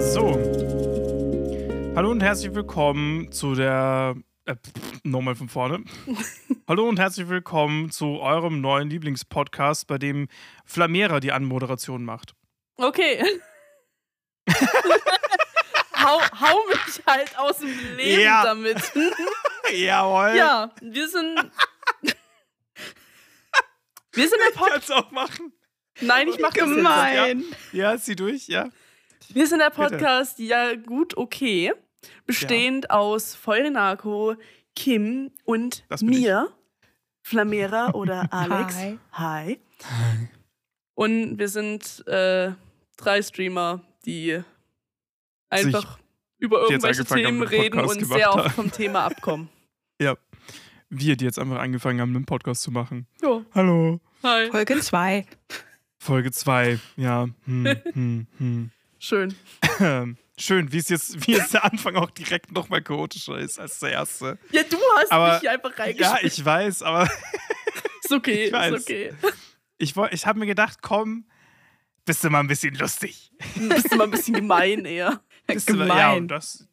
So. 0.00 0.34
Hallo 1.94 2.10
und 2.10 2.22
herzlich 2.22 2.54
willkommen 2.54 3.32
zu 3.32 3.54
der. 3.54 4.14
Äh, 4.44 4.56
Nochmal 5.04 5.34
von 5.36 5.48
vorne. 5.48 5.84
Hallo 6.68 6.86
und 6.88 6.98
herzlich 6.98 7.28
willkommen 7.28 7.90
zu 7.90 8.20
eurem 8.20 8.60
neuen 8.60 8.90
Lieblingspodcast, 8.90 9.86
bei 9.86 9.96
dem 9.98 10.28
Flamera 10.66 11.20
die 11.20 11.32
Anmoderation 11.32 12.04
macht. 12.04 12.34
Okay. 12.76 13.24
hau, 15.96 16.20
hau 16.40 16.58
mich 16.68 17.02
halt 17.06 17.38
aus 17.38 17.58
dem 17.58 17.96
Leben 17.96 18.20
Ja. 18.22 18.42
damit. 18.44 18.76
Jawohl. 19.74 20.36
ja, 20.36 20.70
wir 20.82 21.08
sind. 21.08 21.50
Wir 24.16 24.28
sind 24.28 24.38
der 24.40 24.48
Ich 24.50 24.56
Pod 24.56 24.70
kann's 24.70 24.90
auch 24.90 25.10
machen. 25.10 25.52
Nein, 26.00 26.28
ich 26.28 26.38
mach 26.38 26.52
das 26.52 26.66
jetzt. 26.66 26.76
Gemein. 26.76 27.44
Ja, 27.72 27.96
zieh 27.98 28.16
durch, 28.16 28.48
ja. 28.48 28.68
Wir 29.28 29.46
sind 29.46 29.58
der 29.60 29.70
Bitte. 29.70 29.90
Podcast 29.90 30.38
Ja 30.38 30.74
gut 30.74 31.16
okay, 31.16 31.72
bestehend 32.26 32.90
aus 32.90 33.34
Feuernarko, 33.34 34.36
Kim 34.74 35.30
und 35.44 35.84
Das 35.88 36.00
bin 36.00 36.12
ich. 36.12 36.20
mir, 36.20 36.52
Flamera 37.22 37.90
oder 37.92 38.28
Alex. 38.32 38.76
Hi. 38.76 38.98
Hi. 39.12 39.58
Und 40.94 41.38
wir 41.38 41.48
sind 41.48 42.06
äh, 42.06 42.52
drei 42.96 43.22
Streamer, 43.22 43.82
die 44.04 44.42
einfach 45.50 45.98
über 46.38 46.60
jetzt 46.70 46.84
irgendwelche 46.84 47.04
Themen 47.04 47.42
reden 47.42 47.78
Podcast 47.80 48.02
und 48.02 48.06
sehr 48.06 48.34
oft 48.34 48.54
vom 48.54 48.70
Thema 48.72 49.04
abkommen. 49.04 49.48
Wir, 50.88 51.16
die 51.16 51.24
jetzt 51.24 51.38
einfach 51.40 51.58
angefangen 51.58 52.00
haben, 52.00 52.14
einen 52.14 52.26
Podcast 52.26 52.62
zu 52.62 52.70
machen. 52.70 53.08
Ja. 53.20 53.44
Hallo. 53.52 54.00
Hi. 54.26 54.50
Folge 54.50 54.80
2. 54.80 55.24
Folge 55.98 56.32
2. 56.32 56.80
Ja. 56.96 57.28
Hm, 57.44 57.66
hm, 57.92 58.26
hm. 58.38 58.70
Schön. 58.98 59.34
Ähm, 59.78 60.16
Schön, 60.38 60.70
wie 60.72 60.78
es 60.78 60.88
jetzt, 60.88 61.26
wie 61.26 61.32
jetzt 61.32 61.54
der 61.54 61.64
Anfang 61.64 61.94
auch 61.96 62.10
direkt 62.10 62.50
nochmal 62.52 62.82
chaotischer 62.82 63.38
ist 63.38 63.58
als 63.58 63.78
der 63.78 63.92
erste. 63.92 64.36
Ja, 64.50 64.62
du 64.64 64.76
hast 64.96 65.12
Aber- 65.12 65.32
mich 65.34 65.40
hier 65.40 65.52
einfach 65.52 65.70
Ja, 65.78 65.84
reingeschmissen. 65.84 66.26
ich 66.26 66.44
weiß, 66.44 66.82
aber 66.82 67.08
ist 68.04 68.12
okay, 68.12 68.44
ich 68.46 68.52
weiß. 68.52 68.74
ist 68.74 68.82
okay. 68.82 69.14
ich, 69.78 69.94
ich 70.10 70.26
habe 70.26 70.38
mir 70.40 70.46
gedacht, 70.46 70.82
komm, 70.82 71.24
bist 72.04 72.22
du 72.24 72.28
mal 72.30 72.40
ein 72.40 72.48
bisschen 72.48 72.74
lustig. 72.74 73.30
Bist 73.54 73.92
du 73.92 73.96
mal 73.96 74.04
ein 74.04 74.10
bisschen 74.10 74.34
gemein 74.34 74.84
eher. 74.84 75.22
Bist 75.46 75.68
du 75.70 75.74
mal- 75.74 75.84
Gemein. 75.86 75.98
Ja, 75.98 76.12
und 76.14 76.28
das, 76.28 76.68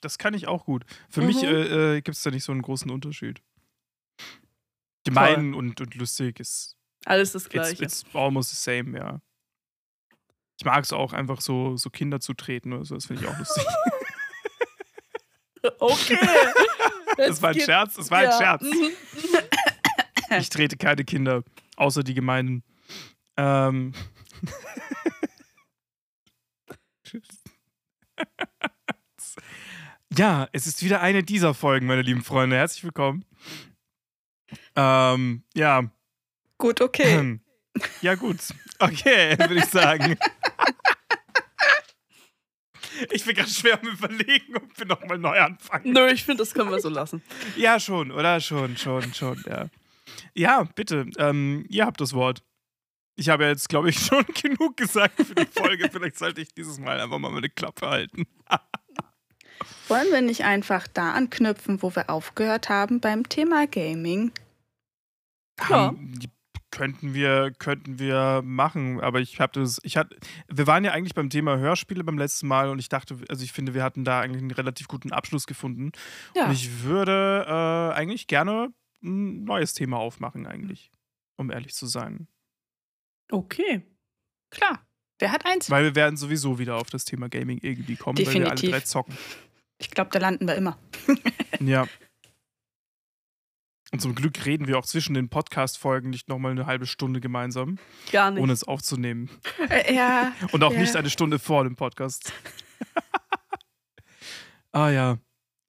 das 0.00 0.16
kann 0.18 0.32
ich 0.34 0.46
auch 0.46 0.64
gut. 0.64 0.84
Für 1.10 1.20
mich 1.22 1.42
Mhm. 1.42 1.48
äh, 1.48 1.96
äh, 1.96 2.00
gibt 2.00 2.16
es 2.16 2.22
da 2.22 2.30
nicht 2.30 2.44
so 2.44 2.52
einen 2.52 2.62
großen 2.62 2.90
Unterschied. 2.90 3.42
Gemein 5.04 5.54
und, 5.54 5.80
und 5.80 5.94
lustig 5.96 6.40
ist 6.40 6.75
Alles 7.06 7.32
das 7.32 7.44
it's, 7.44 7.52
Gleiche. 7.52 7.84
it's 7.84 8.04
almost 8.12 8.50
the 8.50 8.56
same, 8.56 8.98
ja. 8.98 9.20
Ich 10.58 10.64
mag 10.64 10.82
es 10.82 10.92
auch 10.92 11.12
einfach 11.12 11.40
so, 11.40 11.76
so 11.76 11.88
Kinder 11.88 12.18
zu 12.18 12.34
treten 12.34 12.72
oder 12.72 12.84
so, 12.84 12.96
das 12.96 13.06
finde 13.06 13.22
ich 13.22 13.28
auch 13.28 13.38
lustig. 13.38 13.64
Okay. 15.80 16.16
das 17.16 17.42
war 17.42 17.50
ein 17.50 17.60
Scherz, 17.60 17.94
das 17.94 18.08
war 18.08 18.18
ein 18.18 18.30
ja. 18.30 18.38
Scherz. 18.38 18.62
Mhm. 18.62 18.92
Ich 20.38 20.48
trete 20.48 20.76
keine 20.76 21.04
Kinder, 21.04 21.42
außer 21.76 22.04
die 22.04 22.14
gemeinen. 22.14 22.62
Ähm. 23.36 23.94
ja, 30.16 30.48
es 30.52 30.68
ist 30.68 30.84
wieder 30.84 31.00
eine 31.00 31.24
dieser 31.24 31.52
Folgen, 31.52 31.86
meine 31.86 32.02
lieben 32.02 32.22
Freunde. 32.22 32.56
Herzlich 32.56 32.84
willkommen. 32.84 33.24
Ähm, 34.76 35.42
ja. 35.54 35.90
Gut, 36.58 36.80
okay. 36.80 37.38
Ja, 38.00 38.14
gut. 38.14 38.38
Okay, 38.78 39.38
würde 39.38 39.56
ich 39.56 39.66
sagen. 39.66 40.16
Ich 43.10 43.24
bin 43.26 43.36
ganz 43.36 43.58
schwer 43.58 43.78
am 43.80 43.88
überlegen, 43.88 44.56
ob 44.56 44.78
wir 44.78 44.86
nochmal 44.86 45.18
neu 45.18 45.38
anfangen. 45.38 45.92
Nö, 45.92 46.08
ich 46.08 46.24
finde, 46.24 46.42
das 46.42 46.54
können 46.54 46.70
wir 46.70 46.80
so 46.80 46.88
lassen. 46.88 47.22
Ja, 47.56 47.78
schon, 47.78 48.10
oder? 48.10 48.40
Schon, 48.40 48.76
schon, 48.76 49.12
schon, 49.12 49.42
ja. 49.46 49.66
Ja, 50.34 50.64
bitte, 50.74 51.06
ähm, 51.18 51.66
ihr 51.68 51.84
habt 51.84 52.00
das 52.00 52.14
Wort. 52.14 52.42
Ich 53.16 53.28
habe 53.28 53.44
ja 53.44 53.50
jetzt, 53.50 53.68
glaube 53.68 53.90
ich, 53.90 53.98
schon 54.06 54.24
genug 54.26 54.76
gesagt 54.76 55.22
für 55.22 55.34
die 55.34 55.46
Folge. 55.46 55.90
Vielleicht 55.90 56.18
sollte 56.18 56.40
ich 56.40 56.54
dieses 56.54 56.78
Mal 56.78 57.00
einfach 57.00 57.18
mal 57.18 57.30
meine 57.30 57.50
Klappe 57.50 57.88
halten. 57.88 58.26
Wollen 59.88 60.10
wir 60.10 60.20
nicht 60.20 60.44
einfach 60.44 60.86
da 60.88 61.12
anknüpfen, 61.12 61.82
wo 61.82 61.94
wir 61.94 62.10
aufgehört 62.10 62.68
haben 62.68 63.00
beim 63.00 63.28
Thema 63.28 63.66
Gaming? 63.66 64.32
Ja. 65.68 65.88
Ähm, 65.88 66.18
die 66.18 66.28
könnten 66.76 67.14
wir, 67.14 67.52
könnten 67.58 67.98
wir 67.98 68.42
machen, 68.44 69.00
aber 69.00 69.20
ich 69.20 69.40
habe 69.40 69.58
das, 69.58 69.80
ich 69.82 69.96
hatte, 69.96 70.14
wir 70.46 70.66
waren 70.66 70.84
ja 70.84 70.92
eigentlich 70.92 71.14
beim 71.14 71.30
Thema 71.30 71.56
Hörspiele 71.56 72.04
beim 72.04 72.18
letzten 72.18 72.48
Mal 72.48 72.68
und 72.68 72.78
ich 72.78 72.90
dachte, 72.90 73.16
also 73.30 73.42
ich 73.42 73.52
finde, 73.52 73.72
wir 73.72 73.82
hatten 73.82 74.04
da 74.04 74.20
eigentlich 74.20 74.42
einen 74.42 74.50
relativ 74.50 74.86
guten 74.86 75.10
Abschluss 75.10 75.46
gefunden. 75.46 75.92
Ja. 76.34 76.44
Und 76.44 76.52
ich 76.52 76.82
würde 76.82 77.46
äh, 77.48 77.96
eigentlich 77.96 78.26
gerne 78.26 78.74
ein 79.02 79.44
neues 79.44 79.72
Thema 79.72 79.96
aufmachen, 79.96 80.46
eigentlich, 80.46 80.90
um 81.38 81.50
ehrlich 81.50 81.74
zu 81.74 81.86
sein. 81.86 82.28
Okay. 83.30 83.82
Klar. 84.50 84.86
Wer 85.18 85.32
hat 85.32 85.46
eins? 85.46 85.70
Weil 85.70 85.84
wir 85.84 85.94
werden 85.94 86.18
sowieso 86.18 86.58
wieder 86.58 86.76
auf 86.76 86.90
das 86.90 87.06
Thema 87.06 87.30
Gaming 87.30 87.58
irgendwie 87.62 87.96
kommen, 87.96 88.18
weil 88.18 88.26
wir 88.26 88.32
alle 88.32 88.50
Definitiv. 88.50 88.70
drei 88.70 88.80
zocken. 88.80 89.16
Ich 89.78 89.90
glaube, 89.90 90.10
da 90.10 90.18
landen 90.18 90.46
wir 90.46 90.56
immer. 90.56 90.78
Ja. 91.60 91.88
Und 93.96 94.00
zum 94.00 94.14
Glück 94.14 94.44
reden 94.44 94.66
wir 94.66 94.76
auch 94.78 94.84
zwischen 94.84 95.14
den 95.14 95.30
Podcast-Folgen 95.30 96.10
nicht 96.10 96.28
nochmal 96.28 96.50
eine 96.50 96.66
halbe 96.66 96.84
Stunde 96.84 97.18
gemeinsam, 97.18 97.78
Gar 98.12 98.32
nicht. 98.32 98.42
ohne 98.42 98.52
es 98.52 98.62
aufzunehmen. 98.62 99.30
Äh, 99.70 99.94
ja. 99.94 100.34
Und 100.52 100.62
auch 100.62 100.72
Ja. 100.74 100.80
nicht 100.80 100.94
eine 100.96 101.08
Stunde 101.08 101.38
vor 101.38 101.64
dem 101.64 101.76
Podcast. 101.76 102.30
ah 104.72 104.90
ja. 104.90 105.16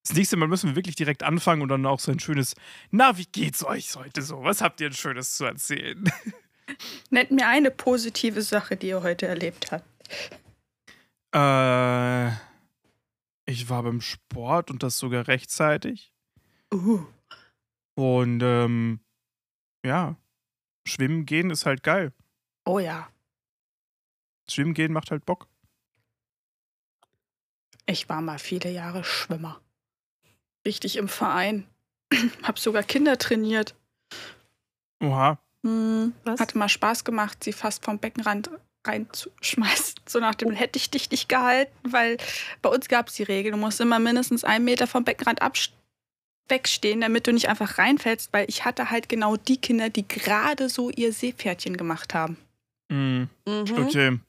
Das 0.05 0.13
nächste 0.17 0.35
Mal 0.35 0.49
müssen 0.49 0.67
wir 0.71 0.75
wirklich 0.75 0.97
direkt 0.97 1.23
anfangen 1.23 1.61
und 1.61 1.69
dann 1.69 1.85
auch 1.85 2.01
so 2.01 2.11
ein 2.11 2.19
schönes, 2.19 2.53
na, 2.91 3.17
wie 3.17 3.27
geht's 3.27 3.63
euch 3.63 3.95
heute 3.95 4.21
so? 4.21 4.43
Was 4.43 4.59
habt 4.61 4.81
ihr 4.81 4.87
ein 4.87 4.93
Schönes 4.93 5.37
zu 5.37 5.45
erzählen? 5.45 6.03
Nennt 7.09 7.31
mir 7.31 7.47
eine 7.47 7.71
positive 7.71 8.41
Sache, 8.41 8.75
die 8.75 8.87
ihr 8.87 9.03
heute 9.03 9.25
erlebt 9.27 9.71
habt. 9.71 9.85
äh, 11.33 12.27
ich 13.49 13.69
war 13.69 13.83
beim 13.83 14.01
Sport 14.01 14.69
und 14.69 14.83
das 14.83 14.97
sogar 14.97 15.29
rechtzeitig. 15.29 16.11
Uh. 16.73 17.05
Und 17.97 18.41
ähm, 18.43 18.99
ja, 19.83 20.17
schwimmen 20.87 21.25
gehen 21.25 21.49
ist 21.49 21.65
halt 21.65 21.81
geil. 21.81 22.13
Oh 22.63 22.77
ja. 22.77 23.09
Schwimmen 24.47 24.75
gehen 24.75 24.93
macht 24.93 25.09
halt 25.09 25.25
Bock. 25.25 25.47
Ich 27.87 28.07
war 28.07 28.21
mal 28.21 28.37
viele 28.37 28.69
Jahre 28.69 29.03
Schwimmer. 29.03 29.61
Richtig 30.63 30.97
im 30.97 31.07
Verein. 31.07 31.65
Hab 32.43 32.59
sogar 32.59 32.83
Kinder 32.83 33.17
trainiert. 33.17 33.73
Oha. 35.01 35.39
Hm. 35.65 36.13
Was? 36.23 36.39
Hatte 36.39 36.57
mal 36.59 36.69
Spaß 36.69 37.03
gemacht, 37.03 37.43
sie 37.43 37.53
fast 37.53 37.83
vom 37.83 37.97
Beckenrand 37.97 38.51
reinzuschmeißen. 38.85 39.95
So 40.07 40.21
nach 40.21 40.35
dem 40.35 40.51
hätte 40.51 40.77
ich 40.77 40.89
dich 40.89 41.11
nicht 41.11 41.27
gehalten, 41.27 41.75
weil 41.91 42.15
bei 42.61 42.69
uns 42.69 42.87
gab 42.87 43.09
es 43.09 43.15
die 43.15 43.23
Regel, 43.23 43.51
du 43.51 43.57
musst 43.57 43.81
immer 43.81 43.99
mindestens 43.99 44.45
einen 44.45 44.63
Meter 44.63 44.87
vom 44.87 45.03
Beckenrand 45.03 45.41
abst 45.41 45.73
wegstehen, 46.49 47.01
damit 47.01 47.27
du 47.27 47.33
nicht 47.33 47.49
einfach 47.49 47.77
reinfällst, 47.77 48.31
weil 48.33 48.45
ich 48.49 48.65
hatte 48.65 48.89
halt 48.89 49.09
genau 49.09 49.35
die 49.37 49.57
Kinder, 49.57 49.89
die 49.89 50.07
gerade 50.07 50.69
so 50.69 50.89
ihr 50.89 51.11
Seepferdchen 51.13 51.77
gemacht 51.77 52.13
haben. 52.13 52.37
Mhm. 52.89 53.29
Mhm. 53.45 53.65
Okay. 53.85 54.19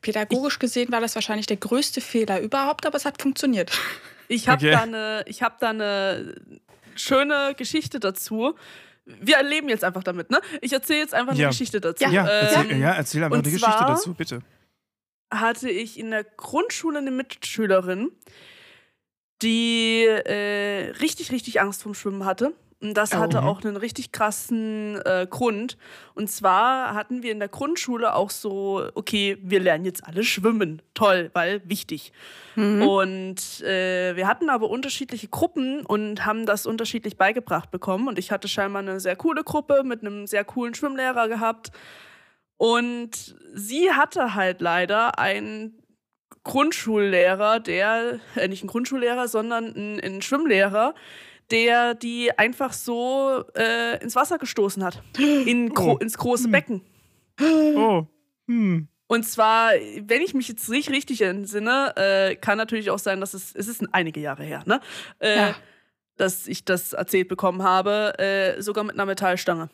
Pädagogisch 0.00 0.58
gesehen 0.58 0.90
war 0.92 1.00
das 1.00 1.14
wahrscheinlich 1.14 1.46
der 1.46 1.56
größte 1.58 2.00
Fehler 2.00 2.40
überhaupt, 2.40 2.86
aber 2.86 2.96
es 2.96 3.04
hat 3.04 3.20
funktioniert. 3.20 3.70
Ich 4.28 4.48
habe 4.48 4.56
Okay. 4.56 4.72
da 4.72 4.82
eine, 4.82 5.22
ich 5.28 5.40
habe 5.42 5.54
da 5.60 5.70
eine 5.70 6.34
schöne 6.96 7.54
Geschichte 7.56 8.00
dazu. 8.00 8.56
Wir 9.04 9.36
erleben 9.36 9.68
jetzt 9.68 9.84
einfach 9.84 10.02
damit, 10.02 10.32
ne? 10.32 10.40
Ich 10.62 10.72
erzähle 10.72 10.98
jetzt 10.98 11.14
einfach 11.14 11.30
eine 11.34 11.42
Ja. 11.42 11.48
Geschichte 11.50 11.80
dazu. 11.80 12.02
Ja, 12.02 12.10
Ja, 12.10 12.26
erzähl, 12.26 12.70
Ähm, 12.72 12.80
ja, 12.80 12.92
erzähl 12.94 13.22
einfach 13.22 13.34
eine 13.36 13.44
Geschichte 13.44 13.84
dazu, 13.86 14.14
bitte. 14.14 14.40
hatte 15.32 15.70
ich 15.70 15.96
in 15.96 16.10
der 16.10 16.24
Grundschule 16.24 16.98
eine 16.98 17.12
Mitschülerin, 17.12 18.10
die 19.42 20.04
äh, 20.04 20.90
richtig, 21.00 21.30
richtig 21.32 21.60
Angst 21.60 21.82
vom 21.82 21.94
Schwimmen 21.94 22.24
hatte. 22.24 22.52
Und 22.82 22.92
das 22.92 23.14
Oh. 23.14 23.16
hatte 23.18 23.40
Mhm. 23.40 23.46
auch 23.46 23.64
einen 23.64 23.76
richtig 23.78 24.12
krassen 24.12 25.00
äh, 25.06 25.26
Grund. 25.28 25.78
Und 26.14 26.30
zwar 26.30 26.92
hatten 26.94 27.22
wir 27.22 27.32
in 27.32 27.38
der 27.38 27.48
Grundschule 27.48 28.14
auch 28.14 28.28
so, 28.28 28.86
okay, 28.94 29.38
wir 29.40 29.60
lernen 29.60 29.86
jetzt 29.86 30.06
alle 30.06 30.22
schwimmen. 30.24 30.82
Toll, 30.92 31.30
weil 31.32 31.62
wichtig. 31.64 32.12
Mhm. 32.54 32.82
Und 32.82 33.62
äh, 33.62 34.14
wir 34.14 34.28
hatten 34.28 34.50
aber 34.50 34.68
unterschiedliche 34.68 35.28
Gruppen 35.28 35.86
und 35.86 36.26
haben 36.26 36.44
das 36.44 36.66
unterschiedlich 36.66 37.16
beigebracht 37.16 37.70
bekommen. 37.70 38.08
Und 38.08 38.18
ich 38.18 38.30
hatte 38.30 38.46
scheinbar 38.46 38.82
eine 38.82 39.00
sehr 39.00 39.16
coole 39.16 39.42
Gruppe 39.42 39.82
mit 39.82 40.02
einem 40.02 40.26
sehr 40.26 40.44
coolen 40.44 40.74
Schwimmlehrer 40.74 41.28
gehabt. 41.28 41.70
Und 42.58 43.36
sie 43.54 43.90
hatte 43.92 44.34
halt 44.34 44.60
leider 44.60 45.18
einen 45.18 45.82
Grundschullehrer, 46.46 47.58
der, 47.60 48.20
äh, 48.36 48.48
nicht 48.48 48.62
einen 48.62 48.68
Grundschullehrer, 48.68 49.26
sondern 49.28 49.74
einen, 49.74 50.00
einen 50.00 50.22
Schwimmlehrer, 50.22 50.94
der 51.50 51.94
die 51.94 52.36
einfach 52.38 52.72
so 52.72 53.44
äh, 53.56 54.00
ins 54.02 54.14
Wasser 54.16 54.38
gestoßen 54.38 54.82
hat. 54.84 55.02
In 55.18 55.70
gro 55.74 55.92
Oh. 55.94 55.96
ins 55.98 56.16
große 56.18 56.44
Hm. 56.44 56.52
Becken. 56.52 56.82
Oh. 57.40 58.06
Hm. 58.48 58.88
Und 59.08 59.24
zwar, 59.24 59.70
wenn 60.02 60.22
ich 60.22 60.34
mich 60.34 60.48
jetzt 60.48 60.68
nicht 60.68 60.90
richtig 60.90 61.20
entsinne, 61.22 61.92
äh, 61.96 62.34
kann 62.36 62.58
natürlich 62.58 62.90
auch 62.90 62.98
sein, 62.98 63.20
dass 63.20 63.34
es, 63.34 63.54
es 63.54 63.68
ist 63.68 63.82
einige 63.92 64.20
Jahre 64.20 64.42
her, 64.44 64.62
ne? 64.66 64.80
Äh, 65.18 65.36
Ja. 65.36 65.54
Dass 66.16 66.46
ich 66.48 66.64
das 66.64 66.92
erzählt 66.94 67.28
bekommen 67.28 67.62
habe, 67.62 68.18
äh, 68.18 68.62
sogar 68.62 68.84
mit 68.84 68.94
einer 68.94 69.04
Metallstange. 69.04 69.68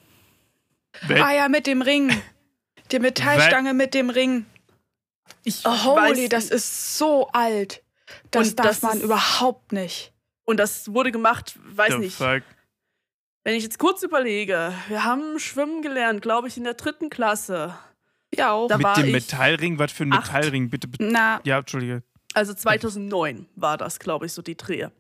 Wel- 1.07 1.23
Ah 1.23 1.33
ja, 1.35 1.49
mit 1.49 1.67
dem 1.69 1.83
Ring. 1.83 2.11
Die 2.91 2.99
Metallstange 2.99 3.73
mit 3.75 3.95
dem 3.95 4.11
Ring. 4.11 4.45
Ich 5.44 5.61
Oh, 5.64 5.70
holy, 5.84 6.25
weiß- 6.26 6.29
das 6.29 6.50
ist 6.50 6.99
so 6.99 7.29
alt. 7.32 7.82
Das 8.31 8.55
darf 8.55 8.67
das 8.67 8.82
man 8.82 8.99
ist- 8.99 9.02
überhaupt 9.05 9.73
nicht. 9.73 10.12
Und 10.44 10.58
das 10.58 10.93
wurde 10.93 11.12
gemacht, 11.12 11.58
weiß 11.64 11.93
the 11.94 11.99
nicht. 11.99 12.17
fuck? 12.17 12.43
Wenn 13.44 13.55
ich 13.56 13.62
jetzt 13.64 13.79
kurz 13.79 14.02
überlege, 14.02 14.73
wir 14.88 15.05
haben 15.05 15.38
Schwimmen 15.38 15.82
gelernt, 15.82 16.23
glaube 16.23 16.49
ich, 16.49 16.56
in 16.56 16.64
der 16.64 16.75
dritten 16.75 17.11
Klasse. 17.11 17.75
Ja, 18.34 18.52
auch. 18.52 18.69
Da 18.69 18.76
Mit 18.76 18.84
war 18.84 18.94
dem 18.96 19.11
Metallring? 19.12 19.79
Was 19.79 19.93
für 19.93 20.05
ein 20.05 20.12
acht. 20.12 20.32
Metallring? 20.32 20.70
Bitte, 20.70 20.88
bitte. 20.88 21.05
Na, 21.05 21.40
Ja, 21.44 21.58
Entschuldige. 21.58 22.02
Also 22.34 22.55
2009 22.55 23.46
war 23.56 23.76
das, 23.76 23.99
glaube 23.99 24.26
ich, 24.26 24.32
so 24.32 24.43
die 24.43 24.56
Drehe. 24.56 24.90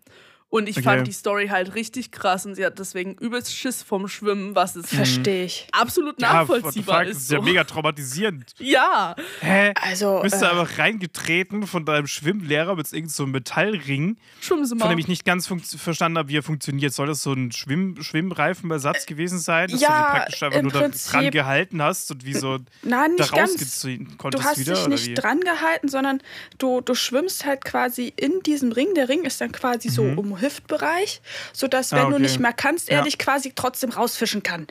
Und 0.54 0.68
ich 0.68 0.76
Okay. 0.76 0.84
fand 0.84 1.06
die 1.06 1.12
Story 1.12 1.48
halt 1.48 1.74
richtig 1.74 2.10
krass 2.12 2.44
und 2.44 2.56
sie 2.56 2.66
hat 2.66 2.78
deswegen 2.78 3.14
übelst 3.14 3.56
Schiss 3.56 3.82
vom 3.82 4.06
Schwimmen, 4.06 4.54
was 4.54 4.76
es 4.76 4.90
verstehe 4.94 5.46
ich. 5.46 5.66
absolut 5.72 6.20
Ja, 6.20 6.34
nachvollziehbar 6.34 6.98
fuck? 6.98 7.06
Das 7.08 7.16
ist. 7.16 7.22
ist 7.22 7.30
ja 7.30 7.38
so. 7.38 7.42
mega 7.44 7.64
traumatisierend. 7.72 8.52
Ja, 8.58 9.16
Hä? 9.40 9.72
Also, 9.80 10.20
Bist 10.22 10.42
du 10.42 10.44
äh, 10.44 10.48
einfach 10.50 10.76
reingetreten 10.78 11.66
von 11.66 11.86
deinem 11.86 12.06
Schwimmlehrer 12.06 12.76
mit 12.76 12.86
irgendeinem 12.92 13.08
so 13.08 13.22
einem 13.22 13.32
Metallring, 13.32 14.16
schwimmen 14.42 14.66
Sie 14.66 14.70
von 14.76 14.78
mal. 14.80 14.88
dem 14.90 14.98
ich 14.98 15.08
nicht 15.08 15.24
ganz 15.24 15.46
verstanden 15.78 16.18
habe, 16.18 16.28
wie 16.28 16.36
er 16.36 16.42
funktioniert. 16.42 16.92
Soll 16.92 17.06
das 17.06 17.22
so 17.22 17.32
ein 17.32 17.50
Schwimm 17.50 18.02
Schwimmreifenersatz 18.02 19.06
gewesen 19.06 19.38
sein, 19.38 19.68
dass 19.70 19.80
ja, 19.80 19.88
du 19.88 19.94
sie 19.94 20.02
praktisch 20.18 20.42
einfach 20.42 20.62
nur 20.62 20.72
da 20.72 20.80
Prinzip- 20.80 21.12
dran 21.12 21.30
gehalten 21.30 21.82
hast 21.82 22.10
und 22.10 22.26
wie 22.26 22.34
so 22.34 22.58
na, 22.82 23.04
da 23.04 23.08
nicht 23.08 23.32
ganz. 23.34 23.52
rausgezogen 23.52 24.08
Du 24.10 24.16
konntest 24.16 24.44
hast 24.44 24.58
wieder? 24.58 24.74
dich 24.74 24.88
nicht 24.88 25.06
wie? 25.08 25.14
dran 25.14 25.40
gehalten, 25.40 25.88
sondern 25.88 26.20
du, 26.58 26.82
du 26.82 26.94
schwimmst 26.94 27.46
halt 27.46 27.64
quasi 27.64 28.12
in 28.16 28.40
diesem 28.44 28.72
Ring. 28.72 28.92
Der 28.94 29.08
Ring 29.08 29.24
ist 29.24 29.40
dann 29.40 29.50
quasi 29.50 29.88
so 29.88 30.02
Mhm. 30.02 30.18
Hüftbereich, 30.42 31.22
sodass, 31.54 31.92
wenn 31.92 31.98
Ah, 32.00 32.08
du 32.08 32.14
okay. 32.14 32.22
nicht 32.22 32.38
mehr 32.40 32.52
kannst, 32.52 32.90
er 32.90 32.98
Ja. 32.98 33.04
dich 33.04 33.18
quasi 33.18 33.52
trotzdem 33.54 33.90
rausfischen 33.90 34.42
kann. 34.42 34.66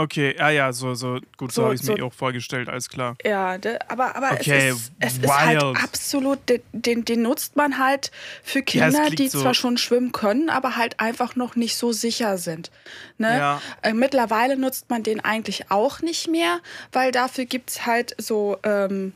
Okay, 0.00 0.36
ja, 0.38 0.50
ja, 0.50 0.72
so, 0.72 0.94
so, 0.94 1.18
gut, 1.36 1.50
so, 1.50 1.62
So- 1.62 1.64
habe 1.64 1.74
ich 1.74 1.80
es 1.80 1.86
so- 1.88 1.92
mir 1.94 1.98
eh 1.98 2.02
auch 2.02 2.12
vorgestellt, 2.12 2.68
alles 2.68 2.88
klar. 2.88 3.16
Ja, 3.24 3.58
de, 3.58 3.78
aber, 3.88 4.14
aber 4.14 4.30
Okay, 4.34 4.68
es, 4.68 4.76
ist, 4.76 4.92
es 5.00 5.18
ist 5.18 5.28
halt 5.28 5.60
absolut, 5.60 6.38
den, 6.72 7.04
den, 7.04 7.22
nutzt 7.22 7.56
man 7.56 7.78
halt 7.78 8.12
für 8.44 8.60
Ja, 8.60 8.64
Kinder, 8.64 9.00
klingt 9.06 9.18
die 9.18 9.28
so- 9.28 9.40
zwar 9.42 9.54
schon 9.54 9.76
schwimmen 9.76 10.12
können, 10.12 10.50
aber 10.50 10.76
halt 10.76 11.00
einfach 11.00 11.34
noch 11.34 11.56
nicht 11.56 11.76
so 11.76 11.90
sicher 11.90 12.38
sind. 12.38 12.70
Ne? 13.16 13.38
Ja. 13.38 13.62
Äh, 13.82 13.92
mittlerweile 13.92 14.56
nutzt 14.56 14.88
man 14.88 15.02
den 15.02 15.18
eigentlich 15.24 15.68
auch 15.72 16.00
nicht 16.00 16.28
mehr, 16.28 16.60
weil 16.92 17.10
dafür 17.10 17.46
gibt 17.46 17.70
es 17.70 17.84
halt 17.84 18.14
so 18.18 18.56
ähm, 18.62 19.14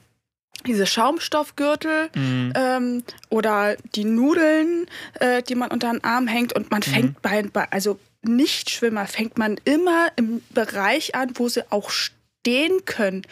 diese 0.66 0.86
Schaumstoffgürtel 0.86 2.10
Mhm. 2.14 2.52
ähm, 2.54 3.04
oder 3.30 3.76
die 3.94 4.04
Nudeln, 4.04 4.86
äh, 5.20 5.42
die 5.42 5.54
man 5.54 5.70
unter 5.70 5.90
den 5.90 6.02
Arm 6.04 6.26
hängt 6.26 6.52
und 6.54 6.70
man 6.70 6.80
Mhm. 6.86 6.90
fängt 6.92 7.22
bei, 7.22 7.42
bei 7.42 7.66
also 7.70 7.98
Nichtschwimmer 8.22 9.06
fängt 9.06 9.36
man 9.38 9.58
immer 9.64 10.08
im 10.16 10.42
Bereich 10.50 11.14
an, 11.14 11.32
wo 11.34 11.48
sie 11.48 11.62
auch 11.72 11.90
stehen 11.90 12.84
können. 12.84 13.22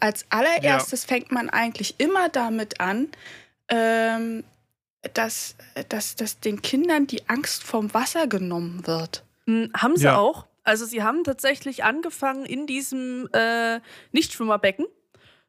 Als 0.00 0.24
allererstes 0.30 1.04
fängt 1.04 1.30
man 1.30 1.48
eigentlich 1.50 1.94
immer 1.98 2.28
damit 2.28 2.80
an, 2.80 3.08
ähm, 3.68 4.44
dass, 5.14 5.54
dass, 5.88 6.16
dass 6.16 6.40
den 6.40 6.62
Kindern 6.62 7.06
die 7.06 7.28
Angst 7.28 7.62
vom 7.62 7.94
Wasser 7.94 8.26
genommen 8.26 8.86
wird. 8.86 9.24
Hm, 9.46 9.70
haben 9.76 9.96
sie 9.96 10.04
Ja. 10.04 10.16
auch. 10.16 10.46
Also 10.62 10.84
sie 10.84 11.02
haben 11.02 11.24
tatsächlich 11.24 11.84
angefangen 11.84 12.44
in 12.44 12.66
diesem 12.66 13.28
äh, 13.32 13.80
Nichtschwimmerbecken. 14.12 14.86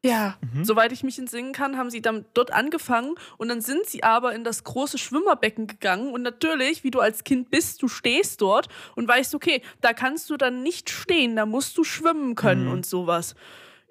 Ja. 0.04 0.36
Mhm. 0.52 0.64
Soweit 0.64 0.90
ich 0.90 1.04
mich 1.04 1.18
entsinnen 1.18 1.52
kann, 1.52 1.76
haben 1.76 1.88
sie 1.90 2.02
dann 2.02 2.24
dort 2.34 2.52
angefangen 2.52 3.14
und 3.38 3.48
dann 3.48 3.60
sind 3.60 3.86
sie 3.86 4.02
aber 4.02 4.34
in 4.34 4.42
das 4.42 4.64
große 4.64 4.98
Schwimmerbecken 4.98 5.68
gegangen 5.68 6.12
und 6.12 6.22
natürlich, 6.22 6.82
wie 6.82 6.90
du 6.90 6.98
als 7.00 7.22
Kind 7.22 7.50
bist, 7.50 7.80
du 7.82 7.88
stehst 7.88 8.40
dort 8.40 8.68
und 8.96 9.06
weißt, 9.06 9.34
okay, 9.36 9.62
da 9.80 9.92
kannst 9.92 10.28
du 10.30 10.36
dann 10.36 10.62
nicht 10.64 10.90
stehen, 10.90 11.36
da 11.36 11.46
musst 11.46 11.78
du 11.78 11.84
schwimmen 11.84 12.34
können 12.34 12.64
Mhm. 12.66 12.72
und 12.72 12.86
sowas. 12.86 13.36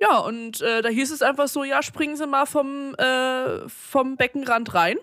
Ja, 0.02 0.18
und 0.18 0.60
äh, 0.62 0.82
da 0.82 0.90
hieß 0.90 1.12
es 1.12 1.22
einfach 1.22 1.48
so, 1.48 1.64
ja, 1.64 1.82
springen 1.84 2.18
Sie 2.18 2.26
mal 2.28 2.46
vom, 2.46 2.94
äh, 2.96 3.70
vom 3.70 4.18
Beckenrand 4.18 4.74
rein. 4.74 4.98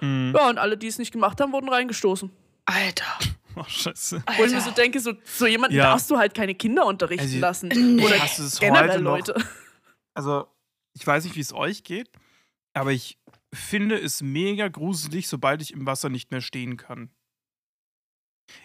Mhm. 0.00 0.32
Ja, 0.34 0.48
und 0.48 0.58
alle, 0.58 0.76
die 0.78 0.86
es 0.86 0.98
nicht 0.98 1.12
gemacht 1.12 1.40
haben, 1.40 1.52
wurden 1.52 1.68
reingestoßen. 1.68 2.30
Alter. 2.64 3.04
Oh, 3.54 3.64
scheiße. 3.68 4.22
Wo 4.38 4.44
ich 4.44 4.50
mir 4.50 4.56
Alter. 4.56 4.60
so 4.62 4.70
denke, 4.70 4.98
so, 4.98 5.12
so 5.26 5.44
jemanden 5.46 5.76
Ja. 5.76 5.82
darfst 5.90 6.10
du 6.10 6.16
halt 6.16 6.32
keine 6.32 6.54
Kinder 6.54 6.86
unterrichten 6.86 7.26
Also, 7.26 7.38
lassen. 7.38 7.68
nee. 7.68 8.02
Oder 8.02 8.18
Hast 8.18 8.38
du 8.38 8.44
es 8.44 8.58
generell 8.58 9.04
heute 9.04 9.32
noch? 9.34 9.44
Also, 10.14 10.46
ich 10.94 11.06
weiß 11.06 11.24
nicht, 11.24 11.36
wie 11.36 11.40
es 11.40 11.52
euch 11.52 11.84
geht, 11.84 12.10
aber 12.74 12.92
ich 12.92 13.18
finde 13.52 13.98
es 13.98 14.22
mega 14.22 14.68
gruselig, 14.68 15.28
sobald 15.28 15.62
ich 15.62 15.72
im 15.72 15.86
Wasser 15.86 16.08
nicht 16.08 16.30
mehr 16.30 16.40
stehen 16.40 16.76
kann. 16.76 17.10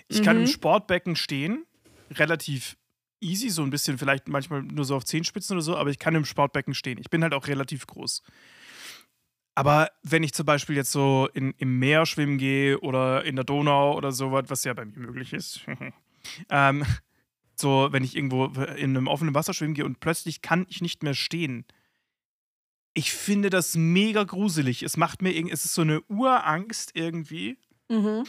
Ich 0.07 0.21
kann 0.21 0.37
im 0.37 0.43
Mhm. 0.43 0.47
Sportbecken 0.47 1.15
stehen, 1.15 1.65
relativ 2.11 2.77
easy, 3.19 3.49
so 3.49 3.63
ein 3.63 3.69
bisschen, 3.69 3.97
vielleicht 3.97 4.27
manchmal 4.27 4.63
nur 4.63 4.85
so 4.85 4.95
auf 4.95 5.05
Zehenspitzen 5.05 5.55
oder 5.55 5.63
so, 5.63 5.75
aber 5.75 5.89
ich 5.89 5.99
kann 5.99 6.15
im 6.15 6.25
Sportbecken 6.25 6.73
stehen. 6.73 6.97
Ich 6.99 7.09
bin 7.09 7.23
halt 7.23 7.33
auch 7.33 7.47
relativ 7.47 7.87
groß. 7.87 8.23
Aber 9.55 9.89
wenn 10.03 10.21
ich 10.23 10.33
zum 10.33 10.45
Beispiel 10.45 10.75
jetzt 10.75 10.91
so 10.91 11.27
in, 11.33 11.51
im 11.57 11.79
Meer 11.79 12.05
schwimmen 12.05 12.37
gehe 12.37 12.79
oder 12.79 13.25
in 13.25 13.35
der 13.35 13.43
Donau 13.43 13.97
oder 13.97 14.11
sowas, 14.11 14.45
was 14.49 14.63
ja 14.63 14.73
bei 14.73 14.85
mir 14.85 14.97
möglich 14.97 15.33
ist, 15.33 15.61
ähm, 16.49 16.85
so, 17.59 17.89
wenn 17.91 18.03
ich 18.03 18.15
irgendwo 18.15 18.45
in 18.45 18.95
einem 18.95 19.07
offenen 19.07 19.33
Wasser 19.33 19.53
schwimmen 19.53 19.73
gehe 19.73 19.85
und 19.85 19.99
plötzlich 19.99 20.41
kann 20.41 20.65
ich 20.69 20.81
nicht 20.81 21.03
mehr 21.03 21.13
stehen. 21.13 21.65
Ich 22.93 23.11
finde 23.11 23.49
das 23.49 23.75
mega 23.75 24.23
gruselig. 24.23 24.83
Es 24.83 24.97
macht 24.97 25.21
mir 25.21 25.31
irgendwie, 25.31 25.53
es 25.53 25.65
ist 25.65 25.73
so 25.73 25.81
eine 25.81 26.01
Urangst 26.03 26.91
irgendwie. 26.93 27.57
Mhm. 27.89 28.23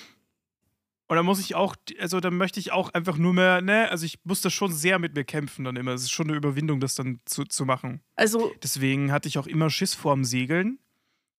Und 1.09 1.17
da 1.17 1.23
muss 1.23 1.41
ich 1.41 1.55
auch, 1.55 1.75
also 1.99 2.21
da 2.21 2.31
möchte 2.31 2.61
ich 2.61 2.71
auch 2.71 2.93
einfach 2.93 3.17
nur 3.17 3.33
mehr, 3.33 3.63
ne, 3.63 3.91
also 3.91 4.05
ich 4.05 4.19
muss 4.25 4.43
das 4.43 4.53
schon 4.53 4.73
sehr 4.73 4.99
mit 4.99 5.15
mir 5.15 5.25
kämpfen 5.25 5.65
dann 5.65 5.77
immer. 5.77 5.93
Es 5.93 6.03
ist 6.03 6.11
schon 6.11 6.29
eine 6.29 6.37
Überwindung, 6.37 6.81
das 6.81 6.95
dann 6.95 7.21
zu, 7.25 7.45
zu 7.45 7.65
machen. 7.65 8.03
Also, 8.15 8.53
Deswegen 8.63 9.11
hatte 9.11 9.27
ich 9.27 9.39
auch 9.39 9.47
immer 9.47 9.71
Schiss 9.71 9.95
vorm 9.95 10.25
Segeln, 10.25 10.79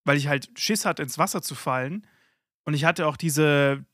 weil 0.06 0.18
ich 0.18 0.28
halt 0.28 0.50
Schiss 0.56 0.86
hatte, 0.86 1.04
ins 1.04 1.20
Wasser 1.20 1.44
zu 1.44 1.54
fallen. 1.54 2.08
Und 2.66 2.74
ich 2.74 2.84
hatte 2.84 3.06
auch 3.06 3.16
diese 3.16 3.86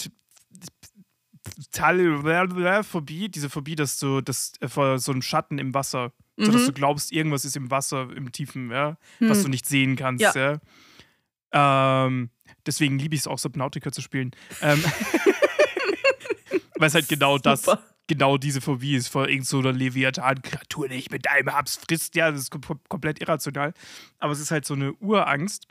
Phobie, 2.83 3.29
diese 3.29 3.49
Phobie, 3.49 3.75
dass 3.75 3.99
du 3.99 4.21
das 4.21 4.53
äh, 4.59 4.67
vor 4.67 4.99
so 4.99 5.11
einem 5.11 5.21
Schatten 5.21 5.59
im 5.59 5.73
Wasser, 5.73 6.11
Mhm. 6.37 6.51
du 6.51 6.73
glaubst, 6.73 7.11
irgendwas 7.13 7.45
ist 7.45 7.55
im 7.55 7.71
Wasser, 7.71 8.09
im 8.15 8.31
Tiefen, 8.31 8.69
ja, 8.69 8.97
hm. 9.19 9.29
was 9.29 9.43
du 9.43 9.47
nicht 9.49 9.65
sehen 9.65 9.95
kannst, 9.95 10.21
Ja. 10.21 10.59
ja. 11.53 12.05
Ähm, 12.05 12.29
deswegen 12.65 12.99
liebe 12.99 13.15
ich 13.15 13.21
es 13.21 13.27
auch, 13.27 13.39
Subnautica 13.39 13.91
zu 13.91 14.01
spielen. 14.01 14.31
Ähm, 14.61 14.83
weil 16.77 16.87
es 16.87 16.93
halt 16.93 17.07
genau 17.07 17.37
das, 17.37 17.63
Super. 17.63 17.81
genau 18.07 18.37
diese 18.37 18.59
Phobie 18.59 18.95
ist 18.95 19.07
vor 19.07 19.29
irgend 19.29 19.47
so 19.47 19.61
Leviathan-Kreatur, 19.61 20.89
die 20.89 20.95
ich 20.95 21.09
mit 21.09 21.29
einem 21.29 21.53
Haps 21.53 21.77
frisst. 21.77 22.15
Ja, 22.15 22.31
das 22.31 22.41
ist 22.41 22.51
kom 22.51 22.61
komplett 22.89 23.21
irrational. 23.21 23.73
Aber 24.19 24.33
es 24.33 24.39
ist 24.39 24.51
halt 24.51 24.65
so 24.65 24.73
eine 24.73 24.93
Urangst. 24.95 25.67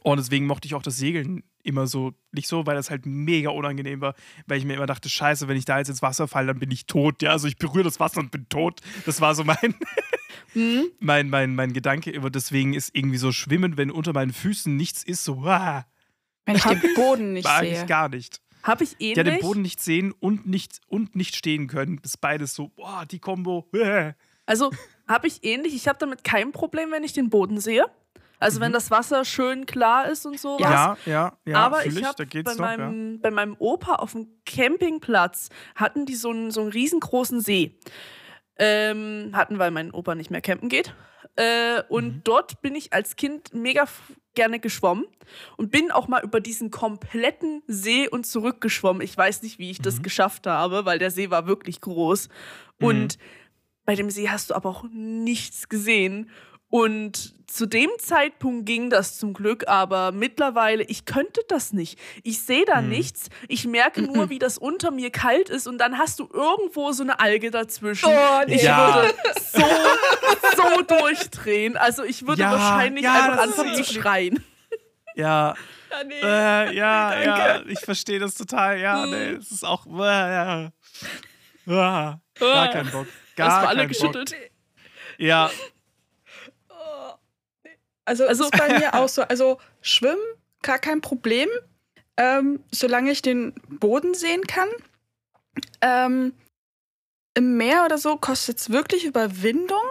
Und 0.00 0.18
deswegen 0.18 0.46
mochte 0.46 0.66
ich 0.66 0.74
auch 0.74 0.82
das 0.82 0.96
Segeln 0.96 1.42
immer 1.62 1.86
so 1.86 2.14
nicht 2.32 2.48
so, 2.48 2.66
weil 2.66 2.76
das 2.76 2.90
halt 2.90 3.04
mega 3.04 3.50
unangenehm 3.50 4.00
war, 4.00 4.14
weil 4.46 4.58
ich 4.58 4.64
mir 4.64 4.74
immer 4.74 4.86
dachte, 4.86 5.08
scheiße, 5.08 5.48
wenn 5.48 5.56
ich 5.56 5.64
da 5.64 5.78
jetzt 5.78 5.88
ins 5.88 6.02
Wasser 6.02 6.28
falle, 6.28 6.48
dann 6.48 6.58
bin 6.58 6.70
ich 6.70 6.86
tot. 6.86 7.22
Ja, 7.22 7.32
also 7.32 7.46
ich 7.48 7.58
berühre 7.58 7.84
das 7.84 8.00
Wasser 8.00 8.20
und 8.20 8.30
bin 8.30 8.48
tot. 8.48 8.80
Das 9.06 9.20
war 9.20 9.34
so 9.34 9.44
mein, 9.44 9.74
Hm? 10.52 10.90
mein, 10.98 11.28
mein, 11.28 11.54
mein 11.54 11.72
Gedanke 11.72 12.10
immer. 12.10 12.30
Deswegen 12.30 12.74
ist 12.74 12.94
irgendwie 12.94 13.18
so 13.18 13.32
Schwimmen, 13.32 13.76
wenn 13.76 13.90
unter 13.90 14.12
meinen 14.12 14.32
Füßen 14.32 14.74
nichts 14.76 15.02
ist, 15.02 15.24
so, 15.24 15.42
ah, 15.44 15.84
Wenn 16.46 16.56
ich 16.56 16.62
den 16.62 16.94
Boden 16.94 17.32
nicht 17.34 17.44
mag 17.44 17.60
sehe. 17.60 17.80
ich 17.80 17.86
gar 17.86 18.08
nicht. 18.08 18.40
Habe 18.62 18.84
ich 18.84 18.96
ähnlich. 18.98 19.16
Ja, 19.16 19.22
den 19.22 19.40
Boden 19.40 19.62
nicht 19.62 19.80
sehen 19.80 20.12
und 20.12 20.46
nicht, 20.46 20.80
und 20.88 21.16
nicht 21.16 21.36
stehen 21.36 21.68
können. 21.68 21.98
Das 22.02 22.12
ist 22.12 22.16
beides 22.18 22.54
so, 22.54 22.68
boah, 22.68 23.04
die 23.06 23.18
Kombo. 23.18 23.68
Also 24.46 24.70
habe 25.06 25.26
ich 25.26 25.44
ähnlich. 25.44 25.74
Ich 25.74 25.88
habe 25.88 25.98
damit 25.98 26.24
kein 26.24 26.52
Problem, 26.52 26.90
wenn 26.90 27.04
ich 27.04 27.12
den 27.12 27.28
Boden 27.28 27.60
sehe. 27.60 27.84
Also 28.38 28.60
wenn 28.60 28.70
Mhm. 28.70 28.74
das 28.74 28.90
Wasser 28.90 29.24
schön 29.24 29.66
klar 29.66 30.08
ist 30.08 30.24
und 30.26 30.38
sowas. 30.38 30.60
Ja, 30.70 30.96
ja, 31.06 31.38
ja. 31.44 31.56
Aber 31.56 31.84
ich 31.86 32.02
habe 32.04 32.26
geht's 32.26 32.56
bei, 32.56 32.62
noch, 32.62 32.70
ja. 32.70 32.76
meinem, 32.88 33.20
bei 33.20 33.30
meinem 33.30 33.56
Opa 33.58 33.96
auf 33.96 34.12
dem 34.12 34.28
Campingplatz 34.46 35.48
hatten 35.74 36.06
die 36.06 36.14
so 36.14 36.30
einen, 36.30 36.50
so 36.50 36.60
einen 36.60 36.70
riesengroßen 36.70 37.40
See. 37.40 37.78
Ähm, 38.60 39.30
hatten, 39.34 39.58
weil 39.58 39.70
mein 39.70 39.92
Opa 39.92 40.14
nicht 40.14 40.30
mehr 40.30 40.40
campen 40.40 40.68
geht. 40.68 40.94
Äh, 41.36 41.82
und 41.88 42.06
Mhm. 42.16 42.20
dort 42.24 42.60
bin 42.60 42.74
ich 42.74 42.92
als 42.92 43.14
Kind 43.14 43.54
mega 43.54 43.84
gerne 44.34 44.58
geschwommen 44.58 45.04
und 45.56 45.70
bin 45.70 45.90
auch 45.92 46.08
mal 46.08 46.22
über 46.24 46.40
diesen 46.40 46.70
kompletten 46.70 47.62
See 47.68 48.08
und 48.08 48.26
zurückgeschwommen. 48.26 49.02
Ich 49.02 49.16
weiß 49.16 49.42
nicht, 49.42 49.58
wie 49.60 49.70
ich 49.70 49.80
das 49.80 49.98
Mhm. 49.98 50.02
geschafft 50.02 50.46
habe, 50.48 50.84
weil 50.84 50.98
der 50.98 51.10
See 51.12 51.30
war 51.30 51.46
wirklich 51.46 51.80
groß. 51.80 52.28
Mhm. 52.78 52.86
Und 52.86 53.18
bei 53.84 53.94
dem 53.94 54.10
See 54.10 54.28
hast 54.28 54.50
du 54.50 54.54
aber 54.54 54.68
auch 54.70 54.84
nichts 54.92 55.68
gesehen. 55.68 56.30
Und 56.70 57.34
zu 57.50 57.64
dem 57.64 57.88
Zeitpunkt 57.98 58.66
ging 58.66 58.90
das 58.90 59.18
zum 59.18 59.32
Glück, 59.32 59.66
aber 59.68 60.12
mittlerweile, 60.12 60.82
ich 60.82 61.06
könnte 61.06 61.40
das 61.48 61.72
nicht. 61.72 61.98
Ich 62.22 62.40
sehe 62.42 62.66
da 62.66 62.80
Hm. 62.80 62.90
nichts. 62.90 63.30
Ich 63.48 63.66
merke 63.66 64.02
nur, 64.02 64.28
wie 64.30 64.38
das 64.38 64.58
unter 64.58 64.90
mir 64.90 65.10
kalt 65.10 65.48
ist 65.48 65.66
und 65.66 65.78
dann 65.78 65.96
hast 65.96 66.18
du 66.18 66.28
irgendwo 66.30 66.92
so 66.92 67.02
eine 67.02 67.20
Alge 67.20 67.50
dazwischen. 67.50 68.10
Oh, 68.10 68.40
nee. 68.46 68.56
Ich 68.56 68.62
Ja. 68.64 68.96
würde 68.96 69.14
so, 69.40 69.62
so 70.56 70.82
durchdrehen. 70.82 71.76
Also 71.78 72.04
ich 72.04 72.26
würde 72.26 72.42
Ja, 72.42 72.52
wahrscheinlich 72.52 73.04
ja, 73.04 73.14
einfach 73.14 73.42
anfangen 73.44 73.74
zu 73.74 73.84
schreien. 73.84 74.44
Ja, 75.14 75.54
Ja, 75.90 76.04
nee. 76.04 76.20
äh, 76.20 76.76
ja, 76.76 77.22
ja, 77.22 77.62
ich 77.66 77.80
verstehe 77.80 78.18
das 78.18 78.34
total. 78.34 78.78
Ja, 78.78 79.06
Mhm. 79.06 79.10
nee, 79.10 79.30
es 79.32 79.50
ist 79.50 79.64
auch. 79.64 79.86
Äh, 79.86 79.90
ja. 80.02 80.70
Ah, 81.66 82.20
gar 82.40 82.68
kein 82.68 82.90
Bock. 82.90 83.06
Gar 83.36 83.50
Hast 83.50 83.62
du 83.62 83.68
alle 83.68 83.78
kein 83.80 83.88
Bock. 83.88 83.98
geschüttelt? 83.98 84.34
Ja, 85.16 85.50
Also, 88.08 88.26
Also- 88.26 88.44
ist 88.44 88.52
bei 88.58 88.68
mir 88.78 88.94
auch 88.94 89.08
so. 89.08 89.22
Also 89.22 89.58
Schwimmen, 89.82 90.18
gar 90.62 90.78
kein 90.78 91.00
Problem, 91.00 91.48
ähm, 92.16 92.60
solange 92.72 93.10
ich 93.12 93.22
den 93.22 93.52
Boden 93.68 94.14
sehen 94.14 94.42
kann. 94.46 94.68
Ähm, 95.80 96.32
Im 97.34 97.56
Meer 97.56 97.84
oder 97.84 97.98
so 97.98 98.16
kostet 98.16 98.58
es 98.58 98.70
wirklich 98.70 99.04
Überwindung. 99.04 99.82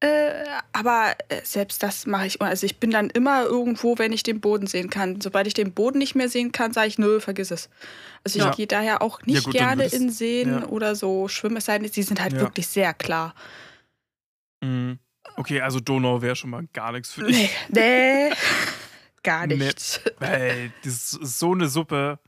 Äh, 0.00 0.44
aber 0.72 1.14
äh, 1.28 1.40
selbst 1.44 1.82
das 1.84 2.06
mache 2.06 2.26
ich. 2.26 2.42
Also 2.42 2.66
ich 2.66 2.78
bin 2.80 2.90
dann 2.90 3.08
immer 3.08 3.44
irgendwo, 3.44 3.98
wenn 3.98 4.12
ich 4.12 4.24
den 4.24 4.40
Boden 4.40 4.66
sehen 4.66 4.90
kann. 4.90 5.20
Sobald 5.20 5.46
ich 5.46 5.54
den 5.54 5.72
Boden 5.72 5.98
nicht 5.98 6.16
mehr 6.16 6.28
sehen 6.28 6.50
kann, 6.50 6.72
sage 6.72 6.88
ich, 6.88 6.98
nö, 6.98 7.20
vergiss 7.20 7.52
es. 7.52 7.70
Also 8.24 8.40
ich 8.40 8.44
Ja. 8.44 8.50
gehe 8.50 8.66
daher 8.66 9.00
auch 9.00 9.22
nicht 9.22 9.44
gut, 9.44 9.54
dann 9.54 9.78
gerne 9.78 9.86
in 9.86 10.10
Seen 10.10 10.48
ja. 10.50 10.66
oder 10.66 10.96
so 10.96 11.28
schwimmen. 11.28 11.56
Es 11.58 11.66
sei 11.66 11.78
denn, 11.78 11.88
sie 11.88 12.02
sind 12.02 12.20
halt 12.20 12.32
Ja. 12.32 12.40
wirklich 12.40 12.66
sehr 12.66 12.92
klar. 12.94 13.32
Mhm. 14.60 14.98
Okay, 15.36 15.60
also 15.60 15.80
Donau 15.80 16.20
wäre 16.22 16.36
schon 16.36 16.50
mal 16.50 16.66
gar 16.72 16.92
nichts 16.92 17.12
für 17.12 17.22
dich. 17.24 17.50
Nee, 17.68 18.28
nee, 18.28 18.30
gar 19.22 19.46
Nee. 19.46 19.56
nichts. 19.56 20.00
Ey, 20.20 20.70
das 20.84 21.14
ist 21.14 21.38
so 21.38 21.52
eine 21.52 21.68
Suppe. 21.68 22.18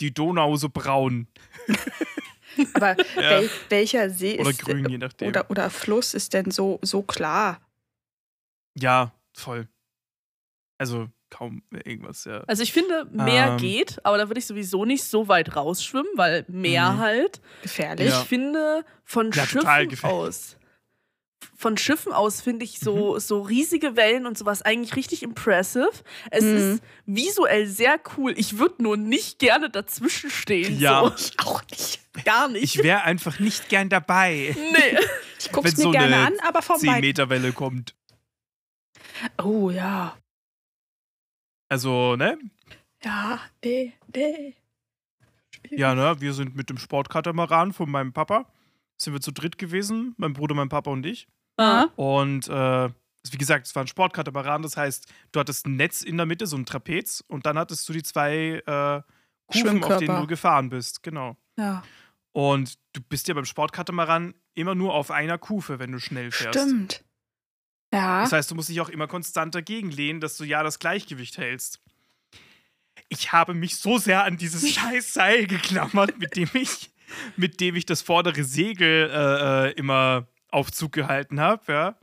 Die 0.00 0.12
Donau 0.14 0.56
so 0.56 0.68
braun. 0.68 1.26
Aber 2.74 2.96
Ja. 3.14 3.30
wel, 3.40 3.50
welcher 3.68 4.10
See 4.10 4.38
Oder 4.38 4.50
ist 4.50 4.60
grün, 4.60 4.88
je 4.88 4.98
nachdem. 4.98 5.28
oder, 5.28 5.50
oder 5.50 5.70
Fluss 5.70 6.14
ist 6.14 6.34
denn 6.34 6.50
so, 6.50 6.78
so 6.82 7.02
klar? 7.02 7.60
Ja, 8.76 9.12
voll. 9.36 9.68
Also 10.78 11.08
kaum 11.30 11.62
irgendwas, 11.84 12.24
ja. 12.24 12.40
Also 12.46 12.62
ich 12.62 12.72
finde, 12.72 13.06
Meer 13.12 13.48
Ähm. 13.50 13.56
geht, 13.58 14.04
aber 14.04 14.18
da 14.18 14.28
würde 14.28 14.38
ich 14.38 14.46
sowieso 14.46 14.84
nicht 14.84 15.04
so 15.04 15.28
weit 15.28 15.54
rausschwimmen, 15.56 16.10
weil 16.16 16.44
Meer 16.48 16.92
Mhm. 16.92 16.98
halt. 16.98 17.40
Gefährlich? 17.62 18.08
Ja. 18.08 18.22
Ich 18.22 18.28
finde 18.28 18.84
von 19.04 19.30
Ja, 19.32 19.44
Schiffen 19.46 20.04
aus. 20.04 20.56
Von 21.56 21.76
Schiffen 21.76 22.12
aus 22.12 22.40
finde 22.40 22.64
ich 22.64 22.78
so, 22.78 23.14
Mhm. 23.14 23.20
so 23.20 23.42
riesige 23.42 23.96
Wellen 23.96 24.26
und 24.26 24.38
sowas 24.38 24.62
eigentlich 24.62 24.94
richtig 24.96 25.22
impressive. 25.22 25.90
Es 26.30 26.44
Mhm. 26.44 26.56
ist 26.56 26.82
visuell 27.06 27.66
sehr 27.66 27.98
cool. 28.16 28.32
Ich 28.36 28.58
würde 28.58 28.82
nur 28.82 28.96
nicht 28.96 29.38
gerne 29.38 29.68
dazwischen 29.70 30.30
stehen. 30.30 30.78
Ja. 30.78 31.12
So. 31.16 31.32
Auch 31.38 31.62
nicht. 31.70 32.00
Gar 32.24 32.48
nicht. 32.48 32.62
Ich 32.76 32.82
wäre 32.82 33.02
einfach 33.02 33.38
nicht 33.38 33.68
gern 33.68 33.88
dabei, 33.88 34.54
nee. 34.56 34.98
Ich 35.40 35.52
guck's 35.52 35.70
wenn 35.72 35.76
mir 35.76 35.82
so 35.82 35.90
gerne 35.92 36.16
an, 36.16 36.32
aber 36.46 36.62
vom 36.62 36.78
10 36.78 36.88
Weiten. 36.90 37.00
Meter 37.02 37.28
Welle 37.30 37.52
kommt. 37.52 37.94
Oh 39.42 39.70
ja. 39.70 40.16
Also, 41.68 42.16
ne? 42.16 42.38
Ja, 43.04 43.40
nee, 43.64 43.92
nee. 44.14 44.54
Ja, 45.70 45.94
ne? 45.94 46.16
Wir 46.20 46.34
sind 46.34 46.56
mit 46.56 46.70
dem 46.70 46.78
Sportkatamaran 46.78 47.72
von 47.72 47.90
meinem 47.90 48.12
Papa. 48.12 48.46
Sind 48.98 49.12
wir 49.12 49.20
zu 49.20 49.30
dritt 49.32 49.56
gewesen, 49.58 50.14
mein 50.18 50.32
Bruder, 50.34 50.54
mein 50.54 50.68
Papa 50.68 50.90
und 50.90 51.06
ich. 51.06 51.28
Ah. 51.56 51.86
Und 51.96 52.48
äh, 52.48 52.88
wie 53.30 53.38
gesagt, 53.38 53.66
es 53.66 53.74
war 53.74 53.84
ein 53.84 53.88
Sportkatamaran, 53.88 54.62
das 54.62 54.76
heißt, 54.76 55.12
du 55.32 55.40
hattest 55.40 55.66
ein 55.66 55.76
Netz 55.76 56.02
in 56.02 56.16
der 56.16 56.26
Mitte, 56.26 56.46
so 56.46 56.56
ein 56.56 56.66
Trapez, 56.66 57.22
und 57.28 57.46
dann 57.46 57.58
hattest 57.58 57.88
du 57.88 57.92
die 57.92 58.02
zwei 58.02 58.62
äh, 58.66 59.02
Kufen, 59.52 59.82
auf 59.84 59.98
denen 59.98 60.20
du 60.20 60.26
gefahren 60.26 60.68
bist. 60.70 61.02
Genau. 61.02 61.36
Ja, 61.56 61.82
Und 62.32 62.78
du 62.92 63.00
bist 63.00 63.28
ja 63.28 63.34
beim 63.34 63.44
Sportkatamaran 63.44 64.34
immer 64.54 64.74
nur 64.74 64.94
auf 64.94 65.10
einer 65.10 65.38
Kufe, 65.38 65.78
wenn 65.78 65.92
du 65.92 65.98
schnell 66.00 66.30
fährst. 66.30 66.58
stimmt. 66.58 67.04
Ja. 67.92 68.22
Das 68.22 68.32
heißt, 68.32 68.50
du 68.50 68.54
musst 68.54 68.68
dich 68.68 68.80
auch 68.80 68.90
immer 68.90 69.06
konstant 69.06 69.54
dagegen 69.54 69.90
lehnen, 69.90 70.20
dass 70.20 70.36
du 70.36 70.44
ja 70.44 70.62
das 70.62 70.78
Gleichgewicht 70.78 71.38
hältst. 71.38 71.80
Ich 73.08 73.32
habe 73.32 73.54
mich 73.54 73.76
so 73.76 73.98
sehr 73.98 74.24
an 74.24 74.36
dieses 74.36 74.68
scheiß 74.70 75.14
Seil 75.14 75.46
geklammert, 75.46 76.18
mit 76.18 76.36
dem 76.36 76.50
ich, 76.52 76.90
mit 77.36 77.60
dem 77.60 77.74
ich 77.76 77.86
das 77.86 78.02
vordere 78.02 78.44
Segel 78.44 79.10
äh, 79.12 79.68
äh, 79.68 79.72
immer 79.72 80.26
auf 80.50 80.70
Zug 80.72 80.92
gehalten 80.92 81.40
habe. 81.40 81.62
Ja. 81.72 81.98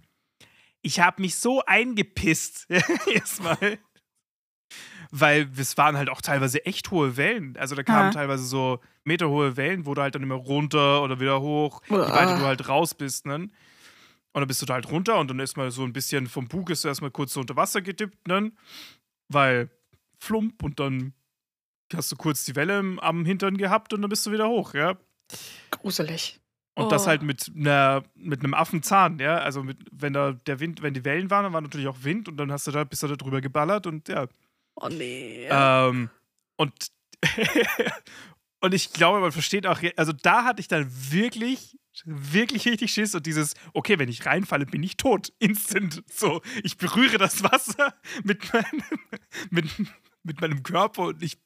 Ich 0.82 1.00
habe 1.00 1.22
mich 1.22 1.36
so 1.36 1.64
eingepisst 1.66 2.68
erstmal, 3.14 3.80
weil 5.12 5.50
es 5.58 5.78
waren 5.78 5.98
halt 5.98 6.10
auch 6.10 6.22
teilweise 6.22 6.66
echt 6.66 6.92
hohe 6.92 7.18
Wellen. 7.18 7.56
Also 7.58 7.76
da 7.76 7.84
kamen 7.84 8.10
Ah. 8.10 8.12
teilweise 8.12 8.44
so 8.44 8.80
meterhohe 9.04 9.56
Wellen, 9.58 9.86
wo 9.86 9.94
du 9.94 10.02
halt 10.02 10.16
dann 10.16 10.24
immer 10.24 10.36
runter 10.36 11.02
oder 11.04 11.20
wieder 11.20 11.42
hoch, 11.42 11.82
je 11.90 11.96
weiter 11.98 12.38
du 12.38 12.46
halt 12.46 12.68
raus 12.68 12.94
bist. 12.94 13.26
Ne? 13.26 13.36
Und 13.36 13.50
dann 14.34 14.48
bist 14.48 14.62
du 14.62 14.66
da 14.66 14.74
halt 14.74 14.92
runter 14.92 15.18
und 15.18 15.30
dann 15.30 15.40
erstmal 15.40 15.72
so 15.72 15.84
ein 15.84 15.94
bisschen 15.94 16.28
vom 16.28 16.48
Bug 16.48 16.70
ist 16.70 16.84
du 16.84 16.88
erstmal 16.90 17.12
kurz 17.12 17.34
so 17.34 17.40
unter 17.40 17.56
Wasser 17.56 17.82
gedippt, 17.82 18.28
ne? 18.28 18.52
Weil 19.30 19.70
flump 20.20 20.62
und 20.64 20.80
dann 20.80 21.14
hast 21.94 22.12
du 22.12 22.16
kurz 22.16 22.46
die 22.46 22.56
Welle 22.56 22.84
am 23.02 23.26
Hintern 23.26 23.58
gehabt 23.58 23.94
und 23.94 24.02
dann 24.02 24.10
bist 24.10 24.26
du 24.26 24.32
wieder 24.32 24.48
hoch, 24.48 24.74
ja. 24.74 24.98
Gruselig. 25.72 26.40
Und 26.78 26.92
das 26.92 27.04
Oh. 27.04 27.08
halt 27.08 27.22
mit 27.22 27.50
einer 27.56 28.04
mit 28.16 28.40
einem 28.42 28.54
Affenzahn, 28.54 29.20
ja. 29.20 29.38
Also 29.38 29.64
mit, 29.64 29.78
wenn 29.92 30.14
da 30.14 30.34
der 30.34 30.60
Wind, 30.60 30.82
wenn 30.82 30.94
die 30.94 31.06
Wellen 31.06 31.30
waren, 31.30 31.44
dann 31.44 31.54
war 31.54 31.62
natürlich 31.62 31.88
auch 31.88 32.04
Wind 32.04 32.28
und 32.28 32.38
dann 32.38 32.52
hast 32.52 32.68
du 32.68 32.72
da, 32.72 32.84
bist 32.84 33.02
du 33.04 33.08
da 33.08 33.16
drüber 33.16 33.40
geballert 33.42 33.88
und 33.88 34.10
ja. 34.10 34.28
Oh 34.76 34.90
nee. 34.90 35.48
Ähm, 35.50 36.10
und, 36.58 36.74
und 38.62 38.74
ich 38.74 38.92
glaube, 38.92 39.20
man 39.22 39.32
versteht 39.32 39.66
auch, 39.68 39.80
also 39.96 40.12
da 40.12 40.44
hatte 40.44 40.60
ich 40.60 40.68
dann 40.68 40.92
wirklich, 41.12 41.78
wirklich 42.04 42.66
richtig 42.68 42.92
Schiss 42.92 43.16
und 43.16 43.26
dieses, 43.26 43.54
okay, 43.74 43.98
wenn 44.00 44.10
ich 44.10 44.26
reinfalle, 44.26 44.66
bin 44.66 44.84
ich 44.84 44.98
tot. 44.98 45.32
Instant. 45.40 46.04
So, 46.12 46.42
ich 46.64 46.78
berühre 46.78 47.18
das 47.18 47.42
Wasser 47.44 47.94
mit 48.24 48.52
meinem, 48.54 48.84
mit, 49.50 49.66
mit 50.24 50.42
meinem 50.42 50.62
Körper 50.62 51.04
und 51.04 51.24
ich 51.24 51.38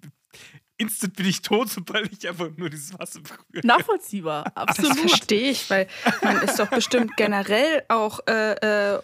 instant 0.77 1.15
bin 1.15 1.25
ich 1.25 1.41
tot, 1.41 1.69
sobald 1.69 2.11
ich 2.13 2.27
einfach 2.27 2.49
nur 2.55 2.69
dieses 2.69 2.97
Wasser 2.97 3.19
berühre. 3.21 3.65
Nachvollziehbar, 3.67 4.43
Das 4.55 4.55
absolut. 4.55 4.99
verstehe 4.99 5.51
ich, 5.51 5.69
weil 5.69 5.87
man 6.23 6.41
ist 6.41 6.57
doch 6.59 6.69
bestimmt 6.69 7.17
generell 7.17 7.83
auch 7.89 8.19
äh, 8.27 8.93
äh, 8.95 9.01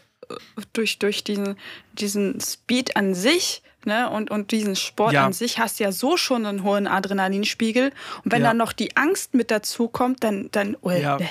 durch, 0.74 1.00
durch 1.00 1.24
diesen, 1.24 1.58
diesen 1.94 2.40
Speed 2.40 2.96
an 2.96 3.14
sich 3.14 3.62
ne, 3.84 4.10
und, 4.10 4.32
und 4.32 4.52
diesen 4.52 4.76
Sport 4.76 5.14
Ja. 5.14 5.26
an 5.26 5.34
sich 5.34 5.60
hast 5.60 5.80
du 5.80 5.84
ja 5.84 5.92
so 5.92 6.18
schon 6.18 6.46
einen 6.46 6.64
hohen 6.64 6.88
Adrenalinspiegel. 6.88 7.92
Und 8.24 8.32
wenn 8.32 8.42
Ja. 8.42 8.48
dann 8.50 8.58
noch 8.58 8.72
die 8.74 8.96
Angst 8.98 9.34
mit 9.34 9.52
dazu 9.52 9.88
kommt, 9.90 10.24
dann, 10.24 10.50
dann 10.52 10.78
oh, 10.82 10.90
Ja. 10.92 11.18
ne, 11.18 11.30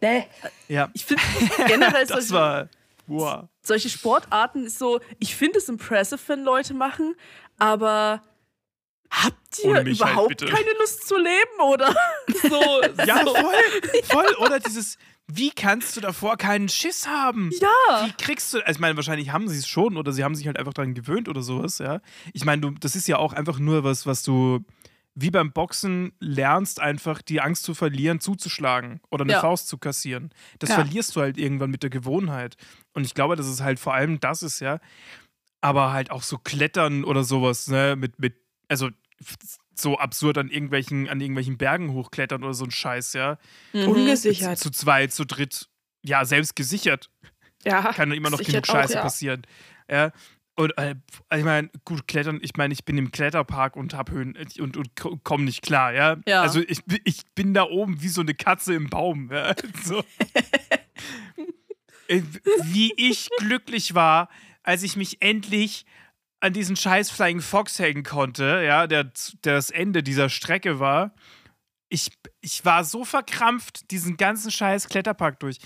ne. 0.00 0.26
Ja, 0.68 0.90
Ich 0.94 1.04
finde 1.04 1.22
generell 1.66 2.06
das 2.06 2.28
solche, 2.28 2.32
war, 2.34 2.68
wow. 3.08 3.44
solche 3.62 3.88
Sportarten 3.90 4.64
ist 4.66 4.78
so, 4.78 5.00
ich 5.18 5.34
finde 5.34 5.58
es 5.58 5.68
impressive, 5.68 6.20
wenn 6.28 6.44
Leute 6.44 6.72
machen, 6.72 7.14
aber 7.58 8.22
habt 9.12 9.58
ihr 9.62 9.82
mich 9.84 10.00
halt, 10.00 10.10
überhaupt 10.12 10.28
bitte. 10.30 10.46
keine 10.46 10.72
Lust 10.80 11.06
zu 11.06 11.16
leben 11.16 11.60
oder 11.70 11.94
so? 12.42 12.82
Ja, 13.06 13.24
so. 13.24 13.34
voll, 13.34 13.54
voll. 14.04 14.34
Oder 14.40 14.58
dieses, 14.58 14.96
wie 15.26 15.50
kannst 15.50 15.96
du 15.96 16.00
davor 16.00 16.36
keinen 16.36 16.68
Schiss 16.68 17.06
haben? 17.06 17.50
Ja. 17.60 18.06
Wie 18.06 18.12
kriegst 18.12 18.52
du, 18.54 18.58
also 18.60 18.70
ich 18.72 18.80
meine, 18.80 18.96
wahrscheinlich 18.96 19.30
haben 19.30 19.48
sie 19.48 19.58
es 19.58 19.68
schon 19.68 19.96
oder 19.96 20.12
sie 20.12 20.24
haben 20.24 20.34
sich 20.34 20.46
halt 20.46 20.58
einfach 20.58 20.72
daran 20.74 20.94
gewöhnt 20.94 21.28
oder 21.28 21.42
sowas, 21.42 21.78
ja. 21.78 22.00
Ich 22.32 22.44
meine, 22.44 22.62
du, 22.62 22.70
das 22.70 22.96
ist 22.96 23.06
ja 23.06 23.18
auch 23.18 23.32
einfach 23.34 23.58
nur 23.58 23.84
was, 23.84 24.06
was 24.06 24.22
du 24.22 24.64
wie 25.14 25.30
beim 25.30 25.52
Boxen 25.52 26.12
lernst, 26.20 26.80
einfach 26.80 27.20
die 27.20 27.42
Angst 27.42 27.64
zu 27.64 27.74
verlieren, 27.74 28.18
zuzuschlagen 28.18 29.02
oder 29.10 29.24
eine 29.24 29.34
Ja. 29.34 29.40
Faust 29.42 29.68
zu 29.68 29.76
kassieren. 29.76 30.30
Das 30.58 30.70
Ja. 30.70 30.76
verlierst 30.76 31.14
du 31.14 31.20
halt 31.20 31.36
irgendwann 31.36 31.70
mit 31.70 31.82
der 31.82 31.90
Gewohnheit. 31.90 32.56
Und 32.94 33.04
ich 33.04 33.12
glaube, 33.12 33.36
dass 33.36 33.44
es 33.46 33.60
halt 33.60 33.78
vor 33.78 33.92
allem 33.92 34.20
das 34.20 34.42
ist, 34.42 34.60
ja. 34.60 34.80
Aber 35.60 35.92
halt 35.92 36.10
auch 36.10 36.22
so 36.22 36.38
Klettern 36.38 37.04
oder 37.04 37.24
sowas, 37.24 37.68
ne, 37.68 37.94
mit, 37.94 38.18
mit, 38.18 38.36
also 38.68 38.88
so 39.74 39.98
absurd 39.98 40.38
an 40.38 40.48
irgendwelchen, 40.48 41.08
an 41.08 41.20
irgendwelchen 41.20 41.56
Bergen 41.58 41.92
hochklettern 41.92 42.42
oder 42.44 42.54
so 42.54 42.64
ein 42.64 42.70
Scheiß, 42.70 43.12
ja. 43.14 43.38
Mhm. 43.72 43.88
Ungesichert. 43.88 44.58
Zu 44.58 44.70
zweit, 44.70 45.12
zu 45.12 45.24
dritt, 45.24 45.68
ja, 46.02 46.24
selbst 46.24 46.56
gesichert 46.56 47.10
Ja, 47.64 47.92
kann 47.92 48.12
immer 48.12 48.30
noch 48.30 48.42
genug 48.42 48.68
auch, 48.68 48.72
Scheiße 48.72 48.94
ja. 48.94 49.02
passieren. 49.02 49.42
Ja. 49.90 50.12
Und 50.54 50.76
äh, 50.76 50.96
ich 51.34 51.44
meine, 51.44 51.70
gut, 51.86 52.06
klettern, 52.06 52.38
ich 52.42 52.56
meine, 52.56 52.74
ich 52.74 52.84
bin 52.84 52.98
im 52.98 53.10
Kletterpark 53.10 53.74
und 53.74 53.94
hab 53.94 54.10
Höhen 54.10 54.36
äh, 54.36 54.44
und, 54.60 54.76
und 54.76 54.94
ko- 54.96 55.18
komm 55.24 55.44
nicht 55.44 55.62
klar, 55.62 55.94
ja. 55.94 56.18
Ja. 56.26 56.42
Also 56.42 56.60
ich, 56.60 56.80
ich 57.04 57.22
bin 57.34 57.54
da 57.54 57.62
oben 57.64 58.02
wie 58.02 58.08
so 58.08 58.20
eine 58.20 58.34
Katze 58.34 58.74
im 58.74 58.90
Baum. 58.90 59.30
Ja? 59.32 59.54
So. 59.82 60.04
Äh, 62.08 62.22
wie 62.64 62.92
ich 62.96 63.28
glücklich 63.38 63.94
war, 63.94 64.28
als 64.62 64.82
ich 64.82 64.96
mich 64.96 65.22
endlich 65.22 65.86
an 66.42 66.52
diesen 66.52 66.76
scheiß 66.76 67.10
Flying 67.10 67.40
Fox 67.40 67.78
hängen 67.78 68.02
konnte, 68.02 68.62
ja, 68.66 68.86
der, 68.86 69.04
der 69.44 69.54
das 69.54 69.70
Ende 69.70 70.02
dieser 70.02 70.28
Strecke 70.28 70.80
war. 70.80 71.14
Ich, 71.88 72.10
ich 72.40 72.64
war 72.64 72.84
so 72.84 73.04
verkrampft, 73.04 73.90
diesen 73.90 74.16
ganzen 74.16 74.50
scheiß 74.50 74.88
Kletterpark 74.88 75.38
durch. 75.40 75.58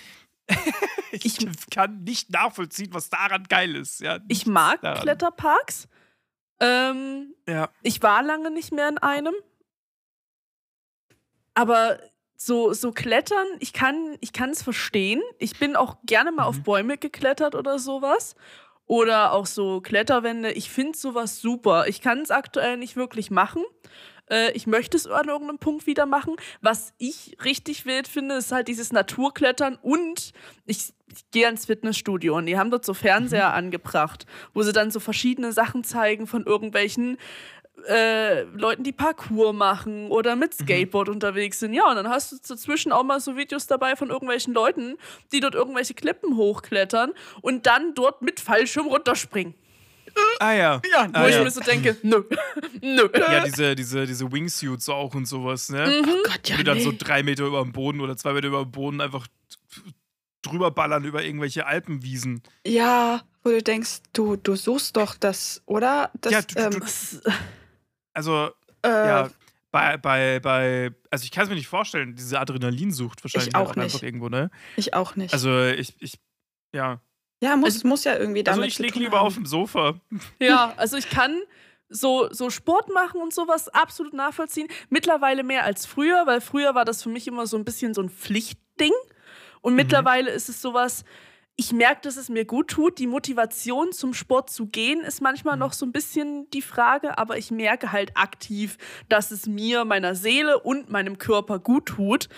ich, 1.12 1.24
Ich- 1.40 1.70
kann 1.70 2.02
nicht 2.04 2.30
nachvollziehen, 2.30 2.92
was 2.92 3.08
daran 3.10 3.44
geil 3.44 3.74
ist. 3.74 4.00
Ja, 4.00 4.18
Ich 4.28 4.46
mag 4.46 4.80
daran. 4.82 5.02
Kletterparks. 5.02 5.88
Ähm, 6.60 7.34
Ja. 7.48 7.70
ich 7.82 8.02
war 8.02 8.22
lange 8.22 8.50
nicht 8.50 8.72
mehr 8.72 8.88
in 8.88 8.98
einem. 8.98 9.34
Aber 11.54 11.98
so, 12.36 12.72
so 12.74 12.92
klettern, 12.92 13.46
ich 13.60 13.72
kann 13.72 14.16
ich 14.20 14.30
es 14.38 14.62
verstehen. 14.62 15.22
Ich 15.38 15.58
bin 15.58 15.74
auch 15.74 15.96
gerne 16.04 16.32
mal 16.32 16.44
auf 16.44 16.58
Mhm. 16.58 16.62
Bäume 16.64 16.98
geklettert 16.98 17.54
oder 17.54 17.78
sowas. 17.78 18.34
Oder 18.86 19.32
auch 19.32 19.46
so 19.46 19.80
Kletterwände. 19.80 20.52
Ich 20.52 20.70
finde 20.70 20.96
sowas 20.96 21.40
super. 21.40 21.88
Ich 21.88 22.00
kann 22.00 22.20
es 22.20 22.30
aktuell 22.30 22.76
nicht 22.76 22.96
wirklich 22.96 23.30
machen. 23.30 23.64
Äh, 24.30 24.52
ich 24.52 24.66
möchte 24.66 24.96
es 24.96 25.06
an 25.06 25.28
irgendeinem 25.28 25.58
Punkt 25.58 25.86
wieder 25.86 26.06
machen. 26.06 26.36
Was 26.60 26.92
ich 26.98 27.36
richtig 27.44 27.86
wild 27.86 28.08
finde, 28.08 28.36
ist 28.36 28.52
halt 28.52 28.68
dieses 28.68 28.92
Naturklettern 28.92 29.78
und 29.82 30.32
ich, 30.64 30.92
ich 31.12 31.30
gehe 31.30 31.46
ans 31.46 31.66
Fitnessstudio 31.66 32.36
und 32.36 32.46
die 32.46 32.58
haben 32.58 32.70
dort 32.70 32.84
so 32.84 32.94
Fernseher 32.94 33.54
angebracht, 33.54 34.26
wo 34.54 34.62
sie 34.62 34.72
dann 34.72 34.90
so 34.90 35.00
verschiedene 35.00 35.52
Sachen 35.52 35.84
zeigen 35.84 36.26
von 36.26 36.44
irgendwelchen 36.44 37.18
äh, 37.88 38.42
Leuten, 38.42 38.82
die 38.84 38.92
Parkour 38.92 39.52
machen 39.52 40.10
oder 40.10 40.34
mit 40.36 40.54
Skateboard 40.54 41.08
unterwegs 41.08 41.60
sind. 41.60 41.72
Ja, 41.74 41.88
und 41.90 41.96
dann 41.96 42.08
hast 42.08 42.32
du 42.32 42.36
dazwischen 42.46 42.92
auch 42.92 43.04
mal 43.04 43.20
so 43.20 43.36
Videos 43.36 43.66
dabei 43.66 43.96
von 43.96 44.10
irgendwelchen 44.10 44.54
Leuten, 44.54 44.96
die 45.32 45.40
dort 45.40 45.54
irgendwelche 45.54 45.94
Klippen 45.94 46.36
hochklettern 46.36 47.12
und 47.42 47.66
dann 47.66 47.94
dort 47.94 48.22
mit 48.22 48.40
Fallschirm 48.40 48.86
runterspringen. 48.86 49.54
Ah 50.40 50.52
ja. 50.52 50.80
Ja, 50.92 51.08
Ah, 51.12 51.24
Wo 51.24 51.28
ich 51.28 51.34
ja. 51.34 51.44
mir 51.44 51.50
so 51.50 51.60
denke, 51.60 51.96
nö, 52.02 52.22
nö. 52.80 53.08
Ja, 53.14 53.44
diese, 53.44 53.74
diese, 53.74 54.06
diese 54.06 54.32
Wingsuits 54.32 54.88
auch 54.88 55.14
und 55.14 55.26
sowas, 55.26 55.68
ne? 55.68 55.86
Mhm. 56.02 56.08
Oh 56.10 56.22
Gott, 56.24 56.48
ja, 56.48 56.56
die 56.56 56.64
dann 56.64 56.80
so 56.80 56.90
nee. 56.90 56.96
drei 56.98 57.22
Meter 57.22 57.44
über 57.44 57.60
dem 57.62 57.72
Boden 57.72 58.00
oder 58.00 58.16
zwei 58.16 58.32
Meter 58.32 58.48
über 58.48 58.62
dem 58.64 58.70
Boden 58.72 59.00
einfach 59.02 59.26
drüber 60.42 60.70
ballern 60.70 61.04
über 61.04 61.22
irgendwelche 61.24 61.66
Alpenwiesen. 61.66 62.42
ja, 62.66 63.22
wo 63.42 63.50
du 63.50 63.62
denkst, 63.62 63.98
du, 64.12 64.34
du 64.36 64.56
suchst 64.56 64.96
doch 64.96 65.14
das, 65.16 65.62
oder? 65.66 66.10
Das, 66.20 66.32
Ja, 66.32 66.42
du- 66.42 66.54
du- 66.54 66.60
ähm, 66.62 66.70
du- 66.72 66.80
Das- 66.80 67.20
Also, 68.16 68.50
äh, 68.82 68.88
ja, 68.88 69.30
bei, 69.72 69.96
bei, 69.98 70.40
bei, 70.40 70.90
also 71.10 71.24
ich 71.24 71.30
kann 71.30 71.42
es 71.44 71.48
mir 71.50 71.54
nicht 71.56 71.68
vorstellen, 71.68 72.14
diese 72.14 72.40
Adrenalinsucht 72.40 73.22
wahrscheinlich 73.22 73.54
auch 73.54 73.66
halt 73.68 73.76
nicht. 73.76 73.84
einfach 73.94 74.02
irgendwo, 74.02 74.28
ne? 74.30 74.50
ich 74.76 74.94
auch 74.94 75.16
nicht. 75.16 75.34
Also 75.34 75.64
ich, 75.66 75.94
ich, 76.00 76.18
ja. 76.72 77.00
ja, 77.42 77.56
muss, 77.56 77.74
also- 77.74 77.88
muss 77.88 78.04
ja 78.04 78.16
irgendwie 78.16 78.40
Also 78.46 78.52
damit 78.60 78.68
ich 78.70 78.76
zu 78.76 78.82
lieg 78.82 78.94
tun 78.94 79.02
lieber 79.02 79.18
haben. 79.18 79.26
auf 79.26 79.34
dem 79.34 79.44
Sofa. 79.44 80.00
Ja, 80.40 80.72
also 80.78 80.96
ich 80.96 81.10
kann 81.10 81.38
so, 81.90 82.28
so 82.32 82.48
Sport 82.48 82.88
machen 82.92 83.20
und 83.20 83.34
sowas 83.34 83.68
absolut 83.68 84.14
nachvollziehen. 84.14 84.68
Mittlerweile 84.88 85.44
mehr 85.44 85.64
als 85.64 85.84
früher, 85.84 86.26
weil 86.26 86.40
früher 86.40 86.74
war 86.74 86.84
das 86.86 87.02
für 87.02 87.10
mich 87.10 87.26
immer 87.28 87.46
so 87.46 87.58
ein 87.58 87.64
bisschen 87.66 87.92
so 87.92 88.00
ein 88.02 88.08
Pflichtding. 88.08 88.92
Und 89.60 89.72
Mhm. 89.74 89.76
mittlerweile 89.76 90.30
ist 90.30 90.48
es 90.48 90.62
sowas, 90.62 91.04
ich 91.56 91.72
merke, 91.72 92.02
dass 92.02 92.16
es 92.16 92.28
mir 92.28 92.44
gut 92.44 92.68
tut. 92.68 92.98
Die 92.98 93.06
Motivation 93.06 93.92
zum 93.92 94.12
Sport 94.14 94.50
zu 94.50 94.66
gehen 94.66 95.00
ist 95.00 95.22
manchmal 95.22 95.54
Mhm. 95.56 95.60
noch 95.60 95.72
so 95.72 95.86
ein 95.86 95.92
bisschen 95.92 96.48
die 96.50 96.62
Frage, 96.62 97.16
aber 97.18 97.38
ich 97.38 97.50
merke 97.50 97.92
halt 97.92 98.16
aktiv, 98.16 98.76
dass 99.08 99.30
es 99.30 99.46
mir, 99.46 99.84
meiner 99.84 100.14
Seele 100.14 100.58
und 100.60 100.90
meinem 100.90 101.16
Körper 101.18 101.58
gut 101.58 101.86
tut. 101.86 102.28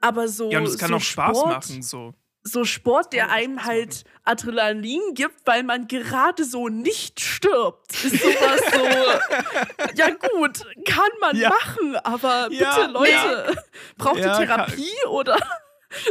Aber 0.00 0.28
so, 0.28 0.50
Ja, 0.50 0.58
und 0.60 0.66
es 0.66 0.78
kann 0.78 0.90
so 0.90 0.96
auch 0.96 1.00
Spaß 1.00 1.38
Sport, 1.38 1.48
machen, 1.70 1.82
so. 1.82 2.14
so 2.44 2.64
Sport, 2.64 3.12
der 3.12 3.30
einem 3.32 3.64
halt 3.64 4.04
Adrenalin 4.22 5.00
gibt, 5.14 5.34
weil 5.46 5.64
man 5.64 5.88
gerade 5.88 6.44
so 6.44 6.68
nicht 6.68 7.18
stirbt. 7.18 7.92
Ist 8.04 8.22
sowas 8.22 8.60
so, 8.72 9.90
ja 9.96 10.10
gut, 10.10 10.62
kann 10.86 11.10
man 11.20 11.34
Ja. 11.36 11.48
machen, 11.48 11.96
aber 11.96 12.48
bitte 12.50 12.62
Ja, 12.62 12.86
Leute, 12.86 13.56
braucht 13.98 14.18
Ja, 14.18 14.38
ihr 14.40 14.46
kann- 14.46 14.66
Therapie 14.66 15.06
oder? 15.08 15.36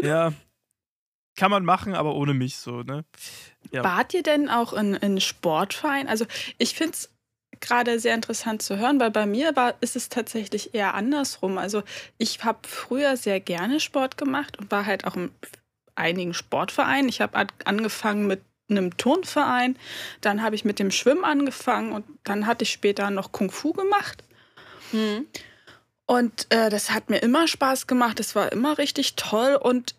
Ja. 0.01 0.33
Kann 1.35 1.51
man 1.51 1.65
machen, 1.65 1.93
aber 1.95 2.15
ohne 2.15 2.33
mich 2.33 2.57
so, 2.57 2.81
ne? 2.83 3.03
Ja. 3.71 3.83
Wart 3.83 4.13
ihr 4.13 4.23
denn 4.23 4.49
auch 4.49 4.73
in, 4.73 4.93
in 4.95 5.19
Sportverein? 5.19 6.07
Also 6.07 6.25
ich 6.57 6.75
finde 6.75 6.93
es 6.93 7.09
gerade 7.59 7.99
sehr 7.99 8.15
interessant 8.15 8.61
zu 8.61 8.77
hören, 8.77 8.99
weil 8.99 9.11
bei 9.11 9.25
mir 9.25 9.55
war, 9.55 9.75
ist 9.81 9.95
es 9.95 10.09
tatsächlich 10.09 10.73
eher 10.73 10.93
andersrum. 10.93 11.57
Also 11.57 11.83
ich 12.17 12.43
habe 12.43 12.59
früher 12.67 13.17
sehr 13.17 13.39
gerne 13.39 13.79
Sport 13.79 14.17
gemacht 14.17 14.57
und 14.57 14.71
war 14.71 14.85
halt 14.85 15.05
auch 15.05 15.15
in 15.15 15.31
einigen 15.95 16.33
Sportvereinen. 16.33 17.09
Ich 17.09 17.21
habe 17.21 17.47
angefangen 17.65 18.27
mit 18.27 18.41
einem 18.69 18.97
Turnverein, 18.97 19.77
dann 20.21 20.41
habe 20.41 20.55
ich 20.55 20.65
mit 20.65 20.79
dem 20.79 20.91
Schwimmen 20.91 21.23
angefangen 21.23 21.91
und 21.91 22.05
dann 22.23 22.47
hatte 22.47 22.63
ich 22.63 22.71
später 22.71 23.09
noch 23.11 23.31
Kung 23.31 23.51
Fu 23.51 23.73
gemacht. 23.73 24.23
Und 26.07 26.47
äh, 26.49 26.69
das 26.69 26.91
hat 26.91 27.09
mir 27.09 27.17
immer 27.19 27.47
Spaß 27.47 27.87
gemacht. 27.87 28.19
Das 28.19 28.35
war 28.35 28.51
immer 28.51 28.77
richtig 28.77 29.15
toll. 29.15 29.55
Und 29.55 29.95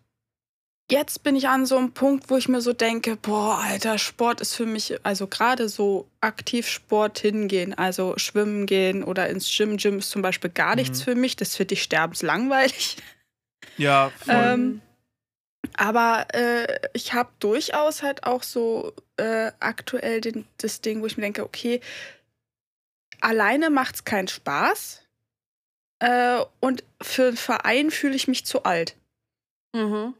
jetzt 0.90 1.22
bin 1.22 1.36
ich 1.36 1.48
an 1.48 1.66
so 1.66 1.76
einem 1.76 1.92
Punkt, 1.92 2.30
wo 2.30 2.36
ich 2.36 2.48
mir 2.48 2.60
so 2.60 2.72
denke, 2.72 3.16
boah, 3.16 3.58
alter, 3.58 3.98
Sport 3.98 4.40
ist 4.40 4.54
für 4.54 4.66
mich, 4.66 4.98
also 5.04 5.26
gerade 5.26 5.68
so 5.68 6.08
aktiv 6.20 6.68
Sport 6.68 7.18
hingehen, 7.18 7.74
also 7.74 8.14
schwimmen 8.18 8.66
gehen 8.66 9.02
oder 9.02 9.28
ins 9.28 9.50
Gym. 9.54 9.76
Gym 9.76 9.98
ist 9.98 10.10
zum 10.10 10.22
Beispiel 10.22 10.50
gar 10.50 10.76
nichts 10.76 11.00
Mhm. 11.00 11.04
für 11.04 11.14
mich. 11.14 11.36
Das 11.36 11.56
finde 11.56 11.74
ich 11.74 11.82
sterbenslangweilig. 11.82 12.96
Ja, 13.76 14.10
voll. 14.16 14.34
Ähm, 14.34 14.82
aber 15.76 16.26
äh, 16.32 16.78
ich 16.92 17.12
habe 17.12 17.30
durchaus 17.40 18.02
halt 18.02 18.24
auch 18.24 18.42
so 18.42 18.92
äh, 19.16 19.50
aktuell 19.58 20.20
den, 20.20 20.46
das 20.58 20.80
Ding, 20.80 21.02
wo 21.02 21.06
ich 21.06 21.16
mir 21.16 21.24
denke, 21.24 21.44
okay, 21.44 21.80
alleine 23.20 23.70
macht 23.70 23.96
es 23.96 24.04
keinen 24.04 24.28
Spaß. 24.28 25.02
Äh, 25.98 26.38
und 26.60 26.84
für 27.02 27.28
einen 27.28 27.36
Verein 27.36 27.90
fühle 27.90 28.14
ich 28.14 28.28
mich 28.28 28.46
zu 28.46 28.62
alt. 28.62 28.96
Mhm. 29.74 30.14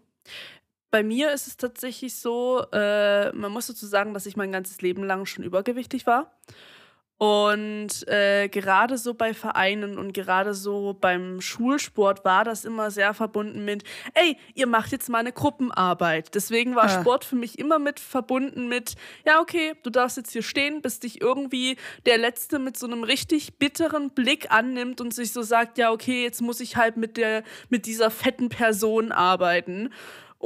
Bei 0.97 1.03
mir 1.03 1.31
ist 1.31 1.47
es 1.47 1.59
tatsächlich 1.59 2.15
so, 2.15 2.65
äh, 2.73 3.31
man 3.33 3.53
muss 3.53 3.67
dazu 3.67 3.85
sagen, 3.85 4.15
dass 4.15 4.25
ich 4.25 4.35
mein 4.35 4.51
ganzes 4.51 4.81
Leben 4.81 5.05
lang 5.05 5.27
schon 5.27 5.45
übergewichtig 5.45 6.07
war. 6.07 6.33
Und 7.19 8.09
äh, 8.09 8.49
gerade 8.49 8.97
so 8.97 9.13
bei 9.13 9.35
Vereinen 9.35 9.99
und 9.99 10.15
gerade 10.15 10.55
so 10.55 10.97
beim 10.99 11.43
Schulsport 11.43 12.25
war 12.25 12.45
das 12.45 12.65
immer 12.65 12.91
sehr 12.91 13.13
verbunden 13.13 13.67
mit, 13.67 13.85
ey, 14.15 14.39
ihr 14.55 14.67
macht 14.67 14.91
jetzt 14.91 15.11
mal 15.11 15.19
eine 15.19 15.33
Gruppenarbeit. 15.33 16.35
Deswegen 16.35 16.75
war 16.77 16.85
Ah. 16.85 17.01
Sport 17.01 17.27
für 17.27 17.37
mich 17.37 17.59
immer 17.59 17.79
mit 17.79 18.01
verbunden 18.01 18.69
mit, 18.69 18.95
ja, 19.27 19.41
okay, 19.41 19.75
du 19.83 19.91
darfst 19.91 20.17
jetzt 20.17 20.33
hier 20.33 20.43
stehen, 20.43 20.81
bis 20.81 21.01
dich 21.01 21.21
irgendwie 21.21 21.77
der 22.07 22.17
Letzte 22.17 22.59
mit 22.59 22.79
so 22.79 22.87
einem 22.87 23.03
richtig 23.03 23.59
bitteren 23.59 24.13
Blick 24.13 24.51
annimmt 24.51 25.03
und 25.03 25.13
sich 25.13 25.35
so 25.35 25.43
sagt, 25.43 25.77
ja, 25.77 25.93
okay, 25.93 26.23
jetzt 26.23 26.41
muss 26.41 26.61
ich 26.61 26.77
halt 26.77 26.97
mit, 26.97 27.19
der, 27.19 27.45
mit 27.69 27.85
dieser 27.85 28.11
fetten 28.11 28.49
Person 28.49 29.13
arbeiten. 29.13 29.91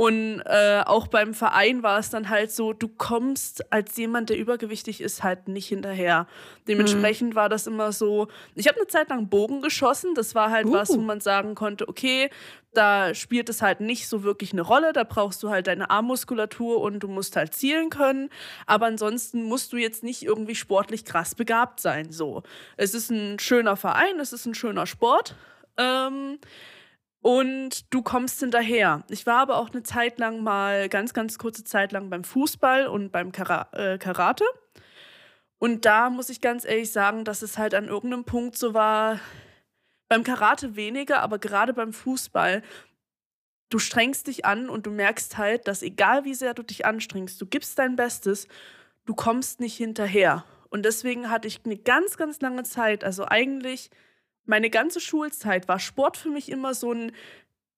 Und 0.01 0.41
äh, 0.47 0.81
auch 0.87 1.09
beim 1.09 1.35
Verein 1.35 1.83
war 1.83 1.99
es 1.99 2.09
dann 2.09 2.31
halt 2.31 2.51
so, 2.51 2.73
du 2.73 2.89
kommst 2.89 3.71
als 3.71 3.99
jemand, 3.99 4.31
der 4.31 4.39
übergewichtig 4.39 5.03
ist, 5.03 5.23
halt 5.23 5.47
nicht 5.47 5.69
hinterher. 5.69 6.27
Dementsprechend 6.67 7.35
war 7.35 7.51
das 7.51 7.67
immer 7.67 7.93
so, 7.93 8.29
ich 8.55 8.67
habe 8.67 8.79
eine 8.79 8.87
Zeit 8.87 9.11
lang 9.11 9.29
Bogen 9.29 9.61
geschossen, 9.61 10.15
das 10.15 10.35
war 10.35 10.51
halt 10.51 10.73
was, 10.73 10.89
wo 10.89 10.95
Uh. 10.95 11.03
man 11.03 11.21
sagen 11.21 11.55
konnte, 11.55 11.87
okay, 11.87 12.31
da 12.73 13.13
spielt 13.13 13.51
es 13.51 13.61
halt 13.61 13.81
nicht 13.81 14.09
so 14.09 14.23
wirklich 14.23 14.55
eine 14.55 14.63
Rolle, 14.63 14.95
da 14.95 15.05
brauchst 15.05 15.43
du 15.43 15.51
halt 15.51 15.67
deine 15.67 15.91
Armmuskulatur 15.91 16.81
und 16.81 17.01
du 17.01 17.09
musst 17.09 17.37
halt 17.37 17.53
zielen 17.53 17.91
können, 17.91 18.31
aber 18.65 18.87
ansonsten 18.87 19.43
musst 19.43 19.71
du 19.75 19.77
jetzt 19.77 20.03
nicht 20.03 20.23
irgendwie 20.23 20.55
sportlich 20.55 21.05
krass 21.05 21.35
begabt 21.35 21.79
sein, 21.79 22.11
so. 22.11 22.43
Es 22.79 22.95
ist 22.95 23.11
ein 23.11 23.39
schöner 23.39 23.77
Verein, 23.77 24.19
es 24.19 24.33
ist 24.33 24.47
ein 24.47 24.55
schöner 24.55 24.87
Sport, 24.87 25.35
ähm, 25.77 26.39
und 27.23 27.93
du 27.93 28.03
kommst 28.03 28.41
hinterher. 28.41 29.05
Ich 29.09 29.27
war 29.27 29.39
aber 29.39 29.57
auch 29.59 29.71
eine 29.71 29.83
Zeit 29.83 30.19
lang 30.19 30.43
mal, 30.43 30.89
ganz, 30.89 31.13
ganz 31.13 31.39
kurze 31.39 31.65
Zeit 31.65 31.93
lang 31.93 32.11
beim 32.11 32.25
Fußball 32.25 32.87
und 32.87 33.13
beim 33.13 33.33
Kara 33.33 33.69
äh, 33.73 33.99
Karate. 33.99 34.45
Und 35.59 35.85
da 35.85 36.09
muss 36.09 36.31
ich 36.31 36.41
ganz 36.41 36.65
ehrlich 36.65 36.91
sagen, 36.91 37.25
dass 37.25 37.43
es 37.43 37.59
halt 37.59 37.75
an 37.75 37.89
irgendeinem 37.89 38.25
Punkt 38.25 38.57
so 38.57 38.73
war, 38.73 39.21
beim 40.09 40.25
Karate 40.25 40.75
weniger, 40.75 41.21
aber 41.21 41.39
gerade 41.39 41.75
beim 41.75 41.93
Fußball, 41.93 42.63
du 43.69 43.79
strengst 43.79 44.27
dich 44.27 44.45
an 44.47 44.69
und 44.69 44.87
du 44.87 44.91
merkst 44.91 45.37
halt, 45.39 45.69
dass 45.69 45.83
egal 45.83 46.25
wie 46.25 46.35
sehr 46.35 46.55
du 46.55 46.63
dich 46.63 46.87
anstrengst, 46.87 47.41
du 47.41 47.47
gibst 47.47 47.79
dein 47.79 47.95
Bestes, 47.95 48.49
du 49.05 49.15
kommst 49.15 49.61
nicht 49.61 49.77
hinterher. 49.77 50.45
Und 50.71 50.85
deswegen 50.85 51.31
hatte 51.31 51.47
ich 51.47 51.61
eine 51.65 51.77
ganz, 51.77 52.17
ganz 52.17 52.41
lange 52.41 52.63
Zeit, 52.63 53.05
also 53.05 53.27
eigentlich 53.27 53.91
meine 54.51 54.69
ganze 54.69 55.01
Schulzeit 55.01 55.69
war 55.69 55.79
Sport 55.79 56.17
für 56.19 56.29
mich 56.29 56.51
immer 56.51 56.75
so 56.75 56.93
ein, 56.93 57.13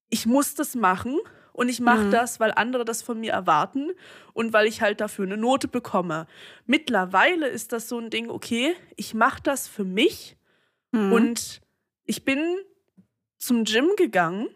ich 0.09 0.27
muss 0.27 0.55
das 0.55 0.75
machen 0.75 1.19
und 1.53 1.69
ich 1.69 1.81
mache 1.81 2.07
Mhm. 2.07 2.11
das, 2.11 2.41
weil 2.41 2.51
andere 2.53 2.85
das 2.85 3.03
von 3.03 3.21
mir 3.21 3.33
erwarten 3.33 3.91
und 4.33 4.53
weil 4.53 4.67
ich 4.67 4.81
halt 4.81 5.01
dafür 5.01 5.27
eine 5.27 5.37
Note 5.37 5.69
bekomme. 5.69 6.27
Mittlerweile 6.67 7.47
ist 7.47 7.73
das 7.73 7.89
so 7.89 7.99
ein 7.99 8.09
Ding, 8.11 8.31
okay, 8.31 8.75
ich 8.97 9.15
mache 9.15 9.43
das 9.43 9.69
für 9.69 9.85
mich 9.85 10.37
Mhm. 10.93 11.13
und 11.13 11.61
ich 12.05 12.25
bin 12.25 12.43
zum 13.39 13.65
Gym 13.65 13.91
gegangen. 13.97 14.49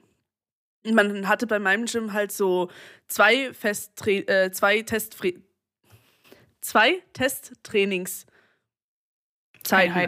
Man 0.85 1.29
hatte 1.29 1.47
bei 1.47 1.59
meinem 1.59 1.87
Gym 1.87 2.13
halt 2.13 2.31
so 2.33 2.71
zwei 3.09 3.53
Festre 3.55 4.11
äh, 4.27 4.51
zwei 4.53 4.83
Testfre 4.83 5.35
zwei 6.61 7.03
Testtrainingszeiten. 7.13 8.31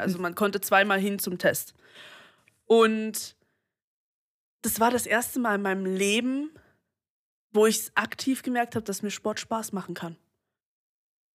Also 0.01 0.19
man 0.19 0.35
konnte 0.35 0.61
zweimal 0.61 0.99
hin 1.01 1.19
zum 1.19 1.39
Test. 1.39 1.75
Und 2.69 3.35
das 4.63 4.79
war 4.79 4.91
das 4.91 5.07
erste 5.07 5.41
Mal 5.41 5.57
in 5.57 5.63
meinem 5.63 5.87
Leben, 5.87 6.51
wo 7.53 7.67
ich 7.67 7.91
aktiv 7.97 8.43
gemerkt 8.43 8.77
habe, 8.77 8.85
dass 8.85 9.03
mir 9.03 9.11
Sport 9.11 9.41
Spaß 9.41 9.73
machen 9.73 9.95
kann. 9.95 10.17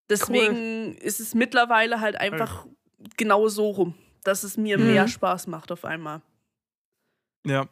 Deswegen 0.09 0.95
ist 0.97 1.19
es 1.19 1.33
mittlerweile 1.33 1.99
halt 1.99 2.15
einfach 2.17 2.67
genau 3.17 3.47
so 3.47 3.69
rum, 3.71 3.95
dass 4.23 4.43
es 4.43 4.57
mir 4.57 4.77
Mhm. 4.77 4.85
mehr 4.85 5.07
Spaß 5.07 5.47
macht 5.47 5.71
auf 5.71 5.85
einmal. 5.85 6.21
Ja. 7.45 7.67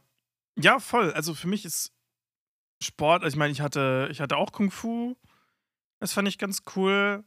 Ja, 0.58 0.80
voll. 0.80 1.14
Also 1.14 1.34
für 1.34 1.48
mich 1.48 1.64
ist 1.66 1.94
Sport, 2.82 3.24
also 3.24 3.36
ich 3.36 3.38
meine, 3.38 3.52
ich 3.52 3.62
hatte, 3.62 4.10
ich 4.12 4.20
hatte 4.22 4.38
auch 4.38 4.52
Kung 4.52 4.72
Fu. 4.72 5.16
Das 6.00 6.14
fand 6.14 6.28
ich 6.28 6.38
ganz 6.40 6.64
cool. 6.76 7.24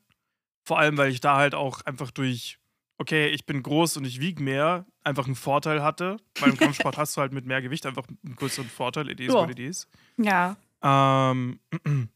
Vor 0.67 0.79
allem, 0.79 0.97
weil 0.99 1.11
ich 1.11 1.21
da 1.21 1.37
halt 1.37 1.55
auch 1.55 1.83
einfach 1.83 2.11
durch, 2.11 2.59
okay, 2.99 3.29
ich 3.29 3.45
bin 3.47 3.63
groß 3.63 3.97
und 3.97 4.05
ich 4.05 4.21
wiege 4.21 4.43
mehr, 4.43 4.87
einfach 5.03 5.27
einen 5.27 5.35
Vorteil 5.35 5.83
hatte. 5.83 6.17
Weil 6.41 6.51
im 6.51 6.57
Kampfsport 6.57 6.97
hast 6.99 7.17
du 7.17 7.21
halt 7.21 7.33
mit 7.33 7.45
mehr 7.47 7.61
Gewicht 7.63 7.87
einfach 7.87 8.05
einen 8.09 8.37
größeren 8.37 8.69
Vorteil. 8.69 9.11
It 9.11 9.21
is 9.21 9.29
Ja. 9.29 9.35
what 9.35 9.51
it 9.51 9.59
is. 9.59 9.89
Ja. 10.17 10.57
Ähm, 10.83 11.61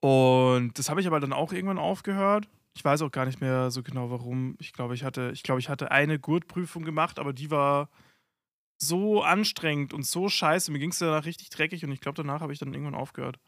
und 0.00 0.78
das 0.78 0.88
habe 0.90 1.00
ich 1.00 1.06
aber 1.06 1.20
dann 1.20 1.32
auch 1.32 1.52
irgendwann 1.52 1.78
aufgehört. 1.78 2.48
Ich 2.74 2.84
weiß 2.84 3.00
auch 3.02 3.10
gar 3.10 3.24
nicht 3.24 3.40
mehr 3.40 3.70
so 3.70 3.82
genau 3.82 4.10
warum. 4.10 4.56
Ich 4.60 4.72
glaube, 4.72 4.94
ich 4.94 5.02
hatte, 5.04 5.30
ich 5.32 5.42
glaube, 5.42 5.60
ich 5.60 5.68
hatte 5.68 5.90
eine 5.90 6.18
Gurtprüfung 6.18 6.84
gemacht, 6.84 7.18
aber 7.18 7.32
die 7.32 7.50
war 7.50 7.88
so 8.78 9.22
anstrengend 9.22 9.94
und 9.94 10.04
so 10.04 10.28
scheiße. 10.28 10.70
Mir 10.70 10.78
ging 10.78 10.90
es 10.90 10.98
danach 10.98 11.24
richtig 11.24 11.48
dreckig 11.48 11.84
und 11.84 11.92
ich 11.92 12.00
glaube, 12.00 12.16
danach 12.16 12.40
habe 12.42 12.52
ich 12.52 12.58
dann 12.58 12.74
irgendwann 12.74 12.94
aufgehört. 12.94 13.38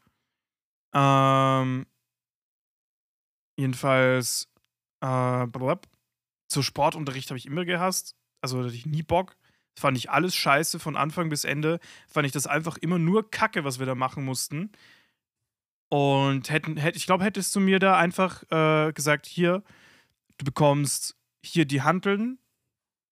Ähm, 0.95 1.85
jedenfalls, 3.57 4.49
äh. 5.01 5.45
So 6.51 6.61
Sportunterricht 6.61 7.29
habe 7.29 7.37
ich 7.37 7.45
immer 7.45 7.65
gehasst. 7.65 8.15
Also 8.41 8.63
hatte 8.63 8.73
ich 8.73 8.85
nie 8.85 9.03
Bock. 9.03 9.35
Fand 9.77 9.97
ich 9.97 10.09
alles 10.09 10.35
scheiße 10.35 10.79
von 10.79 10.97
Anfang 10.97 11.29
bis 11.29 11.43
Ende. 11.43 11.79
Fand 12.07 12.25
ich 12.25 12.31
das 12.31 12.47
einfach 12.47 12.77
immer 12.77 12.99
nur 12.99 13.29
Kacke, 13.29 13.63
was 13.63 13.79
wir 13.79 13.85
da 13.85 13.95
machen 13.95 14.25
mussten. 14.25 14.71
Und 15.89 16.49
hätten, 16.49 16.77
hätt, 16.77 16.95
ich 16.95 17.05
glaube, 17.05 17.23
hättest 17.23 17.55
du 17.55 17.59
mir 17.59 17.79
da 17.79 17.97
einfach 17.97 18.43
äh, 18.51 18.91
gesagt, 18.93 19.25
hier, 19.25 19.63
du 20.37 20.45
bekommst 20.45 21.15
hier 21.43 21.65
die 21.65 21.81
Hanteln, 21.81 22.37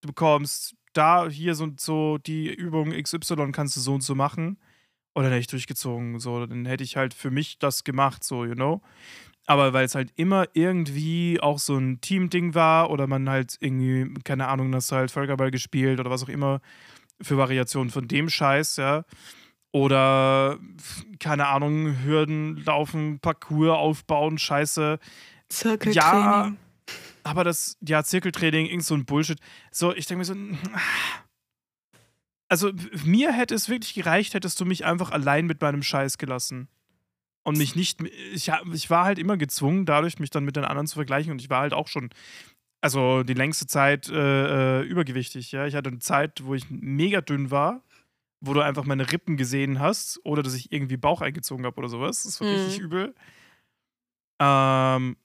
du 0.02 0.10
bekommst 0.10 0.76
da, 0.94 1.28
hier 1.28 1.56
so 1.56 1.64
und 1.64 1.80
so 1.80 2.18
die 2.18 2.54
Übung 2.54 2.92
XY 2.92 3.52
kannst 3.52 3.76
du 3.78 3.80
so 3.80 3.94
und 3.94 4.02
so 4.02 4.16
machen. 4.16 4.60
Und 5.14 5.24
dann 5.24 5.32
hätte 5.32 5.42
ich 5.42 5.48
durchgezogen. 5.48 6.20
So, 6.20 6.46
dann 6.46 6.66
hätte 6.66 6.84
ich 6.84 6.98
halt 6.98 7.14
für 7.14 7.32
mich 7.32 7.58
das 7.60 7.84
gemacht, 7.84 8.24
so, 8.24 8.46
you 8.46 8.54
know. 8.54 8.82
Aber 9.50 9.72
weil 9.72 9.86
es 9.86 9.96
halt 9.96 10.12
immer 10.18 10.46
irgendwie 10.54 11.40
auch 11.42 11.58
so 11.58 11.78
ein 11.78 12.02
Team-Ding 12.02 12.54
war 12.54 12.90
oder 12.90 13.08
man 13.08 13.30
halt 13.30 13.56
irgendwie, 13.62 14.14
keine 14.24 14.50
Ahnung, 14.50 14.76
hast 14.76 14.92
du 14.92 14.98
halt 14.98 15.10
Völkerball 15.10 15.52
gespielt 15.52 16.00
oder 16.02 16.10
was 16.10 16.24
auch 16.24 16.30
immer 16.30 16.60
für 17.22 17.38
Variationen 17.38 17.90
von 17.90 18.08
dem 18.08 18.30
Scheiß, 18.30 18.76
ja. 18.76 19.06
Oder, 19.72 20.60
keine 21.20 21.48
Ahnung, 21.48 22.04
Hürden 22.04 22.58
laufen, 22.66 23.20
Parcours 23.20 23.78
aufbauen, 23.78 24.38
Scheiße. 24.38 25.00
Zirkeltraining. 25.50 25.96
Ja, 25.96 26.54
aber 27.24 27.44
das, 27.44 27.78
ja, 27.82 28.04
Zirkeltraining, 28.04 28.66
irgend 28.66 28.84
so 28.84 28.96
ein 28.96 29.06
Bullshit. 29.06 29.40
So, 29.72 29.96
ich 29.96 30.08
denke 30.08 30.20
mir 30.20 30.26
so, 30.26 30.36
also 32.50 32.72
mir 33.06 33.32
hätte 33.32 33.56
es 33.56 33.70
wirklich 33.70 33.94
gereicht, 33.94 34.34
hättest 34.34 34.60
du 34.60 34.66
mich 34.66 34.86
einfach 34.86 35.12
allein 35.12 35.46
mit 35.46 35.62
meinem 35.62 35.84
Scheiß 35.84 36.18
gelassen. 36.18 36.68
Und 37.48 37.58
mich 37.58 37.78
nicht, 37.78 38.02
ich, 38.34 38.52
ich 38.74 38.90
war 38.90 39.06
halt 39.06 39.18
immer 39.18 39.38
gezwungen, 39.38 39.86
dadurch 39.86 40.20
mich 40.20 40.30
dann 40.32 40.44
mit 40.44 40.58
den 40.58 40.66
anderen 40.66 40.86
zu 40.86 40.96
vergleichen 40.96 41.32
und 41.32 41.40
ich 41.40 41.50
war 41.50 41.62
halt 41.62 41.72
auch 41.74 41.88
schon, 41.88 42.10
also 42.82 43.24
die 43.24 43.36
längste 43.36 43.68
Zeit 43.68 44.10
äh, 44.10 44.82
äh, 44.82 44.84
übergewichtig, 44.84 45.54
ja. 45.54 45.66
Ich 45.66 45.74
hatte 45.74 45.88
eine 45.88 46.00
Zeit, 46.00 46.44
wo 46.44 46.56
ich 46.56 46.70
mega 46.70 47.22
dünn 47.22 47.50
war, 47.50 47.84
wo 48.42 48.54
du 48.54 48.60
einfach 48.60 48.84
meine 48.84 49.14
Rippen 49.14 49.38
gesehen 49.38 49.80
hast 49.80 50.20
oder 50.26 50.44
dass 50.44 50.56
ich 50.56 50.74
irgendwie 50.74 50.98
Bauch 50.98 51.22
eingezogen 51.22 51.66
habe 51.66 51.78
oder 51.78 51.88
sowas. 51.88 52.24
Das 52.24 52.42
war 52.42 52.50
Mhm. 52.50 52.54
richtig 52.54 52.80
übel. 52.80 53.16
Ähm, 54.40 55.16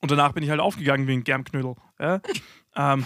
und 0.00 0.10
danach 0.12 0.32
bin 0.32 0.44
ich 0.44 0.50
halt 0.50 0.60
aufgegangen 0.60 1.08
wegen 1.08 1.24
Germknödel. 1.24 1.74
Ja? 1.98 2.20
ähm, 2.76 3.04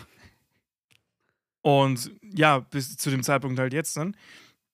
und 1.62 2.10
ja, 2.22 2.58
bis 2.58 2.98
zu 2.98 3.08
dem 3.08 3.22
Zeitpunkt 3.22 3.58
halt 3.58 3.72
jetzt 3.72 3.96
dann. 3.96 4.14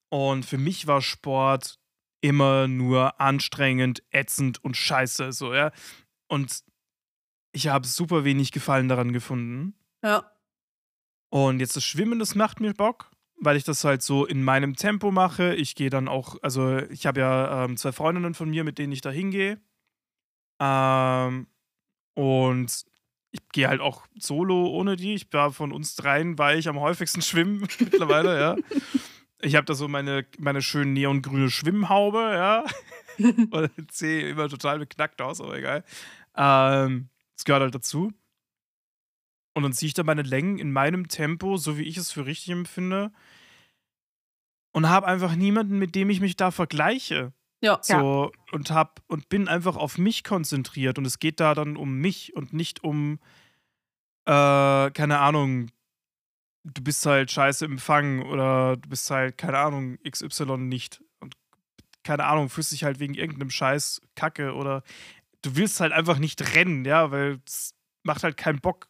Und 0.09 0.45
für 0.45 0.59
mich 0.59 0.89
war 0.89 1.01
Sport 1.01 1.80
immer 2.21 2.69
nur 2.69 3.21
anstrengend, 3.21 4.03
ätzend 4.11 4.63
und 4.63 4.77
scheiße, 4.77 5.33
so, 5.33 5.55
ja. 5.55 5.73
Und 6.29 6.63
ich 7.53 7.69
habe 7.69 7.87
super 7.87 8.25
wenig 8.25 8.53
Gefallen 8.53 8.89
daran 8.89 9.13
gefunden. 9.13 9.75
Ja. 10.03 10.31
Und 11.31 11.61
jetzt 11.61 11.77
das 11.77 11.85
Schwimmen, 11.85 12.19
das 12.19 12.35
macht 12.35 12.61
mir 12.61 12.75
Bock, 12.75 13.11
weil 13.41 13.57
ich 13.57 13.65
das 13.65 13.85
halt 13.85 14.03
so 14.03 14.27
in 14.27 14.43
meinem 14.43 14.77
Tempo 14.77 15.11
mache. 15.11 15.55
Ich 15.55 15.75
gehe 15.75 15.91
dann 15.91 16.09
auch, 16.09 16.37
also 16.43 16.79
ich 16.79 17.07
habe 17.07 17.21
ja 17.21 17.65
ähm, 17.65 17.77
zwei 17.77 17.93
Freundinnen 17.93 18.35
von 18.35 18.51
mir, 18.51 18.65
mit 18.65 18.79
denen 18.79 18.93
ich 18.93 19.01
da 19.01 19.11
hingehe. 19.11 19.61
Ähm, 20.61 21.47
und 22.15 22.85
ich 23.33 23.49
gehe 23.53 23.69
halt 23.69 23.81
auch 23.81 24.07
solo 24.19 24.67
ohne 24.69 24.97
die. 24.97 25.15
Ich 25.15 25.33
war 25.33 25.53
von 25.53 25.73
uns 25.73 25.95
dreien, 25.95 26.39
war 26.39 26.55
ich 26.55 26.69
am 26.69 26.81
häufigsten 26.81 27.23
schwimmen 27.23 27.67
mittlerweile, 27.79 28.39
ja. 28.39 28.57
Ich 29.43 29.57
habe 29.57 29.65
da 29.65 29.75
so 29.75 29.89
meine, 29.89 30.27
meine 30.39 30.63
schön 30.63 30.93
neongrüne 30.93 31.51
Schwimmhaube, 31.51 32.19
ja. 32.19 32.65
Und 33.19 33.93
sehe 33.93 34.29
immer 34.29 34.49
total 34.49 34.79
beknackt 34.79 35.21
aus, 35.21 35.41
aber 35.41 35.57
egal. 35.57 35.85
Ähm, 36.37 37.09
das 37.37 37.45
gehört 37.45 37.63
halt 37.63 37.75
dazu. 37.75 38.13
Und 39.55 39.63
dann 39.63 39.73
ziehe 39.73 39.89
ich 39.89 39.95
da 39.95 40.03
meine 40.03 40.23
Längen 40.23 40.59
in 40.59 40.73
meinem 40.73 41.09
Tempo, 41.09 41.57
so 41.57 41.77
wie 41.77 41.83
ich 41.83 41.97
es 41.97 42.13
für 42.13 42.27
richtig 42.27 42.51
empfinde. 42.51 43.13
Und 44.73 44.89
habe 44.89 45.07
einfach 45.07 45.35
niemanden, 45.35 45.79
mit 45.79 45.95
dem 45.95 46.11
ich 46.11 46.21
mich 46.21 46.37
da 46.37 46.51
vergleiche. 46.51 47.33
Ja. 47.61 47.79
So, 47.83 48.33
und 48.53 48.71
hab 48.71 49.03
und 49.07 49.29
bin 49.29 49.49
einfach 49.49 49.77
auf 49.77 49.99
mich 49.99 50.25
konzentriert. 50.25 50.99
Und 50.99 51.05
es 51.05 51.19
geht 51.19 51.41
da 51.41 51.55
dann 51.55 51.77
um 51.77 51.99
mich 51.99 52.35
und 52.35 52.53
nicht 52.53 52.85
um, 52.85 53.19
äh, 54.25 54.91
keine 54.91 55.19
Ahnung, 55.19 55.71
du 56.65 56.83
bist 56.83 57.05
halt 57.07 57.31
scheiße 57.31 57.65
im 57.65 57.73
Empfang 57.73 58.23
oder 58.23 58.77
du 58.77 58.89
bist 58.89 59.11
halt, 59.11 59.39
keine 59.39 59.59
Ahnung, 59.59 59.99
XY 60.09 60.59
nicht. 60.59 61.03
Und 61.21 61.35
keine 62.03 62.25
Ahnung, 62.25 62.49
fühlst 62.49 62.73
dich 62.73 62.85
halt 62.85 63.01
wegen 63.01 63.15
irgendeinem 63.15 63.51
Scheiß 63.51 64.01
Kacke 64.15 64.55
oder 64.55 64.83
du 65.43 65.57
willst 65.57 65.81
halt 65.81 65.93
einfach 65.93 66.19
nicht 66.19 66.55
rennen, 66.55 66.85
ja, 66.85 67.11
weil 67.11 67.41
es 67.47 67.75
macht 68.03 68.25
halt 68.25 68.37
keinen 68.37 68.61
Bock. 68.61 68.89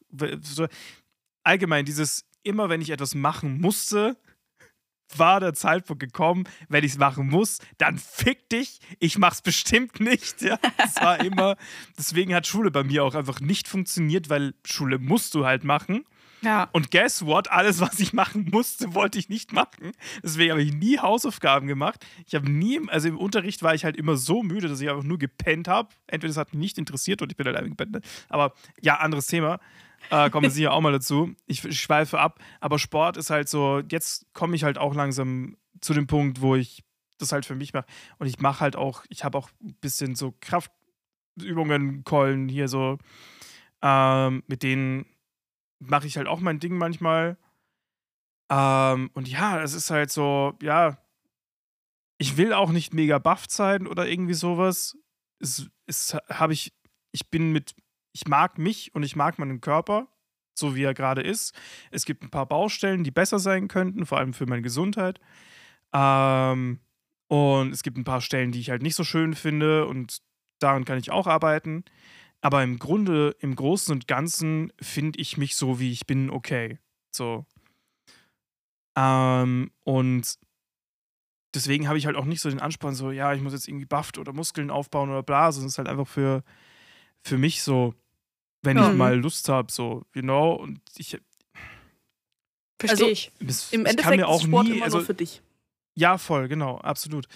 Allgemein, 1.45 1.85
dieses, 1.85 2.25
immer 2.43 2.69
wenn 2.69 2.81
ich 2.81 2.91
etwas 2.91 3.15
machen 3.15 3.61
musste, 3.61 4.17
war 5.17 5.41
der 5.41 5.55
Zeitpunkt 5.55 6.01
gekommen, 6.01 6.45
wenn 6.69 6.85
ich 6.85 6.93
es 6.93 6.99
machen 6.99 7.29
muss, 7.29 7.59
dann 7.79 7.99
fick 7.99 8.49
dich, 8.49 8.79
ich 9.01 9.19
mach's 9.19 9.43
bestimmt 9.43 9.99
nicht. 10.01 10.41
Ja, 10.43 10.59
das 10.77 10.97
war 10.97 11.25
immer, 11.25 11.57
deswegen 11.99 12.35
hat 12.35 12.47
Schule 12.47 12.71
bei 12.71 12.85
mir 12.85 13.05
auch 13.05 13.15
einfach 13.15 13.41
nicht 13.41 13.67
funktioniert, 13.67 14.29
weil 14.29 14.55
Schule 14.65 14.99
musst 14.99 15.35
du 15.35 15.47
halt 15.47 15.65
machen. 15.65 16.05
Ja. 16.43 16.69
Und 16.73 16.91
guess 16.91 17.25
what? 17.25 17.51
Alles, 17.51 17.81
was 17.81 17.99
ich 18.01 18.13
machen 18.13 18.49
musste, 18.51 18.95
wollte 18.95 19.19
ich 19.19 19.29
nicht 19.29 19.53
machen. 19.53 19.93
Deswegen 20.23 20.53
habe 20.53 20.63
ich 20.63 20.73
nie 20.73 20.99
Hausaufgaben 20.99 21.67
gemacht. 21.67 22.05
Ich 22.27 22.35
habe 22.35 22.51
nie, 22.51 22.81
also 22.89 23.09
im 23.09 23.19
Unterricht 23.19 23.63
war 23.63 23.75
ich 23.75 23.85
halt 23.85 23.97
immer 23.97 24.17
so 24.17 24.43
müde, 24.43 24.69
dass 24.69 24.81
ich 24.81 24.89
einfach 24.89 25.03
nur 25.03 25.19
gepennt 25.19 25.69
habe. 25.69 25.91
Entweder 26.07 26.31
es 26.31 26.37
hat 26.37 26.53
mich 26.55 26.61
nicht 26.61 26.79
interessiert 26.79 27.23
und 27.23 27.31
ich 27.31 27.37
bin 27.37 27.47
halt 27.47 27.63
gepennt. 27.65 27.93
ne? 27.93 28.01
Aber 28.29 28.55
ja, 28.81 28.97
anderes 28.97 29.27
Thema. 29.27 29.61
Äh, 30.09 30.31
kommen 30.31 30.45
wir 30.45 30.51
sicher 30.51 30.73
auch 30.73 30.81
mal 30.81 30.93
dazu. 30.93 31.35
Ich, 31.47 31.65
ich 31.65 31.81
schweife 31.81 32.19
ab. 32.19 32.41
Aber 32.61 32.79
Sport 32.79 33.17
ist 33.17 33.31
halt 33.31 33.49
so, 33.49 33.83
jetzt 33.91 34.27
komme 34.33 34.57
ich 34.57 34.65
halt 34.65 34.79
auch 34.79 34.95
langsam 34.95 35.57
zu 35.81 35.93
dem 35.93 36.07
Punkt, 36.07 36.41
wo 36.41 36.57
ich 36.57 36.83
das 37.19 37.33
halt 37.33 37.45
für 37.45 37.55
mich 37.55 37.75
mache. 37.75 37.87
Und 38.19 38.27
ich 38.27 38.41
mache 38.41 38.61
halt 38.61 38.77
auch, 38.77 39.05
ich 39.09 39.25
habe 39.25 39.37
auch 39.37 39.51
ein 39.63 39.75
bisschen 39.81 40.15
so 40.15 40.35
Kraftübungen, 40.41 42.03
Keulen 42.05 42.49
hier 42.49 42.69
so, 42.69 42.99
ähm, 43.83 44.43
mit 44.47 44.63
denen 44.63 45.07
mache 45.81 46.07
ich 46.07 46.17
halt 46.17 46.29
auch 46.29 46.41
mein 46.41 46.61
Ding 46.61 46.77
manchmal. 46.77 47.37
Ähm, 48.51 49.11
und 49.15 49.29
ja, 49.29 49.63
es 49.63 49.75
ist 49.75 49.91
halt 49.91 50.11
so, 50.11 50.55
ja, 50.63 50.99
ich 52.19 52.37
will 52.37 52.53
auch 52.53 52.71
nicht 52.71 52.93
mega 52.93 53.19
buff 53.19 53.47
sein 53.49 53.87
oder 53.87 54.07
irgendwie 54.07 54.35
sowas. 54.35 54.97
Es, 55.39 55.71
es 55.87 56.15
habe 56.29 56.53
ich, 56.53 56.73
ich 57.13 57.31
bin 57.31 57.53
mit, 57.53 57.75
ich 58.13 58.29
mag 58.29 58.59
mich 58.59 58.95
und 58.95 59.03
ich 59.03 59.17
mag 59.17 59.39
meinen 59.39 59.61
Körper, 59.61 60.09
so 60.55 60.77
wie 60.77 60.83
er 60.83 60.95
gerade 60.95 61.23
ist. 61.23 61.55
Es 61.91 62.05
gibt 62.05 62.23
ein 62.23 62.31
paar 62.31 62.47
Baustellen, 62.47 63.05
die 63.05 63.11
besser 63.11 63.39
sein 63.39 63.69
könnten, 63.69 64.05
vor 64.05 64.19
allem 64.19 64.35
für 64.35 64.47
meine 64.47 64.63
Gesundheit. 64.63 65.19
Ähm, 65.95 66.81
und 67.29 67.73
es 67.73 67.83
gibt 67.83 67.97
ein 67.97 68.05
paar 68.05 68.21
Stellen, 68.21 68.53
die 68.53 68.61
ich 68.61 68.71
halt 68.71 68.83
nicht 68.83 68.97
so 68.97 69.05
schön 69.05 69.35
finde 69.35 69.87
und 69.87 70.19
daran 70.59 70.85
kann 70.85 70.99
ich 70.99 71.11
auch 71.11 71.27
arbeiten. 71.27 71.85
Aber 72.43 72.63
im 72.63 72.79
Grunde, 72.79 73.37
im 73.41 73.55
Großen 73.55 73.93
und 73.93 74.09
Ganzen 74.09 74.73
finde 74.81 75.19
ich 75.21 75.37
mich 75.37 75.57
so, 75.57 75.79
wie 75.79 75.93
ich 75.93 76.07
bin, 76.07 76.31
okay. 76.31 76.79
So. 77.15 77.45
Ähm, 78.97 79.71
und 79.85 80.39
deswegen 81.55 81.87
habe 81.89 81.99
ich 81.99 82.07
halt 82.07 82.17
auch 82.17 82.25
nicht 82.25 82.41
so 82.41 82.49
den 82.49 82.61
Ansporn, 82.61 82.95
so, 82.95 83.11
ja, 83.11 83.35
ich 83.35 83.43
muss 83.43 83.53
jetzt 83.53 83.69
irgendwie 83.69 83.87
bufft 83.87 84.19
oder 84.19 84.33
Muskeln 84.33 84.71
aufbauen 84.71 85.11
oder 85.11 85.23
bla, 85.23 85.53
sondern 85.53 85.69
es 85.69 85.75
ist 85.75 85.79
halt 85.79 85.89
einfach 85.89 86.09
für, 86.09 86.43
für 87.23 87.39
mich 87.39 87.63
so, 87.63 87.95
wenn 88.63 88.77
Ja. 88.79 88.91
ich 88.91 88.97
mal 88.97 89.19
Lust 89.19 89.49
habe, 89.49 89.71
so, 89.71 90.05
you 90.15 90.23
know, 90.23 90.53
und 90.55 90.81
ich, 90.97 91.19
Verstehe 92.79 93.09
Also, 93.09 93.13
ich. 93.13 93.31
es, 93.47 93.73
Im 93.75 93.85
Endeffekt 93.85 94.17
mir 94.17 94.27
auch 94.27 94.41
ist 94.41 94.47
Sport 94.47 94.67
nie, 94.67 94.77
immer 94.77 94.85
also, 94.85 94.99
nur 94.99 95.07
für 95.07 95.15
dich. 95.15 95.43
ja, 95.95 96.17
voll, 96.17 96.49
genau, 96.49 96.79
absolut. 96.79 97.27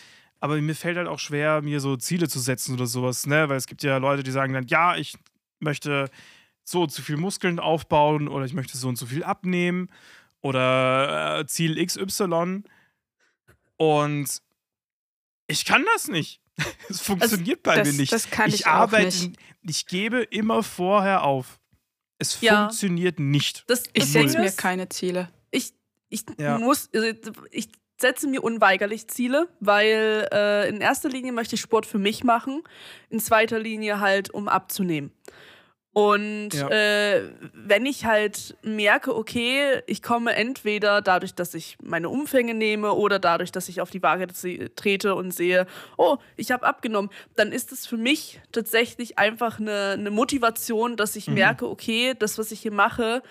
Aber 0.45 0.61
mir 0.61 0.75
fällt 0.75 0.99
halt 0.99 1.09
auch 1.09 1.19
schwer, 1.21 1.63
mir 1.63 1.81
so 1.81 1.97
Ziele 1.97 2.29
zu 2.29 2.39
setzen 2.39 2.75
oder 2.75 2.85
sowas, 2.85 3.27
ne? 3.27 3.49
Weil 3.49 3.57
es 3.57 3.67
gibt 3.67 3.83
ja 3.83 3.97
Leute, 3.97 4.23
die 4.23 4.31
sagen 4.31 4.53
dann, 4.53 4.67
ja, 4.67 4.95
ich 4.95 5.17
möchte 5.59 6.11
so 6.65 6.83
und 6.83 6.93
so 6.93 7.01
viel 7.01 7.17
Muskeln 7.17 7.59
aufbauen 7.59 8.29
oder 8.29 8.45
ich 8.45 8.53
möchte 8.53 8.77
so 8.77 8.89
und 8.89 8.97
so 8.97 9.07
viel 9.07 9.25
abnehmen 9.25 9.89
oder 10.43 11.39
äh, 11.41 11.47
Ziel 11.47 11.83
XY. 11.83 12.63
Und 13.79 14.43
ich 15.47 15.65
kann 15.65 15.83
das 15.95 16.09
nicht. 16.09 16.43
Es 16.91 17.01
funktioniert 17.01 17.63
bei 17.63 17.77
das, 17.77 17.89
mir 17.89 17.95
nicht. 17.95 18.13
Das 18.13 18.29
kann 18.31 18.51
ich, 18.51 18.57
ich 18.57 18.67
auch 18.67 18.73
arbeite, 18.73 19.17
nicht. 19.29 19.39
ich 19.63 19.87
gebe 19.87 20.25
immer 20.25 20.63
vorher 20.63 21.25
auf. 21.25 21.59
Es 22.19 22.39
Ja. 22.43 22.67
funktioniert 22.67 23.19
nicht. 23.19 23.65
Das, 23.67 23.85
Ich 23.95 24.03
das 24.05 24.13
setze 24.13 24.39
mir 24.41 24.53
keine 24.53 24.91
Ziele. 24.91 25.31
ich, 25.51 25.73
ich 26.11 26.25
Ja. 26.39 26.59
muss, 26.59 26.91
also 26.95 27.33
ich 27.51 27.71
setze 28.05 28.27
mir 28.29 28.43
unweigerlich 28.45 29.09
Ziele, 29.09 29.49
weil 29.61 30.29
äh, 30.33 30.69
in 30.69 30.81
erster 30.81 31.09
Linie 31.09 31.33
möchte 31.33 31.55
ich 31.55 31.61
Sport 31.63 31.87
für 31.87 31.99
mich 31.99 32.23
machen, 32.23 32.63
in 33.09 33.19
zweiter 33.21 33.59
Linie 33.59 33.99
halt, 34.01 34.29
um 34.31 34.47
abzunehmen. 34.49 35.11
Und 35.97 36.51
Ja. 36.55 36.69
äh, 36.71 37.31
wenn 37.53 37.87
ich 37.87 38.05
halt 38.05 38.57
merke, 38.63 39.15
okay, 39.15 39.81
ich 39.87 40.03
komme 40.03 40.35
entweder 40.35 41.01
dadurch, 41.01 41.37
dass 41.37 41.55
ich 41.55 41.77
meine 41.81 42.09
Umfänge 42.09 42.53
nehme 42.53 42.93
oder 42.95 43.21
dadurch, 43.21 43.53
dass 43.53 43.69
ich 43.69 43.81
auf 43.81 43.91
die 43.91 44.03
Waage 44.03 44.27
trete 44.75 45.15
und 45.15 45.31
sehe, 45.31 45.67
oh, 45.97 46.17
ich 46.37 46.51
habe 46.51 46.67
abgenommen, 46.67 47.11
dann 47.37 47.53
ist 47.53 47.71
es 47.71 47.87
für 47.87 47.97
mich 47.97 48.41
tatsächlich 48.51 49.19
einfach 49.21 49.61
eine, 49.61 49.91
eine 49.93 50.11
Motivation, 50.11 50.97
dass 50.97 51.15
ich 51.15 51.29
Mhm. 51.29 51.35
merke, 51.35 51.69
okay, 51.69 52.15
das, 52.19 52.39
was 52.39 52.51
ich 52.51 52.61
hier 52.61 52.73
mache, 52.73 53.23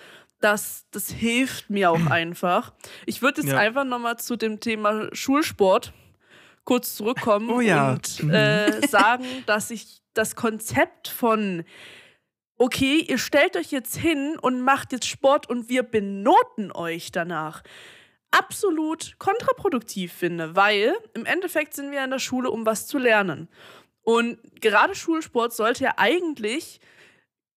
das, 0.44 0.86
das 0.90 1.08
hilft 1.10 1.70
mir 1.70 1.90
auch 1.90 2.06
einfach. 2.10 2.72
Ich 3.06 3.22
würde 3.22 3.40
jetzt 3.40 3.50
Ja. 3.52 3.58
einfach 3.58 3.84
nochmal 3.84 4.18
zu 4.18 4.36
dem 4.36 4.60
Thema 4.60 5.08
Schulsport 5.14 5.92
kurz 6.64 6.94
zurückkommen 6.96 7.50
Oh 7.50 7.60
ja. 7.60 7.92
und 7.92 8.22
Mhm. 8.22 8.30
äh, 8.30 8.86
sagen, 8.86 9.24
dass 9.46 9.70
ich 9.70 10.00
das 10.14 10.36
Konzept 10.36 11.08
von 11.08 11.64
okay, 12.56 12.98
ihr 13.00 13.18
stellt 13.18 13.56
euch 13.56 13.72
jetzt 13.72 13.96
hin 13.96 14.38
und 14.40 14.60
macht 14.60 14.92
jetzt 14.92 15.08
Sport 15.08 15.48
und 15.48 15.68
wir 15.68 15.82
benoten 15.82 16.70
euch 16.72 17.10
danach. 17.10 17.62
Absolut 18.30 19.16
kontraproduktiv 19.18 20.12
finde, 20.12 20.54
weil 20.56 20.94
im 21.14 21.26
Endeffekt 21.26 21.74
sind 21.74 21.90
wir 21.90 22.02
in 22.04 22.10
der 22.10 22.18
Schule, 22.20 22.50
um 22.50 22.64
was 22.64 22.86
zu 22.86 22.98
lernen. 22.98 23.48
Und 24.02 24.38
gerade 24.60 24.94
Schulsport 24.94 25.52
sollte 25.52 25.84
ja 25.84 25.94
eigentlich 25.96 26.78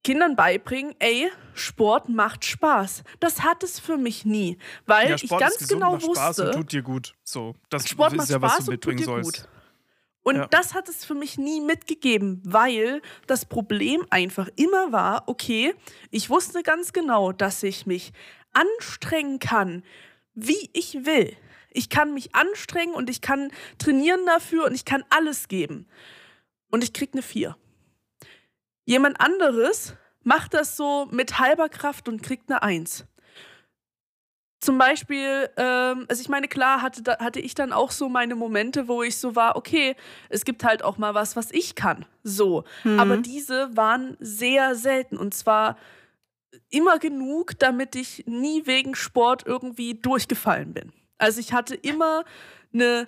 Kindern 0.08 0.38
beibringen, 0.38 0.96
ey, 1.00 1.30
Sport 1.54 2.08
macht 2.08 2.46
Spaß. 2.46 3.04
Das 3.20 3.42
hat 3.42 3.62
es 3.62 3.78
für 3.78 3.98
mich 3.98 4.24
nie, 4.24 4.58
weil 4.86 5.10
ja, 5.10 5.16
ich 5.22 5.30
ganz 5.30 5.58
gesund, 5.58 5.82
genau 5.82 5.92
macht 5.96 6.04
Spaß 6.04 6.28
wusste, 6.30 6.46
und 6.46 6.54
tut 6.54 6.72
dir 6.72 6.82
gut. 6.82 7.14
So, 7.26 7.56
das 7.70 7.90
Sport 7.90 8.14
ist 8.14 8.18
macht 8.18 8.30
ja, 8.30 8.42
was 8.42 8.54
Spaß 8.54 8.66
du 8.68 8.72
und 8.72 8.82
tut 8.82 8.94
mitbringen 8.94 8.98
dir 9.00 9.04
sollst. 9.04 9.42
gut. 9.42 9.50
Und 10.24 10.36
Ja. 10.38 10.48
das 10.48 10.74
hat 10.74 10.88
es 10.88 11.04
für 11.04 11.14
mich 11.14 11.38
nie 11.38 11.60
mitgegeben, 11.60 12.42
weil 12.46 13.02
das 13.28 13.44
Problem 13.46 14.06
einfach 14.10 14.48
immer 14.56 14.94
war, 14.94 15.24
okay, 15.28 15.76
ich 16.10 16.30
wusste 16.30 16.64
ganz 16.64 16.94
genau, 16.94 17.34
dass 17.34 17.62
ich 17.62 17.86
mich 17.86 18.14
anstrengen 18.54 19.40
kann, 19.40 19.84
wie 20.36 20.70
ich 20.72 21.06
will. 21.06 21.36
Ich 21.72 21.90
kann 21.90 22.14
mich 22.14 22.34
anstrengen 22.34 22.94
und 22.94 23.10
ich 23.10 23.20
kann 23.20 23.52
trainieren 23.78 24.26
dafür 24.26 24.68
und 24.68 24.74
ich 24.74 24.86
kann 24.86 25.04
alles 25.10 25.50
geben. 25.50 25.86
Und 26.72 26.82
ich 26.86 26.94
krieg 26.94 27.10
eine 27.12 27.22
4. 27.22 27.58
Jemand 28.88 29.20
anderes 29.20 29.96
macht 30.24 30.54
das 30.54 30.78
so 30.78 31.08
mit 31.12 31.40
halber 31.40 31.68
Kraft 31.68 32.08
und 32.08 32.24
kriegt 32.24 32.50
eine 32.50 32.64
1. 32.64 33.06
Zum 34.60 34.78
Beispiel, 34.78 35.50
ähm, 35.58 36.06
also 36.08 36.22
ich 36.22 36.30
meine, 36.30 36.48
klar 36.48 36.82
hatte, 36.82 37.04
da, 37.04 37.20
hatte 37.20 37.40
ich 37.40 37.54
dann 37.54 37.74
auch 37.74 37.92
so 37.92 38.08
meine 38.08 38.34
Momente, 38.34 38.88
wo 38.88 39.04
ich 39.04 39.18
so 39.18 39.36
war, 39.36 39.58
okay, 39.58 39.96
es 40.30 40.46
gibt 40.46 40.64
halt 40.64 40.84
auch 40.84 40.98
mal 40.98 41.14
was, 41.14 41.36
was 41.36 41.52
ich 41.52 41.76
kann. 41.76 42.06
So. 42.24 42.64
Mhm. 42.86 43.00
Aber 43.00 43.18
diese 43.18 43.76
waren 43.76 44.16
sehr 44.20 44.74
selten 44.76 45.18
und 45.18 45.34
zwar 45.34 45.78
immer 46.70 46.98
genug, 46.98 47.60
damit 47.60 47.96
ich 47.96 48.26
nie 48.26 48.66
wegen 48.66 48.96
Sport 48.96 49.46
irgendwie 49.46 49.96
durchgefallen 49.96 50.74
bin. 50.74 50.94
Also 51.18 51.42
ich 51.42 51.52
hatte 51.52 51.76
immer 51.76 52.24
eine, 52.82 53.08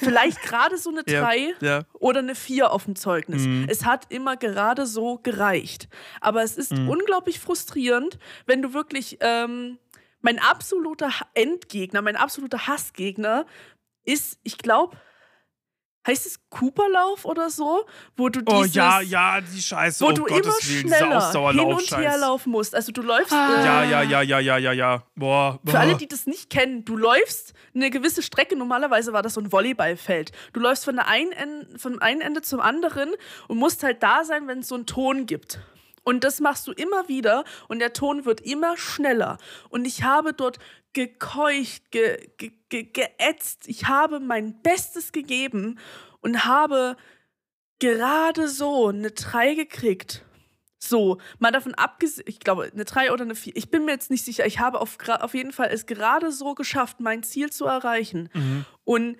vielleicht 0.00 0.42
gerade 0.42 0.76
so 0.78 0.90
eine 0.90 1.02
Ja, 1.06 1.22
3 1.22 1.54
ja. 1.60 1.82
oder 1.94 2.18
eine 2.20 2.34
4 2.34 2.70
auf 2.72 2.84
dem 2.84 2.96
Zeugnis. 2.96 3.42
Mhm. 3.42 3.66
Es 3.68 3.84
hat 3.84 4.06
immer 4.10 4.36
gerade 4.36 4.86
so 4.86 5.18
gereicht. 5.22 5.88
Aber 6.20 6.42
es 6.42 6.56
ist 6.56 6.72
Mhm. 6.72 6.88
unglaublich 6.88 7.40
frustrierend, 7.40 8.18
wenn 8.46 8.62
du 8.62 8.74
wirklich 8.74 9.18
ähm, 9.20 9.78
mein 10.20 10.38
absoluter 10.38 11.10
Endgegner, 11.34 12.02
mein 12.02 12.16
absoluter 12.16 12.66
Hassgegner 12.66 13.46
ist, 14.04 14.38
ich 14.42 14.58
glaube, 14.58 14.96
heißt 16.06 16.26
es 16.26 16.40
Cooperlauf 16.50 17.24
oder 17.24 17.50
so, 17.50 17.86
wo 18.16 18.28
du 18.28 18.40
Oh 18.46 18.62
dieses, 18.62 18.74
ja, 18.74 19.00
ja, 19.00 19.40
die 19.40 19.62
Scheiße, 19.62 20.04
wo 20.04 20.08
oh 20.08 20.12
du 20.12 20.24
Gottes 20.24 20.38
immer 20.38 20.54
Willen, 20.54 20.88
schneller 20.88 21.52
hin 21.52 21.60
und 21.60 21.90
her 21.96 22.18
laufen 22.18 22.50
musst. 22.50 22.74
Also 22.74 22.92
du 22.92 23.02
läufst. 23.02 23.32
Ah. 23.32 23.60
äh, 23.60 23.64
Ja, 23.64 23.84
ja, 23.84 24.02
ja, 24.02 24.22
ja, 24.22 24.38
ja, 24.38 24.58
ja, 24.58 24.72
ja. 24.72 25.02
Boah. 25.14 25.60
für 25.64 25.72
boah. 25.72 25.80
alle, 25.80 25.96
die 25.96 26.06
das 26.06 26.26
nicht 26.26 26.50
kennen, 26.50 26.84
du 26.84 26.96
läufst 26.96 27.54
eine 27.74 27.90
gewisse 27.90 28.22
Strecke, 28.22 28.56
normalerweise 28.56 29.12
war 29.12 29.22
das 29.22 29.34
so 29.34 29.40
ein 29.40 29.50
Volleyballfeld. 29.50 30.32
Du 30.52 30.60
läufst 30.60 30.84
von 30.84 30.96
der 30.96 31.08
einen 31.08 31.32
Ende, 31.32 31.78
vom 31.78 31.98
einen 32.00 32.20
Ende 32.20 32.42
zum 32.42 32.60
anderen 32.60 33.12
und 33.48 33.58
musst 33.58 33.82
halt 33.82 34.02
da 34.02 34.24
sein, 34.24 34.46
wenn 34.46 34.60
es 34.60 34.68
so 34.68 34.74
einen 34.74 34.86
Ton 34.86 35.26
gibt. 35.26 35.60
Und 36.04 36.22
das 36.22 36.40
machst 36.40 36.66
du 36.66 36.72
immer 36.72 37.08
wieder 37.08 37.44
und 37.68 37.78
der 37.80 37.92
Ton 37.92 38.24
wird 38.24 38.40
immer 38.42 38.76
schneller. 38.76 39.38
Und 39.70 39.86
ich 39.86 40.04
habe 40.04 40.34
dort 40.34 40.58
gekeucht, 40.92 41.90
ge, 41.90 42.30
ge, 42.36 42.52
ge, 42.68 42.84
geätzt. 42.84 43.66
Ich 43.66 43.86
habe 43.86 44.20
mein 44.20 44.62
Bestes 44.62 45.12
gegeben 45.12 45.78
und 46.20 46.44
habe 46.44 46.96
gerade 47.80 48.48
so 48.48 48.88
eine 48.88 49.10
3 49.10 49.54
gekriegt. 49.54 50.24
So, 50.78 51.18
mal 51.38 51.50
davon 51.50 51.74
abgesehen, 51.74 52.26
ich 52.28 52.40
glaube, 52.40 52.70
eine 52.72 52.84
3 52.84 53.12
oder 53.12 53.24
eine 53.24 53.34
4. 53.34 53.56
Ich 53.56 53.70
bin 53.70 53.86
mir 53.86 53.92
jetzt 53.92 54.10
nicht 54.10 54.24
sicher. 54.24 54.46
Ich 54.46 54.58
habe 54.58 54.80
auf, 54.80 54.98
auf 55.08 55.34
jeden 55.34 55.52
Fall 55.52 55.70
es 55.72 55.86
gerade 55.86 56.30
so 56.30 56.54
geschafft, 56.54 57.00
mein 57.00 57.22
Ziel 57.22 57.50
zu 57.50 57.64
erreichen. 57.64 58.28
Mhm. 58.34 58.64
Und 58.84 59.16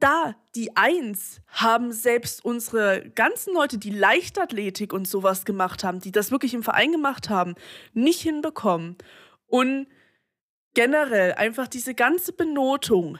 da 0.00 0.34
die 0.54 0.76
Eins 0.76 1.40
haben 1.48 1.92
selbst 1.92 2.44
unsere 2.44 3.10
ganzen 3.14 3.54
Leute, 3.54 3.78
die 3.78 3.90
Leichtathletik 3.90 4.92
und 4.92 5.08
sowas 5.08 5.44
gemacht 5.44 5.84
haben, 5.84 6.00
die 6.00 6.12
das 6.12 6.30
wirklich 6.30 6.54
im 6.54 6.62
Verein 6.62 6.92
gemacht 6.92 7.28
haben, 7.28 7.54
nicht 7.94 8.20
hinbekommen. 8.20 8.96
Und 9.46 9.86
generell 10.74 11.32
einfach 11.34 11.68
diese 11.68 11.94
ganze 11.94 12.32
Benotung 12.32 13.18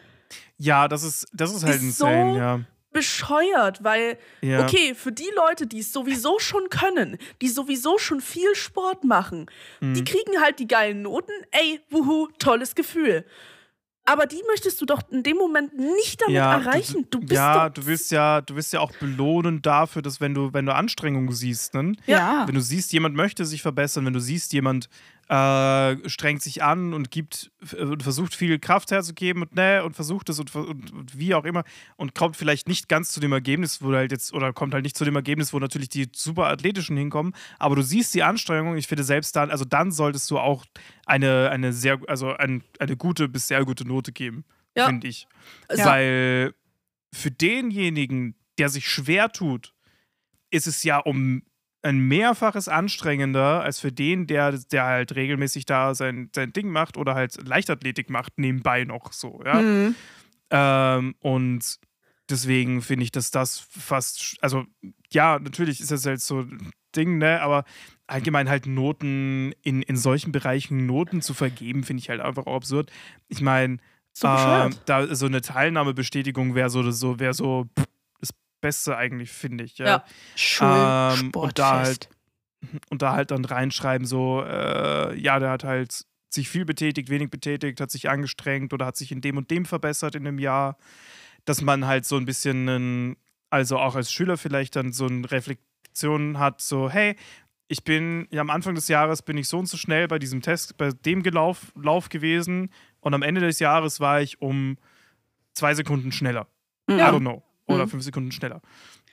Ja, 0.57 0.89
das 0.89 1.03
ist, 1.03 1.27
das 1.33 1.55
ist 1.55 1.65
halt 1.65 1.77
Ist 1.77 1.83
insane, 1.83 2.33
so- 2.35 2.39
ja. 2.39 2.61
bescheuert, 2.93 3.83
weil 3.85 4.19
ja. 4.41 4.63
Okay, 4.65 4.95
für 4.95 5.13
die 5.13 5.31
Leute, 5.35 5.67
die 5.67 5.81
es 5.81 5.93
sowieso 5.93 6.39
schon 6.39 6.69
können, 6.69 7.17
die 7.41 7.49
sowieso 7.49 7.99
schon 7.99 8.21
viel 8.21 8.55
Sport 8.55 9.05
machen, 9.05 9.47
die 9.81 9.87
Mhm. 10.01 10.05
kriegen 10.05 10.41
halt 10.41 10.59
die 10.59 10.69
geilen 10.69 11.03
Noten. 11.03 11.33
Ey, 11.51 11.81
wuhu, 11.91 12.29
tolles 12.39 12.75
Gefühl. 12.75 13.25
Aber 14.09 14.25
die 14.25 14.43
möchtest 14.47 14.81
du 14.81 14.87
doch 14.87 15.03
in 15.11 15.23
dem 15.23 15.37
Moment 15.37 15.77
nicht 15.77 16.23
damit 16.23 16.35
ja, 16.35 16.55
erreichen. 16.55 17.07
Du, 17.11 17.21
bist 17.21 17.33
ja, 17.33 17.69
du 17.69 17.85
willst 17.85 18.11
ja, 18.11 18.41
du 18.41 18.57
willst 18.57 18.73
ja 18.73 18.81
auch 18.81 18.91
belohnen 18.93 19.61
dafür, 19.61 20.01
dass 20.01 20.19
wenn 20.19 20.33
du, 20.33 20.55
wenn 20.55 20.65
du 20.65 20.75
Anstrengungen 20.75 21.31
siehst, 21.31 21.75
ne? 21.75 21.93
ja. 22.07 22.45
Wenn 22.47 22.55
du 22.55 22.63
siehst, 22.63 22.91
jemand 22.95 23.17
möchte 23.17 23.45
sich 23.45 23.61
verbessern, 23.61 24.07
wenn 24.07 24.15
du 24.15 24.21
siehst, 24.21 24.55
jemand 24.55 24.89
äh, 25.29 26.09
strengt 26.09 26.41
sich 26.43 26.63
an 26.63 26.95
und 26.95 27.11
gibt 27.11 27.51
äh, 27.73 27.83
und 27.83 28.03
versucht 28.03 28.35
viel 28.35 28.59
Kraft 28.59 28.91
herzugeben 28.91 29.43
und 29.43 29.55
ne 29.55 29.85
und 29.85 29.95
versucht 29.95 30.29
es 30.31 30.39
und, 30.39 30.55
und, 30.55 30.91
und 30.93 31.19
wie 31.19 31.35
auch 31.35 31.45
immer 31.45 31.65
und 31.97 32.15
kommt 32.15 32.37
vielleicht 32.37 32.67
nicht 32.67 32.89
ganz 32.89 33.13
zu 33.13 33.21
dem 33.21 33.33
Ergebnis, 33.33 33.83
wo 33.83 33.93
halt 33.93 34.11
jetzt 34.11 34.33
oder 34.33 34.53
kommt 34.55 34.73
halt 34.75 34.85
nicht 34.85 34.97
zu 34.97 35.05
dem 35.05 35.17
Ergebnis, 35.17 35.53
wo 35.53 35.59
natürlich 35.59 35.91
die 35.91 36.09
super 36.15 36.47
athletischen 36.47 36.97
hinkommen, 36.97 37.35
aber 37.59 37.77
du 37.77 37.83
siehst 37.83 38.15
die 38.15 38.23
Anstrengung. 38.23 38.77
Ich 38.77 38.87
finde 38.87 39.05
selbst 39.05 39.37
dann, 39.37 39.51
also 39.51 39.65
dann 39.67 39.93
solltest 39.93 40.31
du 40.31 40.39
auch 40.39 40.65
eine 41.05 41.51
eine 41.51 41.73
sehr 41.75 41.99
also 42.09 42.33
ein, 42.33 42.63
eine 42.79 42.97
gute 42.97 43.29
bis 43.29 43.49
sehr 43.49 43.65
gute 43.67 43.87
Note 43.87 44.13
geben, 44.13 44.45
Ja. 44.77 44.87
finde 44.87 45.09
ich, 45.09 45.27
Also- 45.69 45.85
weil 45.85 46.55
für 47.13 47.31
denjenigen, 47.31 48.35
der 48.59 48.69
sich 48.71 48.89
schwer 48.89 49.31
tut, 49.31 49.75
ist 50.51 50.67
es 50.67 50.83
ja 50.83 50.99
um 50.99 51.43
ein 51.83 51.99
Mehrfaches 51.99 52.69
anstrengender 52.69 53.63
als 53.63 53.79
für 53.79 53.93
den, 53.93 54.27
der, 54.27 54.53
der 54.53 54.85
halt 54.85 55.15
regelmäßig 55.15 55.65
da 55.65 55.95
sein, 55.95 56.31
sein 56.35 56.53
Ding 56.53 56.71
macht 56.71 56.97
oder 56.97 57.15
halt 57.15 57.37
Leichtathletik 57.47 58.11
macht, 58.11 58.39
nebenbei 58.39 58.85
noch 58.85 59.13
so, 59.13 59.41
ja. 59.45 59.61
Mhm. 59.61 59.95
Ähm, 60.51 61.15
und 61.21 61.79
deswegen 62.29 62.83
finde 62.83 63.05
ich, 63.05 63.13
dass 63.13 63.31
das 63.31 63.61
fast, 63.61 64.37
also 64.41 64.65
ja, 65.11 65.39
natürlich 65.39 65.81
ist 65.81 65.91
das 65.91 66.05
halt 66.05 66.21
so 66.21 66.41
ein 66.41 66.71
Ding, 66.97 67.19
ne, 67.19 67.41
aber 67.43 67.65
allgemein 68.07 68.49
halt 68.49 68.67
Noten 68.67 69.53
in, 69.63 69.83
in 69.83 69.97
solchen 69.97 70.33
Bereichen 70.33 70.87
Noten 70.87 71.21
zu 71.21 71.35
vergeben, 71.35 71.85
finde 71.85 72.01
ich 72.01 72.09
halt 72.09 72.21
einfach 72.21 72.47
auch 72.47 72.57
absurd. 72.57 72.91
Ich 73.29 73.41
meine, 73.41 73.77
So 74.15 74.27
bescheuert. 74.27 74.81
da 74.87 75.15
so 75.15 75.27
eine 75.27 75.43
Teilnahmebestätigung 75.43 76.55
wäre 76.55 76.71
so, 76.71 76.91
so, 76.91 77.21
wär 77.21 77.35
so 77.35 77.67
pff, 77.79 77.85
Beste 78.61 78.97
eigentlich, 78.97 79.31
finde 79.31 79.65
ich. 79.65 79.79
Ja. 79.79 80.05
Ja. 80.61 81.15
Ähm, 81.15 81.31
und 81.35 81.59
da 81.59 81.85
Schulsportfest. 81.85 82.11
Und 82.91 83.03
da 83.03 83.13
halt 83.13 83.31
dann 83.31 83.45
reinschreiben, 83.45 84.05
so, 84.05 84.43
äh, 84.43 85.17
ja, 85.17 85.39
der 85.39 85.51
hat 85.51 85.63
halt 85.63 86.05
sich 86.29 86.49
viel 86.49 86.65
betätigt, 86.65 87.09
wenig 87.09 87.31
betätigt, 87.31 87.81
hat 87.81 87.93
sich 87.93 88.11
angestrengt 88.11 88.73
oder 88.73 88.85
hat 88.87 88.97
sich 88.97 89.13
in 89.13 89.21
dem 89.21 89.37
und 89.37 89.51
dem 89.53 89.65
verbessert 89.65 90.17
in 90.17 90.27
einem 90.27 90.41
Jahr. 90.41 90.77
dass 91.45 91.63
man 91.63 91.87
halt 91.87 92.05
so 92.05 92.17
ein 92.17 92.27
bisschen, 92.27 92.69
einen, 92.69 93.17
also 93.49 93.79
auch 93.79 93.95
als 93.95 94.13
Schüler 94.13 94.37
vielleicht 94.37 94.77
dann 94.77 94.93
so 94.93 95.07
eine 95.07 95.31
Reflexion 95.31 96.39
hat, 96.39 96.61
so, 96.61 96.91
hey, 96.91 97.17
ich 97.69 97.85
bin 97.85 98.27
ja 98.31 98.41
am 98.41 98.51
Anfang 98.51 98.75
des 98.75 98.89
Jahres 98.89 99.23
bin 99.23 99.39
ich 99.39 99.49
so 99.49 99.59
und 99.59 99.67
so 99.67 99.77
schnell 99.77 100.09
bei 100.09 100.19
diesem 100.19 100.43
Test, 100.43 100.77
bei 100.77 100.91
dem 100.91 101.23
Gelauf, 101.23 101.73
Lauf 101.75 102.09
gewesen 102.09 102.71
und 103.01 103.15
am 103.15 103.23
Ende 103.23 103.41
des 103.41 103.61
Jahres 103.61 104.01
war 104.01 104.21
ich 104.21 104.43
um 104.43 104.79
zwei 105.55 105.75
Sekunden 105.75 106.13
schneller. 106.13 106.49
Ja. 106.89 107.09
I 107.09 107.13
don't 107.13 107.21
know. 107.21 107.43
Oder 107.69 107.87
Mhm. 107.87 107.91
fünf 107.91 108.03
Sekunden 108.05 108.33
schneller. 108.33 108.61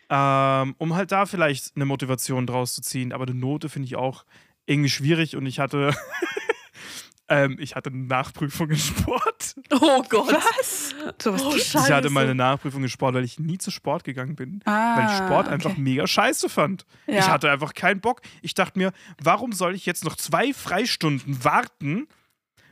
Ähm, 0.10 0.76
um 0.78 0.96
halt 0.96 1.12
da 1.12 1.26
vielleicht 1.26 1.76
eine 1.76 1.86
Motivation 1.86 2.46
draus 2.48 2.74
zu 2.76 2.82
ziehen. 2.82 3.14
Aber 3.14 3.26
eine 3.26 3.34
Note 3.36 3.70
finde 3.70 3.88
ich 3.88 3.96
auch 3.96 4.26
irgendwie 4.66 4.90
schwierig 4.90 5.36
und 5.36 5.46
ich 5.46 5.60
hatte, 5.60 5.96
ähm, 7.28 7.58
ich 7.60 7.76
hatte 7.76 7.90
eine 7.90 8.04
Nachprüfung 8.04 8.70
in 8.70 8.78
Sport. 8.78 9.56
Oh 9.72 10.04
Gott. 10.10 10.32
Was? 10.32 10.94
So 11.22 11.34
was 11.34 11.44
Oh? 11.44 11.52
Scheiße. 11.52 11.88
Ich 11.88 11.92
hatte 11.92 12.10
meine 12.12 12.36
Nachprüfung 12.36 12.84
in 12.84 12.90
Sport, 12.90 13.16
weil 13.16 13.24
ich 13.24 13.40
nie 13.40 13.58
zu 13.58 13.72
Sport 13.72 14.04
gegangen 14.04 14.36
bin. 14.36 14.62
Ah, 14.66 14.98
weil 14.98 15.06
ich 15.08 15.18
Sport 15.26 15.48
einfach 15.48 15.72
okay. 15.72 15.82
mega 15.82 16.06
scheiße 16.08 16.50
fand. 16.50 16.86
Ja. 17.08 17.20
Ich 17.20 17.28
hatte 17.28 17.50
einfach 17.50 17.74
keinen 17.74 18.00
Bock. 18.00 18.22
Ich 18.42 18.54
dachte 18.54 18.78
mir, 18.80 18.92
warum 19.22 19.52
soll 19.54 19.74
ich 19.76 19.86
jetzt 19.88 20.06
noch 20.06 20.16
zwei 20.16 20.54
Freistunden 20.54 21.44
warten, 21.44 22.08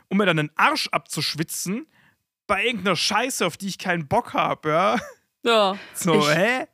um 0.08 0.17
mir 0.17 0.26
dann 0.28 0.38
den 0.38 0.52
Arsch 0.56 0.88
abzuschwitzen 0.89 1.88
bei 2.48 2.63
irgendeiner 2.65 2.96
Scheiße, 2.96 3.46
auf 3.46 3.58
die 3.58 3.67
ich 3.67 3.80
keinen 3.80 4.08
Bock 4.08 4.34
habe, 4.34 4.69
ja? 4.69 5.00
Ja. 5.43 5.77
So, 5.93 6.19
Ich- 6.19 6.36
hä? 6.36 6.67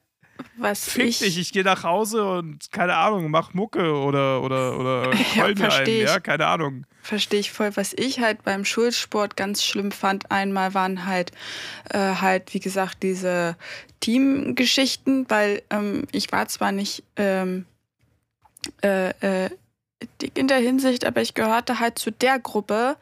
was 0.55 0.89
Fick 0.89 1.05
ich, 1.05 1.19
dich, 1.19 1.38
ich 1.38 1.51
gehe 1.51 1.63
nach 1.65 1.84
Hause 1.84 2.23
und 2.25 2.71
keine 2.71 2.95
Ahnung, 2.95 3.29
mach 3.29 3.53
Mucke 3.53 3.93
oder 3.93 4.41
oder 4.41 4.77
oder 4.79 5.13
Ja, 5.36 5.43
heul 5.43 5.55
mir 5.55 5.65
ein, 5.65 5.71
versteh 5.71 6.03
ich. 6.03 6.10
ja, 6.10 6.19
keine 6.21 6.47
Ahnung. 6.47 6.86
Verstehe 7.01 7.39
ich 7.41 7.51
voll. 7.51 7.71
Was 7.75 7.93
ich 7.93 8.19
halt 8.19 8.43
beim 8.43 8.63
Schulsport 8.65 9.36
ganz 9.36 9.63
schlimm 9.63 9.91
fand, 9.91 10.32
einmal 10.32 10.73
waren 10.73 11.05
halt, 11.05 11.32
äh, 11.89 11.97
halt, 11.97 12.53
wie 12.53 12.60
gesagt, 12.60 13.03
diese 13.03 13.58
Teamgeschichten, 13.99 15.25
weil 15.29 15.62
ähm, 15.69 16.03
ich 16.12 16.32
war 16.32 16.47
zwar 16.47 16.71
nicht 16.71 17.03
ähm, 17.17 17.65
äh, 18.84 19.10
äh, 19.45 19.49
dick 20.22 20.38
in 20.38 20.48
der 20.48 20.60
Hinsicht, 20.60 21.06
aber 21.06 21.22
ich 21.22 21.34
gehörte 21.34 21.80
halt 21.80 22.00
zu 22.00 22.10
der 22.12 22.40
Gruppe, 22.40 22.96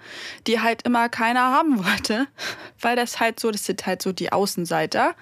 die 0.47 0.59
halt 0.61 0.81
immer 0.81 1.09
keiner 1.09 1.51
haben 1.51 1.77
wollte, 1.85 2.27
weil 2.81 2.95
das 2.95 3.19
halt 3.19 3.39
so, 3.39 3.51
das 3.51 3.65
sind 3.65 3.85
halt 3.85 4.01
so 4.01 4.11
die 4.13 4.31
Außenseiter, 4.31 5.13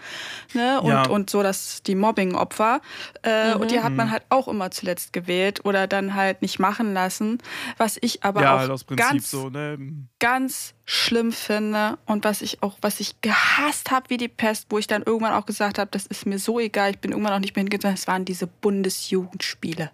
ne, 0.53 0.79
und, 0.81 0.89
Ja. 0.89 1.07
und 1.07 1.29
so 1.29 1.43
das, 1.43 1.83
die 1.83 1.95
Mobbing-Opfer, 1.95 2.79
äh, 3.23 3.53
Mhm. 3.55 3.61
und 3.61 3.71
die 3.71 3.81
hat 3.81 3.93
man 3.93 4.07
Mhm. 4.07 4.11
halt 4.11 4.23
auch 4.29 4.47
immer 4.47 4.71
zuletzt 4.71 5.11
gewählt 5.11 5.65
oder 5.65 5.85
dann 5.87 6.15
halt 6.15 6.41
nicht 6.41 6.59
machen 6.59 6.93
lassen, 6.93 7.39
was 7.77 7.97
ich 7.99 8.23
aber 8.23 8.41
ja, 8.41 8.55
auch 8.55 8.59
halt 8.59 8.87
ganz, 8.95 9.29
so, 9.29 9.49
ne? 9.49 9.77
ganz 10.19 10.73
schlimm 10.85 11.31
finde 11.33 11.97
und 12.05 12.23
was 12.23 12.41
ich 12.41 12.63
auch, 12.63 12.77
was 12.81 12.99
ich 13.01 13.19
gehasst 13.21 13.91
habe 13.91 14.09
wie 14.09 14.17
die 14.17 14.27
Pest, 14.29 14.67
wo 14.69 14.77
ich 14.77 14.87
dann 14.87 15.03
irgendwann 15.03 15.33
auch 15.33 15.45
gesagt 15.45 15.77
habe, 15.79 15.89
das 15.91 16.05
ist 16.05 16.25
mir 16.25 16.39
so 16.39 16.59
egal, 16.59 16.91
ich 16.91 16.99
bin 16.99 17.11
irgendwann 17.11 17.33
auch 17.33 17.39
nicht 17.39 17.55
mehr 17.55 17.63
hingegangen, 17.63 17.95
das 17.97 18.07
waren 18.07 18.23
diese 18.23 18.47
Bundesjugendspiele. 18.47 19.91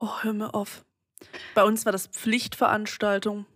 Oh, 0.00 0.10
hör 0.22 0.32
mir 0.32 0.54
auf. 0.54 0.84
Bei 1.54 1.62
uns 1.64 1.84
war 1.84 1.92
das 1.92 2.06
Pflichtveranstaltung. 2.08 3.46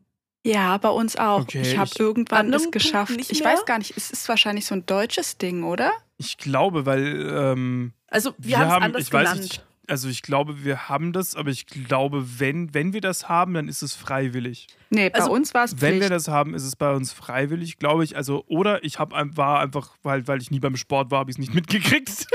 Ja, 0.47 0.77
bei 0.77 0.91
uns 0.91 1.17
auch. 1.17 1.41
Okay, 1.41 1.63
ich 1.63 1.79
habe 1.79 1.89
ich- 1.93 1.99
irgendwann 1.99 2.47
An 2.49 2.53
es 2.53 2.71
geschafft. 2.71 3.15
Ich 3.31 3.43
weiß 3.43 3.65
gar 3.65 3.79
nicht, 3.79 3.97
es 3.97 4.11
ist 4.11 4.29
wahrscheinlich 4.29 4.67
so 4.67 4.75
ein 4.75 4.85
deutsches 4.85 5.39
Ding, 5.39 5.63
oder? 5.65 5.91
Ich 6.19 6.37
glaube, 6.37 6.85
weil 6.85 7.29
ähm, 7.33 7.93
Also 8.09 8.35
wir, 8.37 8.51
Wir 8.51 8.59
haben 8.59 8.69
es 8.69 8.85
anders 8.85 9.03
ich 9.03 9.13
weiß 9.13 9.23
genannt. 9.31 9.41
nicht. 9.43 9.65
also 9.89 10.09
ich 10.11 10.21
glaube, 10.21 10.63
wir 10.63 10.91
haben 10.91 11.15
das, 11.15 11.35
aber 11.35 11.49
ich 11.51 11.67
glaube, 11.67 12.39
wenn, 12.39 12.75
wenn 12.75 12.93
wir 12.93 13.01
das 13.01 13.27
haben, 13.31 13.55
dann 13.55 13.69
ist 13.69 13.81
es 13.81 13.95
freiwillig. 13.95 14.67
Nee, 14.91 15.09
bei 15.09 15.21
Also, 15.21 15.33
uns 15.33 15.55
war 15.55 15.65
es 15.65 15.81
Wenn 15.81 15.99
wir 16.01 16.11
das 16.11 16.29
haben, 16.29 16.55
ist 16.55 16.65
es 16.65 16.77
bei 16.77 16.93
uns 16.93 17.13
freiwillig, 17.15 17.79
glaube 17.79 18.05
ich. 18.05 18.15
Also, 18.15 18.45
oder 18.47 18.85
ich 18.85 18.99
hab, 18.99 19.13
war 19.13 19.61
einfach, 19.61 19.97
weil, 20.03 20.29
weil 20.29 20.43
ich 20.43 20.51
nie 20.51 20.61
beim 20.61 20.77
Sport 20.77 21.11
war, 21.11 21.21
habe 21.21 21.31
ich 21.31 21.37
es 21.37 21.39
nicht 21.41 21.55
mitgekriegt. 21.55 22.27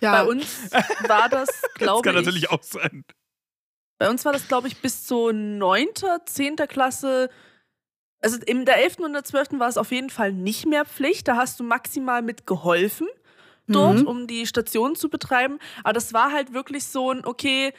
ja, 0.00 0.12
Bei 0.12 0.24
uns 0.24 0.72
war 1.06 1.28
das, 1.28 1.48
Das 1.60 1.74
glaube 1.74 2.02
kann 2.02 2.14
ich, 2.16 2.24
natürlich 2.24 2.48
auch 2.50 2.62
sein. 2.62 3.04
Bei 3.98 4.08
uns 4.10 4.24
war 4.24 4.32
das, 4.32 4.48
glaube 4.48 4.68
ich, 4.68 4.80
bis 4.82 5.06
zur 5.06 5.32
9., 5.32 5.88
10. 6.26 6.56
Klasse. 6.68 7.30
Also 8.20 8.38
in 8.46 8.64
der 8.64 8.78
11. 8.82 9.00
und 9.04 9.12
der 9.12 9.24
12. 9.24 9.58
war 9.58 9.68
es 9.68 9.76
auf 9.78 9.92
jeden 9.92 10.10
Fall 10.10 10.32
nicht 10.32 10.66
mehr 10.66 10.84
Pflicht. 10.84 11.28
Da 11.28 11.36
hast 11.36 11.60
du 11.60 11.64
maximal 11.64 12.22
mitgeholfen 12.22 13.06
dort, 13.68 13.98
Mhm. 14.00 14.06
um 14.06 14.26
die 14.26 14.46
Station 14.46 14.94
zu 14.96 15.08
betreiben. 15.08 15.58
Aber 15.84 15.92
das 15.92 16.12
war 16.12 16.32
halt 16.32 16.52
wirklich 16.52 16.84
so 16.84 17.10
ein, 17.12 17.24
okay, 17.24 17.72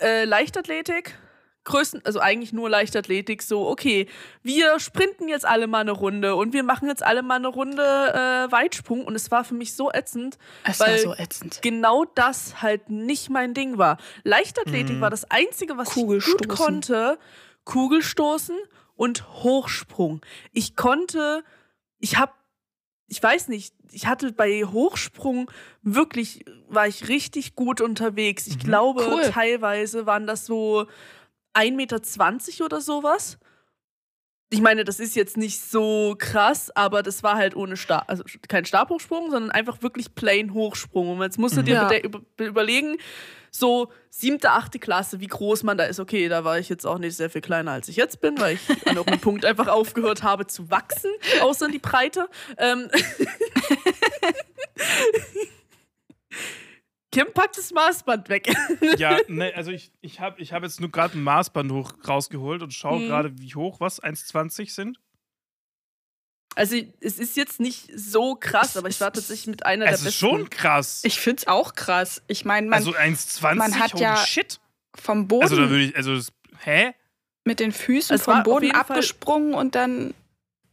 äh, 0.00 0.24
Leichtathletik, 0.24 1.18
größten, 1.66 2.00
also 2.06 2.20
eigentlich 2.20 2.52
nur 2.54 2.70
Leichtathletik, 2.70 3.42
so, 3.42 3.68
okay, 3.68 4.06
wir 4.42 4.80
sprinten 4.80 5.28
jetzt 5.28 5.44
alle 5.44 5.66
mal 5.66 5.80
eine 5.80 5.92
Runde 5.92 6.34
und 6.34 6.52
wir 6.54 6.62
machen 6.62 6.88
jetzt 6.88 7.02
alle 7.04 7.22
mal 7.22 7.34
eine 7.36 7.48
Runde 7.48 7.82
äh, 7.82 8.50
Weitsprung. 8.50 9.04
Und 9.04 9.14
es 9.14 9.30
war 9.30 9.44
für 9.44 9.54
mich 9.54 9.74
so 9.74 9.90
ätzend, 9.92 10.38
es 10.64 10.80
weil- 10.80 11.04
war 11.04 11.14
so 11.16 11.22
ätzend. 11.22 11.60
genau 11.62 12.04
das 12.14 12.62
halt 12.62 12.88
nicht 12.88 13.28
mein 13.28 13.52
Ding 13.52 13.76
war. 13.76 13.98
Leichtathletik 14.24 14.96
Mhm. 14.96 15.00
war 15.02 15.10
das 15.10 15.30
Einzige, 15.30 15.76
was 15.76 15.88
ich 15.94 15.94
gut 16.06 16.48
konnte. 16.48 17.18
Kugelstoßen 17.64 18.56
und 18.94 19.28
Hochsprung. 19.42 20.20
Ich 20.52 20.76
konnte, 20.76 21.44
ich 21.98 22.16
habe, 22.16 22.32
ich 23.08 23.22
weiß 23.22 23.48
nicht, 23.48 23.74
ich 23.92 24.06
hatte 24.06 24.32
bei 24.32 24.64
Hochsprung 24.64 25.50
wirklich, 25.82 26.44
war 26.68 26.86
ich 26.88 27.08
richtig 27.08 27.54
gut 27.54 27.80
unterwegs. 27.80 28.46
Ich 28.46 28.56
Mhm. 28.56 28.60
glaube, 28.60 29.06
Cool. 29.08 29.30
teilweise 29.30 30.06
waren 30.06 30.26
das 30.26 30.46
so 30.46 30.86
1,20 31.56 31.72
Meter 31.74 32.64
oder 32.64 32.80
sowas. 32.80 33.38
Ich 34.50 34.60
meine, 34.60 34.84
das 34.84 35.00
ist 35.00 35.16
jetzt 35.16 35.36
nicht 35.36 35.60
so 35.60 36.14
krass, 36.18 36.70
aber 36.76 37.02
das 37.02 37.24
war 37.24 37.34
halt 37.36 37.56
ohne 37.56 37.76
Stab, 37.76 38.04
also 38.08 38.22
kein 38.46 38.64
Stabhochsprung, 38.64 39.30
sondern 39.32 39.50
einfach 39.50 39.82
wirklich 39.82 40.14
plain 40.14 40.54
Hochsprung. 40.54 41.10
Und 41.16 41.22
jetzt 41.22 41.36
musst 41.38 41.56
du 41.56 41.62
Mhm. 41.62 41.64
dir 41.64 41.72
Ja. 41.74 41.98
über, 41.98 42.20
überlegen, 42.38 42.96
so 43.50 43.90
siebte, 44.08 44.52
achte 44.52 44.78
Klasse, 44.78 45.18
wie 45.18 45.26
groß 45.26 45.64
man 45.64 45.76
da 45.78 45.84
ist. 45.84 45.98
Okay, 45.98 46.28
da 46.28 46.44
war 46.44 46.60
ich 46.60 46.68
jetzt 46.68 46.86
auch 46.86 46.98
nicht 46.98 47.16
sehr 47.16 47.28
viel 47.28 47.40
kleiner, 47.40 47.72
als 47.72 47.88
ich 47.88 47.96
jetzt 47.96 48.20
bin, 48.20 48.38
weil 48.38 48.54
ich 48.54 48.86
an 48.86 48.96
irgendeinem 48.96 49.20
Punkt 49.20 49.44
einfach 49.44 49.66
aufgehört 49.66 50.22
habe 50.22 50.46
zu 50.46 50.70
wachsen, 50.70 51.10
außer 51.40 51.66
in 51.66 51.72
die 51.72 51.78
Breite. 51.80 52.28
Ähm 52.58 52.88
Kim 57.16 57.32
packt 57.32 57.56
das 57.58 57.72
Maßband 57.72 58.28
weg. 58.28 58.48
Ja, 58.98 59.18
ne, 59.28 59.52
also 59.54 59.70
ich, 59.70 59.90
ich 60.00 60.20
habe 60.20 60.40
ich 60.40 60.52
hab 60.52 60.62
jetzt 60.62 60.80
nur 60.80 60.90
gerade 60.90 61.16
ein 61.18 61.22
Maßband 61.22 61.72
hoch, 61.72 61.92
rausgeholt 62.06 62.62
und 62.62 62.72
schaue 62.74 63.00
Mhm. 63.00 63.06
gerade, 63.08 63.38
wie 63.38 63.54
hoch 63.54 63.80
was 63.80 64.02
1,20 64.02 64.72
sind. 64.72 64.98
Also 66.54 66.76
es 67.00 67.18
ist 67.18 67.36
jetzt 67.36 67.60
nicht 67.60 67.90
so 67.94 68.34
krass, 68.34 68.76
aber 68.78 68.88
ich 68.88 68.98
war 69.00 69.12
tatsächlich 69.12 69.46
mit 69.46 69.66
einer 69.66 69.84
der 69.84 69.94
Es 69.94 70.00
besten. 70.04 70.08
ist 70.08 70.14
schon 70.30 70.50
krass. 70.50 71.02
Ich 71.04 71.20
finde 71.20 71.40
es 71.42 71.46
auch 71.48 71.74
krass. 71.74 72.22
Ich 72.28 72.44
meine, 72.46 72.68
man 72.68 72.78
also 72.78 72.92
1,20, 72.94 73.54
man 73.56 73.78
hat 73.78 73.92
holy 73.92 74.02
ja 74.02 74.16
shit. 74.16 74.58
vom 74.94 75.28
Boden 75.28 75.42
Also 75.42 75.56
da 75.56 75.68
würde 75.68 75.84
ich, 75.84 75.96
also 75.96 76.14
das, 76.16 76.32
hä? 76.64 76.92
mit 77.44 77.60
den 77.60 77.72
Füßen 77.72 78.16
Es 78.16 78.22
vom 78.22 78.42
Boden 78.42 78.64
jeden 78.64 78.74
Fall- 78.74 78.96
abgesprungen 78.96 79.52
und 79.54 79.74
dann 79.74 80.14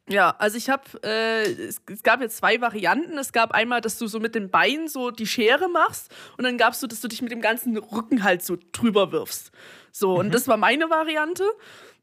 Ja, 0.10 0.36
also 0.38 0.58
ich 0.58 0.70
habe, 0.70 0.84
äh, 1.04 1.44
es, 1.44 1.80
es 1.90 2.04
gab 2.04 2.20
jetzt 2.22 2.38
zwei 2.38 2.60
Varianten. 2.60 3.18
Es 3.18 3.32
gab 3.32 3.52
einmal, 3.54 3.80
dass 3.80 3.98
du 3.98 4.08
so 4.08 4.20
mit 4.20 4.36
den 4.36 4.50
Beinen 4.52 4.88
so 4.90 5.12
die 5.12 5.26
Schere 5.26 5.70
machst 5.70 6.14
und 6.38 6.44
dann 6.44 6.58
gab 6.58 6.74
es 6.74 6.82
so, 6.82 6.88
dass 6.88 7.00
du 7.00 7.08
dich 7.08 7.22
mit 7.22 7.32
dem 7.32 7.42
ganzen 7.42 7.78
Rücken 7.78 8.24
halt 8.24 8.44
so 8.44 8.58
drüber 8.74 9.12
wirfst. 9.14 9.52
So, 9.92 10.14
Mhm. 10.14 10.20
und 10.20 10.34
das 10.34 10.48
war 10.48 10.58
meine 10.58 10.90
Variante. 10.90 11.46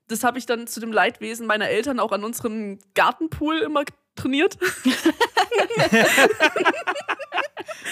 Das 0.08 0.24
habe 0.24 0.38
ich 0.38 0.46
dann 0.46 0.66
zu 0.66 0.80
dem 0.80 0.92
Leidwesen 0.92 1.46
meiner 1.46 1.68
Eltern 1.68 2.00
auch 2.00 2.12
an 2.12 2.24
unserem 2.24 2.78
Gartenpool 2.94 3.58
immer 3.58 3.84
trainiert. 4.16 4.56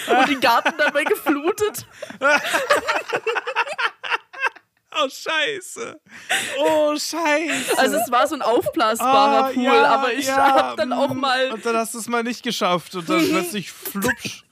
und 0.09 0.29
den 0.29 0.39
Garten 0.41 0.73
dabei 0.77 1.03
geflutet. 1.03 1.85
Oh, 5.01 5.07
scheiße. 5.09 5.99
Oh, 6.59 6.91
scheiße. 6.95 7.77
Also 7.77 7.97
es 7.97 8.11
war 8.11 8.27
so 8.27 8.35
ein 8.35 8.41
aufblasbarer 8.41 9.45
Ah, 9.45 9.51
Pool, 9.51 9.63
ja, 9.63 9.85
aber 9.85 10.13
ich 10.13 10.27
ja, 10.27 10.35
habe 10.35 10.75
dann 10.77 10.93
auch 10.93 11.13
mal 11.13 11.51
Und 11.51 11.65
dann 11.65 11.75
hast 11.77 11.93
du 11.93 11.99
es 11.99 12.07
mal 12.07 12.23
nicht 12.23 12.43
geschafft 12.43 12.95
und 12.95 13.07
dann 13.09 13.27
plötzlich 13.29 13.71
flupsch. 13.71 14.43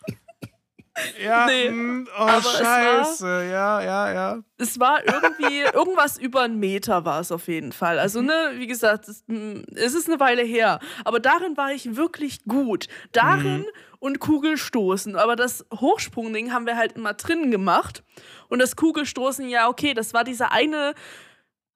Ja, 1.23 1.45
Nee, 1.45 1.69
mm, 1.69 2.07
oh, 2.17 2.21
aber 2.21 2.37
es 2.37 2.45
war- 2.45 3.03
scheiße. 3.03 3.49
Ja, 3.51 3.81
ja, 3.81 4.13
ja. 4.13 4.39
es 4.57 4.79
war 4.79 4.99
irgendwie 5.05 5.61
irgendwas 5.73 6.17
über 6.17 6.41
einen 6.41 6.59
Meter 6.59 7.05
war 7.05 7.19
es 7.19 7.31
auf 7.31 7.47
jeden 7.47 7.71
Fall. 7.71 7.99
Also 7.99 8.21
ne, 8.21 8.53
wie 8.55 8.67
gesagt, 8.67 9.07
es, 9.07 9.23
mm, 9.27 9.61
es 9.75 9.93
ist 9.93 10.07
eine 10.09 10.19
Weile 10.19 10.41
her, 10.43 10.79
aber 11.05 11.19
darin 11.19 11.55
war 11.57 11.71
ich 11.71 11.95
wirklich 11.95 12.43
gut. 12.45 12.87
Darin 13.11 13.59
Mhm. 13.59 13.65
und 13.99 14.19
Kugelstoßen, 14.19 15.15
aber 15.15 15.35
das 15.35 15.65
Hochsprungding 15.73 16.51
haben 16.53 16.65
wir 16.65 16.77
halt 16.77 16.93
immer 16.93 17.13
drin 17.13 17.51
gemacht 17.51 18.03
und 18.49 18.59
das 18.59 18.75
Kugelstoßen 18.75 19.47
ja 19.49 19.67
okay, 19.67 19.93
das 19.93 20.13
war 20.13 20.23
dieser 20.23 20.51
eine 20.51 20.93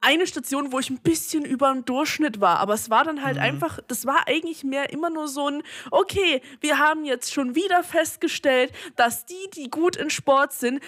eine 0.02 0.26
Station, 0.28 0.72
wo 0.72 0.80
ich 0.80 0.90
ein 0.90 0.98
bisschen 1.00 1.46
über 1.46 1.72
dem 1.72 1.86
Durchschnitt 1.86 2.42
war, 2.42 2.60
aber 2.60 2.74
es 2.74 2.90
war 2.90 3.04
dann 3.04 3.24
halt 3.24 3.36
Mhm. 3.38 3.42
einfach, 3.44 3.80
das 3.88 4.06
war 4.08 4.28
eigentlich 4.28 4.64
mehr 4.64 4.92
immer 4.92 5.10
nur 5.12 5.28
so 5.28 5.48
ein, 5.48 5.62
okay, 5.92 6.42
wir 6.60 6.80
haben 6.80 7.06
jetzt 7.06 7.32
schon 7.32 7.54
wieder 7.56 7.84
festgestellt, 7.84 8.72
dass 8.96 9.26
die, 9.26 9.50
die 9.56 9.70
gut 9.70 9.96
in 9.96 10.10
Sport 10.10 10.54
sind, 10.54 10.82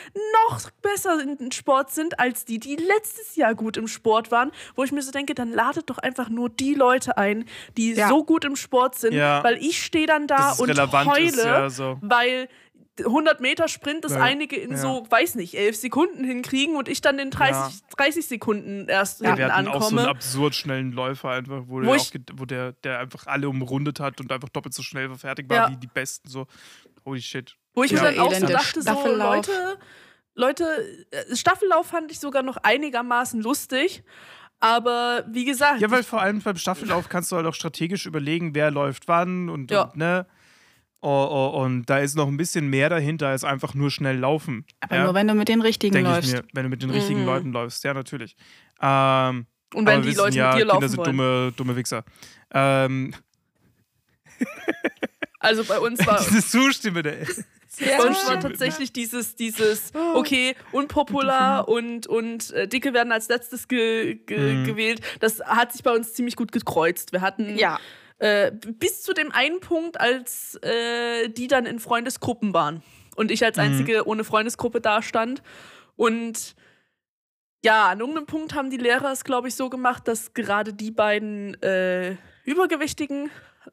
noch 0.50 0.70
besser 0.82 1.22
in 1.22 1.52
Sport 1.52 1.92
sind 1.92 2.20
als 2.20 2.44
die, 2.46 2.58
die 2.60 2.76
letztes 2.76 3.36
Jahr 3.36 3.54
gut 3.56 3.78
im 3.78 3.88
Sport 3.88 4.32
waren, 4.32 4.52
wo 4.76 4.84
ich 4.84 4.92
mir 4.92 5.02
so 5.04 5.12
denke, 5.12 5.36
dann 5.36 5.52
ladet 5.52 5.90
doch 5.90 6.00
einfach 6.00 6.30
nur 6.30 6.50
die 6.50 6.74
Leute 6.74 7.18
ein, 7.18 7.46
die 7.78 7.94
Ja. 7.94 8.10
so 8.10 8.24
gut 8.24 8.46
im 8.46 8.56
Sport 8.56 8.96
sind, 8.96 9.14
Ja. 9.14 9.44
weil 9.44 9.58
ich 9.64 9.84
stehe 9.84 10.08
dann 10.08 10.26
da 10.28 10.54
und 10.54 10.70
heule, 11.06 11.44
ja, 11.46 11.70
so. 11.70 11.98
weil 12.02 12.50
100 13.00 13.42
Meter 13.42 13.68
Sprint, 13.68 14.04
das 14.06 14.12
Ja, 14.14 14.22
einige 14.22 14.56
in 14.56 14.72
ja. 14.72 14.78
so, 14.78 15.06
weiß 15.10 15.36
nicht, 15.36 15.56
11 15.56 15.76
Sekunden 15.78 16.24
hinkriegen 16.24 16.76
und 16.76 16.88
ich 16.88 17.02
dann 17.02 17.18
in 17.18 17.32
30, 17.32 17.82
30 17.98 18.28
Sekunden 18.28 18.88
erst 18.88 19.22
Ja, 19.22 19.28
hinten 19.30 19.38
wir 19.40 19.54
hatten 19.56 19.68
auch 19.68 19.82
so 19.82 19.88
einen 19.90 20.00
ankomme. 20.00 20.10
absurd 20.10 20.56
schnellen 20.56 20.92
Läufer 20.92 21.30
einfach, 21.32 21.64
wo, 21.68 21.78
Wo 21.78 21.82
der, 21.82 21.96
auch, 21.96 22.06
wo 22.36 22.46
der, 22.46 22.72
der 22.84 23.00
einfach 23.00 23.26
alle 23.26 23.50
umrundet 23.50 24.00
hat 24.00 24.20
und 24.22 24.32
einfach 24.32 24.50
doppelt 24.50 24.74
so 24.76 24.84
schnell 24.84 25.14
fertig 25.16 25.50
war 25.50 25.58
Ja. 25.58 25.70
wie 25.72 25.78
die 25.78 25.88
Besten. 25.88 26.30
So, 26.30 26.46
holy 27.06 27.22
shit. 27.22 27.56
Wo 27.74 27.84
ich 27.84 27.92
Ja. 27.92 28.04
mir 28.04 28.12
dann 28.12 28.20
auch 28.20 28.34
so 28.34 28.46
dachte, 28.48 28.82
so. 28.84 29.16
Leute, 29.16 29.52
Leute, 30.36 30.64
äh, 31.12 31.36
Staffellauf 31.36 31.88
fand 31.88 32.12
ich 32.12 32.20
sogar 32.20 32.44
noch 32.44 32.58
einigermaßen 32.58 33.42
lustig. 33.42 34.04
Aber 34.60 35.26
wie 35.28 35.44
gesagt, 35.46 35.82
Ja, 35.82 35.92
weil 35.92 36.04
vor 36.04 36.22
allem 36.22 36.40
beim 36.42 36.56
Staffellauf 36.56 37.10
kannst 37.10 37.32
du 37.32 37.36
halt 37.36 37.46
auch 37.48 37.54
strategisch 37.54 38.06
überlegen, 38.06 38.56
wer 38.56 38.72
läuft 38.72 39.08
wann 39.10 39.50
und, 39.50 39.72
Ja. 39.72 39.82
und 39.84 39.98
ne. 39.98 40.26
Oh, 41.06 41.28
oh, 41.54 41.62
und 41.64 41.86
da 41.90 41.98
ist 42.00 42.16
noch 42.16 42.28
ein 42.30 42.38
bisschen 42.38 42.70
mehr 42.70 42.88
dahinter 42.90 43.28
als 43.28 43.44
einfach 43.44 43.74
nur 43.74 43.92
schnell 43.92 44.18
laufen. 44.18 44.66
Aber 44.80 44.96
ja, 44.96 45.04
nur 45.04 45.14
wenn 45.14 45.28
du 45.28 45.34
mit 45.34 45.50
den 45.50 45.62
richtigen 45.62 45.94
denke 45.94 46.10
ich 46.12 46.16
läufst. 46.16 46.34
mir, 46.34 46.44
wenn 46.54 46.64
du 46.64 46.70
mit 46.70 46.82
den 46.82 46.92
richtigen 46.92 47.20
Mhm. 47.22 47.26
Leuten 47.26 47.52
läufst. 47.52 47.84
Ja, 47.84 47.94
natürlich. 47.94 48.38
Ähm, 48.82 49.46
und 49.74 49.86
wenn 49.86 50.02
die 50.02 50.08
wissen 50.10 50.18
Leute 50.20 50.38
ja, 50.38 50.46
mit 50.46 50.54
dir 50.56 50.60
Kinder 50.60 50.74
laufen 50.76 50.88
sind 50.88 50.98
wollen. 51.00 51.18
dumme, 51.18 51.54
dumme 51.58 51.76
Wichser. 51.76 52.06
Ähm, 52.54 53.14
Also 55.40 55.64
bei 55.66 55.78
uns 55.80 56.06
war, 56.08 56.20
diese 56.30 56.46
Zustimme, 56.48 57.04
der. 57.04 57.24
Ja. 57.24 57.28
bei 57.98 58.06
uns 58.08 58.26
war 58.28 58.40
tatsächlich 58.40 58.94
dieses, 58.94 59.36
dieses, 59.36 59.92
okay, 60.14 60.56
unpopular 60.72 61.68
und, 61.68 62.08
und 62.08 62.52
äh, 62.52 62.68
Dicke 62.68 62.94
werden 62.94 63.12
als 63.12 63.28
letztes 63.28 63.68
ge, 63.68 64.16
ge, 64.26 64.54
Mhm. 64.54 64.64
gewählt. 64.66 65.02
Das 65.20 65.42
hat 65.42 65.74
sich 65.74 65.84
bei 65.84 65.92
uns 65.92 66.14
ziemlich 66.14 66.36
gut 66.38 66.52
gekreuzt. 66.54 67.12
Wir 67.12 67.20
hatten 67.22 67.58
Ja. 67.58 67.80
Äh, 68.24 68.52
bis 68.80 69.02
zu 69.04 69.14
dem 69.14 69.34
einen 69.34 69.60
Punkt, 69.60 70.00
als 70.00 70.56
äh, 70.64 71.28
die 71.28 71.48
dann 71.48 71.66
in 71.66 71.80
Freundesgruppen 71.80 72.54
waren 72.54 72.82
und 73.18 73.32
ich 73.32 73.44
als 73.44 73.58
Mhm. 73.58 73.64
einzige 73.64 74.08
ohne 74.08 74.24
Freundesgruppe 74.24 74.80
dastand. 74.80 75.44
Und 75.98 76.56
ja, 77.66 77.90
an 77.90 78.00
irgendeinem 78.00 78.26
Punkt 78.26 78.54
haben 78.56 78.70
die 78.70 78.78
Lehrer 78.78 79.12
es, 79.12 79.26
glaube 79.26 79.50
ich, 79.50 79.56
so 79.56 79.70
gemacht, 79.70 80.08
dass 80.08 80.34
gerade 80.34 80.74
die 80.74 80.92
beiden 80.92 81.62
äh, 81.62 82.16
Übergewichtigen 82.46 83.30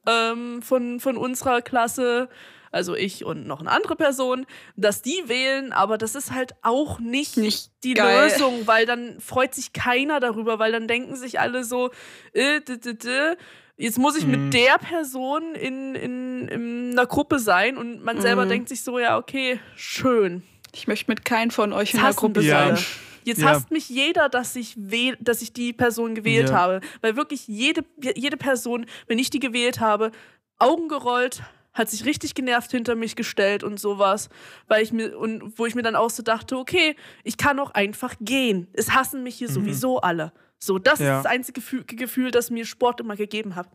ähm, 0.07 0.63
von, 0.63 0.99
von 0.99 1.17
unserer 1.17 1.63
Klasse, 1.63 2.29
also 2.73 2.95
ich 2.97 3.25
und 3.25 3.47
noch 3.47 3.61
eine 3.61 3.71
andere 3.71 3.95
Person, 3.97 4.47
dass 4.77 5.01
die 5.03 5.23
wählen, 5.27 5.73
aber 5.73 5.97
das 5.97 6.15
ist 6.17 6.33
halt 6.33 6.55
auch 6.63 6.99
nicht, 7.01 7.37
Nicht 7.37 7.71
die 7.85 7.95
geil. 7.95 8.31
Lösung, 8.31 8.67
weil 8.67 8.85
dann 8.87 9.21
freut 9.21 9.55
sich 9.55 9.73
keiner 9.73 10.19
darüber, 10.21 10.59
weil 10.59 10.73
dann 10.73 10.87
denken 10.89 11.15
sich 11.17 11.39
alle 11.41 11.63
so, 11.65 11.91
äh, 12.33 12.61
d, 12.61 12.79
d, 12.79 12.95
d, 12.95 13.37
jetzt 13.81 13.99
muss 13.99 14.17
ich 14.17 14.25
Mhm. 14.25 14.31
mit 14.31 14.55
der 14.55 14.79
Person 14.79 15.55
in, 15.55 15.95
in, 15.95 16.49
in 16.49 16.91
einer 16.93 17.07
Gruppe 17.07 17.39
sein 17.39 17.77
und 17.77 18.05
man 18.05 18.21
selber 18.21 18.45
Mhm. 18.45 18.49
denkt 18.51 18.69
sich 18.69 18.83
so, 18.83 18.99
ja, 18.99 19.17
okay, 19.19 19.59
schön. 19.77 20.43
Ich 20.73 20.87
möchte 20.87 21.11
mit 21.11 21.25
keinem 21.25 21.51
von 21.51 21.73
euch 21.73 21.89
Jetzt 21.89 21.95
in 21.95 22.01
der 22.01 22.09
hassen 22.09 22.17
Gruppe 22.21 22.43
Ja. 22.43 22.77
sein. 22.77 22.85
Jetzt 23.25 23.43
Ja. 23.43 23.49
hasst 23.49 23.71
mich 23.71 23.89
jeder, 23.89 24.29
dass 24.29 24.55
ich, 24.57 24.77
dass 25.21 25.43
ich 25.43 25.53
die 25.53 25.73
Person 25.73 26.15
gewählt 26.15 26.51
Ja. 26.51 26.57
habe. 26.57 26.81
Weil 27.03 27.17
wirklich 27.17 27.49
jede, 27.49 27.85
jede 28.15 28.37
Person, 28.37 28.87
wenn 29.09 29.19
ich 29.19 29.31
die 29.31 29.41
gewählt 29.41 29.81
habe, 29.81 30.11
Augen 30.59 30.89
gerollt, 30.89 31.43
hat 31.73 31.89
sich 31.89 32.05
richtig 32.05 32.35
genervt 32.35 32.71
hinter 32.71 32.95
mich 32.97 33.17
gestellt 33.17 33.63
und 33.63 33.79
sowas. 33.79 34.29
Weil 34.69 34.83
ich 34.83 34.93
mir, 34.93 35.19
und 35.19 35.59
wo 35.59 35.67
ich 35.67 35.75
mir 35.75 35.83
dann 35.83 35.97
auch 35.97 36.11
so 36.11 36.23
dachte, 36.23 36.57
okay, 36.57 36.97
ich 37.25 37.37
kann 37.37 37.59
auch 37.59 37.71
einfach 37.73 38.15
gehen. 38.21 38.69
Es 38.73 38.91
hassen 38.93 39.23
mich 39.23 39.37
hier 39.37 39.49
Mhm. 39.49 39.55
sowieso 39.55 40.01
alle. 40.01 40.33
So, 40.63 40.79
das 40.79 40.99
Ja. 41.01 41.19
ist 41.19 41.25
das 41.25 41.33
einzige 41.33 41.61
Gefühl, 41.61 41.85
Gefühl, 41.85 42.31
das 42.31 42.51
mir 42.51 42.67
Sport 42.67 43.01
immer 43.01 43.17
gegeben 43.17 43.55
hat. 43.57 43.69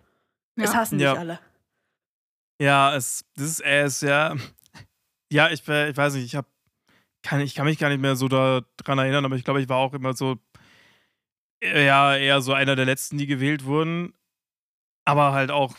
Es 0.56 0.72
Ja. 0.72 0.76
hassen 0.80 1.00
Ja. 1.00 1.12
mich 1.12 1.20
alle. 1.20 1.40
Ja, 2.62 2.96
es, 2.96 3.26
das 3.36 3.46
ist 3.46 3.62
es, 3.62 4.02
ja. 4.02 4.36
Ja, 5.32 5.50
ich, 5.50 5.68
ich 5.68 5.98
weiß 5.98 6.14
nicht, 6.14 6.26
ich 6.26 6.36
hab, 6.36 6.46
kann, 7.24 7.42
ich 7.42 7.56
kann 7.56 7.66
mich 7.66 7.80
gar 7.80 7.90
nicht 7.90 8.00
mehr 8.00 8.16
so 8.16 8.28
daran 8.28 9.00
erinnern, 9.00 9.26
aber 9.26 9.36
ich 9.36 9.44
glaube, 9.44 9.62
ich 9.62 9.68
war 9.68 9.78
auch 9.78 9.94
immer 9.94 10.14
so, 10.14 10.38
äh, 11.62 11.86
ja, 11.86 12.16
eher 12.16 12.42
so 12.42 12.54
einer 12.54 12.76
der 12.76 12.86
letzten, 12.86 13.18
die 13.18 13.26
gewählt 13.28 13.66
wurden. 13.66 14.14
Aber 15.06 15.34
halt 15.34 15.52
auch, 15.52 15.76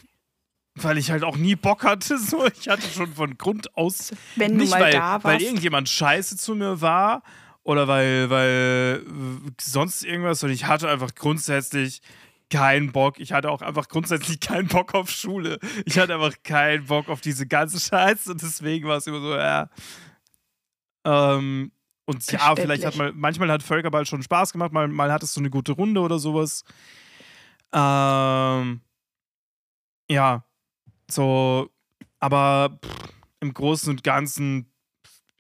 weil 0.75 0.99
ich 0.99 1.11
halt 1.11 1.23
auch 1.25 1.37
nie 1.37 1.57
Bock 1.57 1.85
hatte. 1.85 2.19
So. 2.19 2.47
Ich 2.47 2.69
hatte 2.69 2.89
schon 2.89 3.15
von 3.15 3.39
Grund 3.39 3.75
aus 3.77 4.13
Wenn 4.35 4.53
du 4.53 4.59
nicht, 4.59 4.71
mal 4.71 4.81
weil, 4.83 4.93
da 4.93 5.23
weil 5.25 5.35
warst. 5.35 5.45
irgendjemand 5.47 5.89
scheiße 5.89 6.37
zu 6.37 6.55
mir 6.55 6.81
war 6.81 7.23
oder 7.67 7.89
weil, 7.89 8.31
weil 8.31 9.05
äh, 9.05 9.51
sonst 9.61 10.05
irgendwas. 10.05 10.43
Und 10.45 10.51
ich 10.51 10.67
hatte 10.67 10.89
einfach 10.89 11.17
grundsätzlich 11.17 12.01
keinen 12.49 12.93
Bock. 12.93 13.19
Ich 13.19 13.33
hatte 13.33 13.51
auch 13.51 13.61
einfach 13.61 13.89
grundsätzlich 13.89 14.39
keinen 14.41 14.69
Bock 14.69 14.95
auf 14.95 15.11
Schule. 15.11 15.59
Ich 15.85 15.99
hatte 15.99 16.15
einfach 16.15 16.35
keinen 16.45 16.87
Bock 16.87 17.09
auf 17.09 17.21
diese 17.21 17.45
ganze 17.49 17.81
Scheiße. 17.89 18.31
Und 18.31 18.43
deswegen 18.43 18.87
war 18.87 18.99
es 18.99 19.09
immer 19.09 19.21
so, 19.21 19.35
ja. 19.35 19.69
Ähm, 21.05 21.73
und 22.05 22.31
ja, 22.31 22.55
vielleicht 22.55 22.85
hat 22.85 22.95
mal, 22.95 23.13
manchmal 23.13 23.51
hat 23.51 23.65
Völkerball 23.65 24.07
schon 24.07 24.23
Spaß 24.23 24.53
gemacht, 24.53 24.73
mal, 24.73 24.87
mal 24.87 25.11
hat 25.11 25.25
es 25.25 25.35
so 25.35 25.41
eine 25.41 25.51
gute 25.51 25.73
Runde 25.73 26.01
oder 26.01 26.21
sowas. 26.21 26.63
Ähm, 27.73 28.81
ja, 30.09 30.45
so, 31.11 31.69
aber 32.21 32.79
pff, 32.81 33.13
im 33.41 33.53
Großen 33.53 33.91
und 33.91 34.05
Ganzen, 34.05 34.73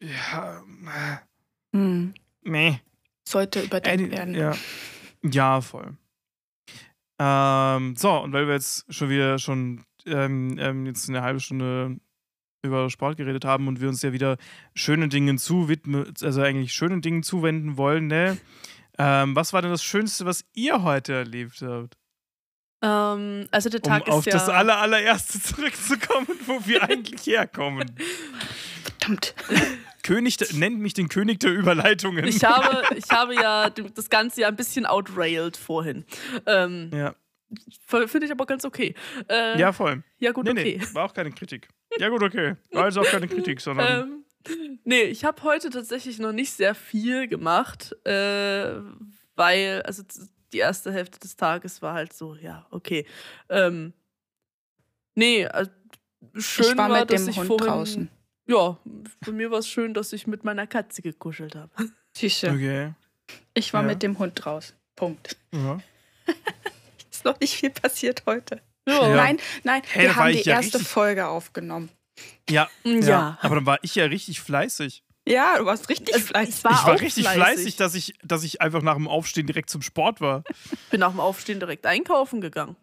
ja, 0.01 0.61
Hm. 1.77 2.15
meh. 2.43 2.79
Sollte 3.29 3.61
überdenkt 3.63 4.13
Äh, 4.13 4.17
werden. 4.17 4.35
Ja. 4.35 4.55
ja, 5.23 5.61
voll. 5.61 5.97
Ähm, 7.19 7.97
so, 7.97 8.13
und 8.21 8.33
weil 8.33 8.47
wir 8.47 8.55
jetzt 8.55 8.93
schon 8.93 9.11
wieder 9.11 9.39
schon 9.39 9.85
ähm, 10.07 10.57
ähm, 10.59 10.87
jetzt 10.87 11.09
eine 11.09 11.23
halbe 11.23 11.41
Stunde 11.41 11.99
über 12.63 12.91
Sport 12.91 13.17
geredet 13.17 13.45
haben 13.45 13.69
und 13.69 13.81
wir 13.81 13.89
uns 13.89 14.03
ja 14.03 14.13
wieder 14.13 14.37
schönen 14.75 15.11
Dingen 15.11 15.39
zuwidmen, 15.39 16.13
also 16.23 16.43
eigentlich 16.43 16.73
schönen 16.73 17.01
Dingen 17.01 17.23
zuwenden 17.23 17.77
wollen, 17.77 18.07
ne? 18.07 18.39
Ähm, 18.99 19.37
was 19.37 19.53
war 19.53 19.63
denn 19.63 19.71
das 19.71 19.85
Schönste, 19.85 20.25
was 20.25 20.45
ihr 20.55 20.83
heute 20.83 21.15
erlebt 21.15 21.61
habt? 21.63 21.97
Ähm, 22.83 23.47
also 23.51 23.69
der 23.69 23.81
Um 23.85 23.91
Tag 23.91 24.09
auf 24.09 24.27
ist 24.27 24.33
ja... 24.33 24.39
das 24.39 24.49
aller, 24.49 24.79
allererste 24.79 25.41
zurückzukommen, 25.41 26.29
wo 26.47 26.61
wir 26.67 26.83
eigentlich 26.89 27.27
herkommen. 27.27 27.95
Verdammt. 28.99 29.35
König, 30.07 30.37
der, 30.37 30.49
nennt 30.55 30.79
mich 30.79 30.95
den 30.95 31.09
König 31.09 31.41
der 31.41 31.53
Überleitungen. 31.53 32.25
Ich 32.25 32.45
habe, 32.45 32.97
ich 32.97 33.11
habe 33.11 33.35
ja 33.35 33.71
das 33.71 34.09
Ganze 34.09 34.43
ja 34.43 34.49
ein 34.49 34.57
bisschen 34.57 34.87
outrailed 34.87 35.57
vorhin. 35.57 36.05
Ähm, 36.47 36.91
ja. 36.93 37.15
Finde 37.87 38.27
ich 38.27 38.33
aber 38.33 38.47
ganz 38.47 38.65
okay. 38.65 38.95
Äh, 39.29 39.59
ja, 39.59 39.73
voll. 39.73 40.03
ja, 40.19 40.33
gut, 40.33 40.45
Nee, 40.45 40.51
okay. 40.53 40.81
nee, 40.81 40.95
war 40.95 41.05
auch 41.05 41.15
keine 41.15 41.31
Kritik. 41.33 41.69
Ja, 41.99 42.09
gut, 42.09 42.23
okay. 42.23 42.55
War 42.73 42.85
also 42.85 43.01
auch 43.01 43.07
keine 43.07 43.29
Kritik, 43.29 43.61
sondern. 43.61 44.25
Ähm, 44.49 44.77
nee, 44.85 45.03
ich 45.03 45.25
habe 45.25 45.43
heute 45.43 45.71
tatsächlich 45.71 46.19
noch 46.19 46.33
nicht 46.33 46.53
sehr 46.53 46.75
viel 46.75 47.29
gemacht, 47.29 47.97
äh, 48.05 48.77
weil, 49.35 49.83
also 49.83 50.03
die 50.53 50.59
erste 50.59 50.93
Hälfte 50.93 51.19
des 51.19 51.37
Tages 51.37 51.83
war 51.83 51.95
halt 51.95 52.13
so, 52.13 52.35
ja, 52.37 52.67
okay. 52.71 53.07
Ähm, 53.49 53.93
nee, 55.15 55.43
äh, 55.43 55.67
schön 56.37 56.67
ich 56.67 56.77
war 56.77 56.89
mit 56.89 57.11
dass 57.11 57.25
dem 57.25 57.31
ich 57.31 57.37
Hund 57.39 57.49
vorhin, 57.49 57.67
draußen. 57.67 58.11
Ja, 58.47 58.79
für 59.23 59.33
mir 59.33 59.51
war 59.51 59.59
es 59.59 59.69
schön, 59.69 59.93
dass 59.95 60.13
ich 60.13 60.27
mit 60.27 60.45
meiner 60.45 60.67
Katze 60.67 61.03
gekuschelt 61.03 61.55
habe. 61.57 61.71
Süße. 62.17 62.49
okay. 62.51 62.93
Ich 63.55 63.73
war 63.73 63.83
Ja. 63.83 63.89
mit 63.89 64.03
dem 64.03 64.19
Hund 64.19 64.33
draußen. 64.37 64.77
Punkt. 64.95 65.37
Ja. 65.53 65.79
Ist 67.11 67.25
noch 67.25 67.39
nicht 67.41 67.55
viel 67.57 67.71
passiert 67.71 68.23
heute. 68.27 68.61
Ja. 68.89 69.09
Nein, 69.15 69.39
nein, 69.65 69.83
Hey, 69.89 70.05
wir 70.05 70.17
haben 70.17 70.31
ich 70.31 70.43
die 70.43 70.49
ja 70.51 70.57
erste 70.57 70.79
richtig- 70.79 70.89
Folge 70.93 71.27
aufgenommen. 71.27 71.89
Ja, 72.49 72.69
Ja. 72.85 72.93
ja. 73.01 73.39
Aber 73.43 73.57
dann 73.57 73.67
war 73.67 73.79
ich 73.83 73.95
ja 73.97 74.05
richtig 74.05 74.41
fleißig. 74.41 75.03
Ja, 75.29 75.59
du 75.59 75.65
warst 75.67 75.89
richtig 75.89 76.15
fleißig. 76.23 76.55
es 76.55 76.65
war 76.65 76.71
ich 76.73 76.87
war 76.87 77.01
richtig 77.01 77.25
fleißig. 77.25 77.43
fleißig, 77.43 77.77
dass, 77.77 77.95
ich, 77.97 78.15
dass 78.23 78.45
ich 78.45 78.61
einfach 78.63 78.81
nach 78.83 78.95
dem 78.95 79.09
Aufstehen 79.09 79.47
direkt 79.49 79.71
zum 79.71 79.83
Sport 79.83 80.21
war. 80.21 80.45
bin 80.91 81.01
nach 81.01 81.11
dem 81.11 81.19
Aufstehen 81.19 81.59
direkt 81.59 81.85
einkaufen 81.85 82.41
gegangen. 82.41 82.77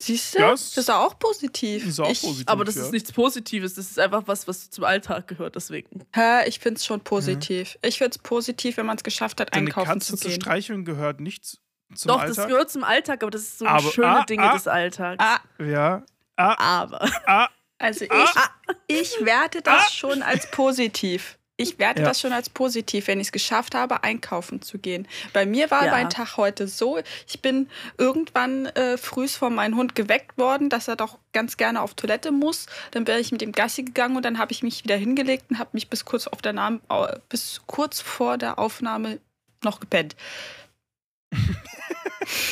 Siehst 0.00 0.34
du? 0.34 0.38
Ja, 0.40 0.50
das 0.52 0.76
ist 0.76 0.90
auch 0.90 1.18
positiv. 1.18 1.84
ist 1.86 1.98
auch 1.98 2.08
ich, 2.10 2.20
positiv. 2.20 2.44
Aber 2.48 2.64
das 2.64 2.76
ja. 2.76 2.82
ist 2.84 2.92
nichts 2.92 3.10
Positives, 3.12 3.74
das 3.74 3.86
ist 3.90 3.98
einfach 3.98 4.22
was, 4.26 4.46
was 4.46 4.70
zum 4.70 4.84
Alltag 4.84 5.26
gehört, 5.26 5.56
deswegen. 5.56 6.06
Hä, 6.14 6.46
ich 6.46 6.60
finde 6.60 6.78
es 6.78 6.86
schon 6.86 7.00
positiv. 7.00 7.76
Ich 7.82 7.98
finde 7.98 8.12
es 8.12 8.18
positiv, 8.18 8.76
wenn 8.76 8.86
man 8.86 8.96
es 8.96 9.02
geschafft 9.02 9.40
hat, 9.40 9.52
Deine 9.54 9.66
einkaufen 9.66 9.88
Katze 9.94 10.12
zu 10.12 10.16
zu 10.16 10.28
gehen. 10.28 10.40
streicheln 10.40 10.84
gehört 10.84 11.18
nicht 11.20 11.44
zum 11.44 12.08
Doch, 12.08 12.20
Alltag. 12.20 12.36
das 12.36 12.46
gehört 12.46 12.70
zum 12.70 12.84
Alltag, 12.84 13.22
aber 13.22 13.30
das 13.32 13.42
ist 13.42 13.58
so 13.58 13.66
Aber- 13.66 13.90
schöne 13.90 14.20
ah, 14.20 14.24
Dinge 14.24 14.44
ah, 14.50 14.52
des 14.52 14.68
Alltags. 14.68 15.24
Ah, 15.24 15.40
ja. 15.64 16.04
Ah, 16.36 16.82
Aber. 16.82 17.10
ah, 17.26 17.48
also 17.78 18.04
ich, 18.04 18.12
Ah. 18.12 18.50
ich 18.86 19.24
werte 19.24 19.62
das 19.62 19.92
schon 19.92 20.22
als 20.22 20.48
positiv. 20.52 21.37
Ich 21.60 21.78
werte 21.80 22.02
Ja. 22.02 22.08
das 22.08 22.20
schon 22.20 22.32
als 22.32 22.48
positiv, 22.48 23.08
wenn 23.08 23.18
ich 23.18 23.26
es 23.26 23.32
geschafft 23.32 23.74
habe, 23.74 24.04
einkaufen 24.04 24.62
zu 24.62 24.78
gehen. 24.78 25.08
Bei 25.32 25.44
mir 25.44 25.72
war 25.72 25.86
Ja. 25.86 25.90
mein 25.90 26.08
Tag 26.08 26.36
heute 26.36 26.68
so, 26.68 27.00
ich 27.26 27.42
bin 27.42 27.68
irgendwann 27.98 28.66
äh, 28.66 28.96
frühs 28.96 29.34
von 29.34 29.56
meinem 29.56 29.76
Hund 29.76 29.96
geweckt 29.96 30.38
worden, 30.38 30.68
dass 30.70 30.86
er 30.86 30.94
doch 30.94 31.18
ganz 31.32 31.56
gerne 31.56 31.82
auf 31.82 31.94
Toilette 31.94 32.30
muss. 32.30 32.66
Dann 32.92 33.04
bin 33.04 33.18
ich 33.18 33.32
mit 33.32 33.40
dem 33.40 33.50
Gassi 33.50 33.82
gegangen 33.82 34.14
und 34.16 34.24
dann 34.24 34.38
habe 34.38 34.52
ich 34.52 34.62
mich 34.62 34.84
wieder 34.84 34.96
hingelegt 34.96 35.46
und 35.50 35.58
habe 35.58 35.70
mich 35.72 35.88
bis 35.90 36.04
kurz, 36.04 36.28
auf 36.28 36.40
der 36.42 36.52
Nam 36.52 36.80
au- 36.86 37.08
bis 37.28 37.60
kurz 37.66 38.00
vor 38.00 38.38
der 38.38 38.60
Aufnahme 38.60 39.18
noch 39.64 39.80
gepennt. 39.80 40.14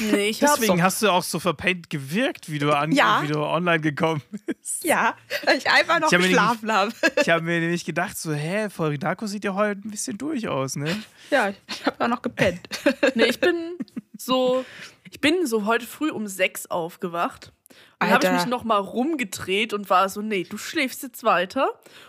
Nee, 0.01 0.29
ich 0.29 0.43
hab 0.43 0.57
Deswegen 0.59 0.83
hast 0.83 1.03
du 1.03 1.11
auch 1.11 1.23
so 1.23 1.39
verpennt 1.39 1.91
gewirkt, 1.91 2.51
wie 2.51 2.59
du, 2.59 2.73
an, 2.77 2.93
Ja. 2.93 3.21
wie 3.23 3.29
du 3.29 3.39
online 3.41 3.81
gekommen 3.81 4.23
bist. 4.47 4.85
Ja, 4.85 5.15
weil 5.45 5.59
ich 5.59 5.71
einfach 5.71 6.01
noch 6.01 6.09
Ich 6.09 6.15
habe 6.15 6.23
mir 6.23 6.29
geschlafen 6.31 6.73
habe. 6.73 6.93
Ich 7.21 7.29
habe 7.31 7.43
mir 7.45 7.61
nämlich 7.61 7.85
gedacht, 7.85 8.17
so, 8.17 8.33
hä, 8.33 8.69
Floridako 8.71 9.27
sieht 9.27 9.45
ja 9.45 9.55
heute 9.55 9.87
ein 9.87 9.91
bisschen 9.91 10.17
durch 10.19 10.49
aus, 10.49 10.77
ne? 10.77 10.97
Ja, 11.31 11.51
ich 11.51 11.87
habe 11.87 12.05
auch 12.05 12.09
noch 12.09 12.23
gepennt. 12.23 12.61
Nee, 13.15 13.25
ich 13.25 13.41
bin 13.41 13.77
so, 14.17 14.65
ich 15.11 15.21
bin 15.21 15.47
so 15.47 15.67
heute 15.67 15.87
früh 15.87 16.11
um 16.11 16.27
sechs 16.27 16.67
aufgewacht. 16.67 17.53
Dann 17.99 18.11
habe 18.11 18.27
ich 18.27 18.33
mich 18.33 18.47
nochmal 18.47 18.81
rumgedreht 18.81 19.73
und 19.73 19.89
war 19.91 20.09
so, 20.09 20.21
nee, 20.23 20.45
du 20.45 20.59
schläfst 20.59 21.03
jetzt 21.03 21.25
weiter. 21.25 21.69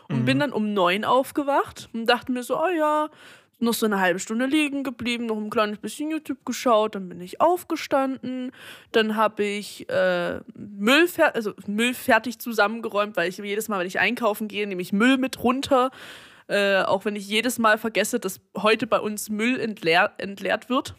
Und 0.10 0.26
bin 0.26 0.40
dann 0.40 0.52
um 0.54 0.74
neun 0.74 1.04
aufgewacht 1.06 1.90
und 1.94 2.06
dachte 2.06 2.32
mir 2.32 2.44
so, 2.44 2.62
oh 2.62 2.68
ja, 2.70 3.10
noch 3.60 3.74
so 3.74 3.86
eine 3.86 4.00
halbe 4.00 4.20
Stunde 4.20 4.46
liegen 4.46 4.84
geblieben, 4.84 5.26
noch 5.26 5.38
ein 5.38 5.50
kleines 5.50 5.80
bisschen 5.80 6.12
YouTube 6.12 6.46
geschaut, 6.46 6.96
dann 6.96 7.10
bin 7.10 7.22
ich 7.22 7.42
aufgestanden, 7.42 8.52
dann 8.92 9.16
habe 9.16 9.44
ich 9.44 9.90
äh, 9.90 10.40
Müll, 10.56 11.08
fer 11.08 11.34
also 11.36 11.54
Müll 11.66 11.94
fertig 11.94 12.40
zusammengeräumt, 12.40 13.18
weil 13.18 13.30
ich 13.30 13.38
jedes 13.38 13.68
Mal, 13.68 13.80
wenn 13.80 13.88
ich 13.88 14.00
einkaufen 14.00 14.48
gehe, 14.48 14.68
nehme 14.68 14.82
ich 14.82 14.94
Müll 14.94 15.18
mit 15.18 15.44
runter. 15.44 15.92
Äh, 16.50 16.84
auch 16.84 17.04
wenn 17.04 17.18
ich 17.18 17.28
jedes 17.28 17.60
Mal 17.60 17.78
vergesse, 17.78 18.20
dass 18.22 18.40
heute 18.56 18.88
bei 18.88 19.00
uns 19.02 19.30
Müll 19.30 19.60
entleer 19.60 20.14
entleert 20.18 20.70
wird. 20.70 20.96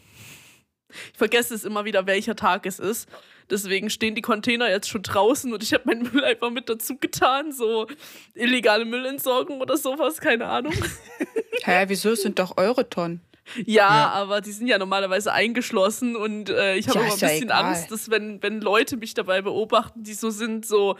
Ich 1.11 1.17
vergesse 1.17 1.55
es 1.55 1.65
immer 1.65 1.85
wieder, 1.85 2.05
welcher 2.05 2.35
Tag 2.35 2.65
es 2.65 2.77
ist. 2.79 3.09
Deswegen 3.49 3.89
stehen 3.89 4.15
die 4.15 4.21
Container 4.21 4.69
jetzt 4.69 4.89
schon 4.89 5.01
draußen 5.03 5.51
und 5.53 5.63
ich 5.63 5.73
habe 5.73 5.83
meinen 5.85 6.03
Müll 6.11 6.23
einfach 6.23 6.49
mit 6.51 6.69
dazu 6.69 6.97
getan. 6.97 7.51
So 7.51 7.87
illegale 8.35 8.85
Müllentsorgung 8.85 9.59
oder 9.61 9.77
sowas, 9.77 10.19
keine 10.19 10.45
Ahnung. 10.47 10.73
Hä, 11.63 11.85
wieso 11.87 12.11
Es 12.11 12.21
sind 12.21 12.39
doch 12.39 12.57
eure 12.57 12.89
Tonnen? 12.89 13.21
Ja, 13.65 13.65
Ja. 13.89 14.09
aber 14.11 14.41
die 14.41 14.51
sind 14.51 14.67
ja 14.67 14.77
normalerweise 14.77 15.33
eingeschlossen 15.33 16.15
und 16.15 16.49
äh, 16.51 16.75
ich 16.75 16.87
habe 16.87 16.99
Ja, 16.99 17.05
immer 17.05 17.13
ein 17.15 17.19
ja 17.19 17.27
bisschen 17.27 17.43
egal. 17.49 17.65
Angst, 17.65 17.91
dass 17.91 18.09
wenn, 18.11 18.41
wenn 18.43 18.61
Leute 18.61 18.95
mich 18.97 19.15
dabei 19.15 19.41
beobachten, 19.41 20.03
die 20.03 20.13
so 20.13 20.29
sind, 20.29 20.65
so, 20.67 20.97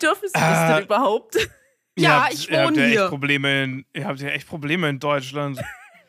dürfen 0.00 0.28
sie 0.28 0.32
das 0.40 0.70
Äh, 0.70 0.74
denn 0.74 0.84
überhaupt? 0.84 1.34
Ihr 1.96 2.04
Ja, 2.04 2.22
habt, 2.22 2.34
ich 2.34 2.48
ihr 2.48 2.58
habt 2.62 2.70
wohne 2.70 2.82
ja 2.82 2.86
hier. 2.86 3.00
Echt 3.02 3.08
Probleme 3.10 3.64
in, 3.64 3.84
ihr 3.92 4.06
habt 4.06 4.20
ja 4.20 4.28
echt 4.28 4.46
Probleme 4.46 4.88
in 4.88 5.00
Deutschland. 5.00 5.60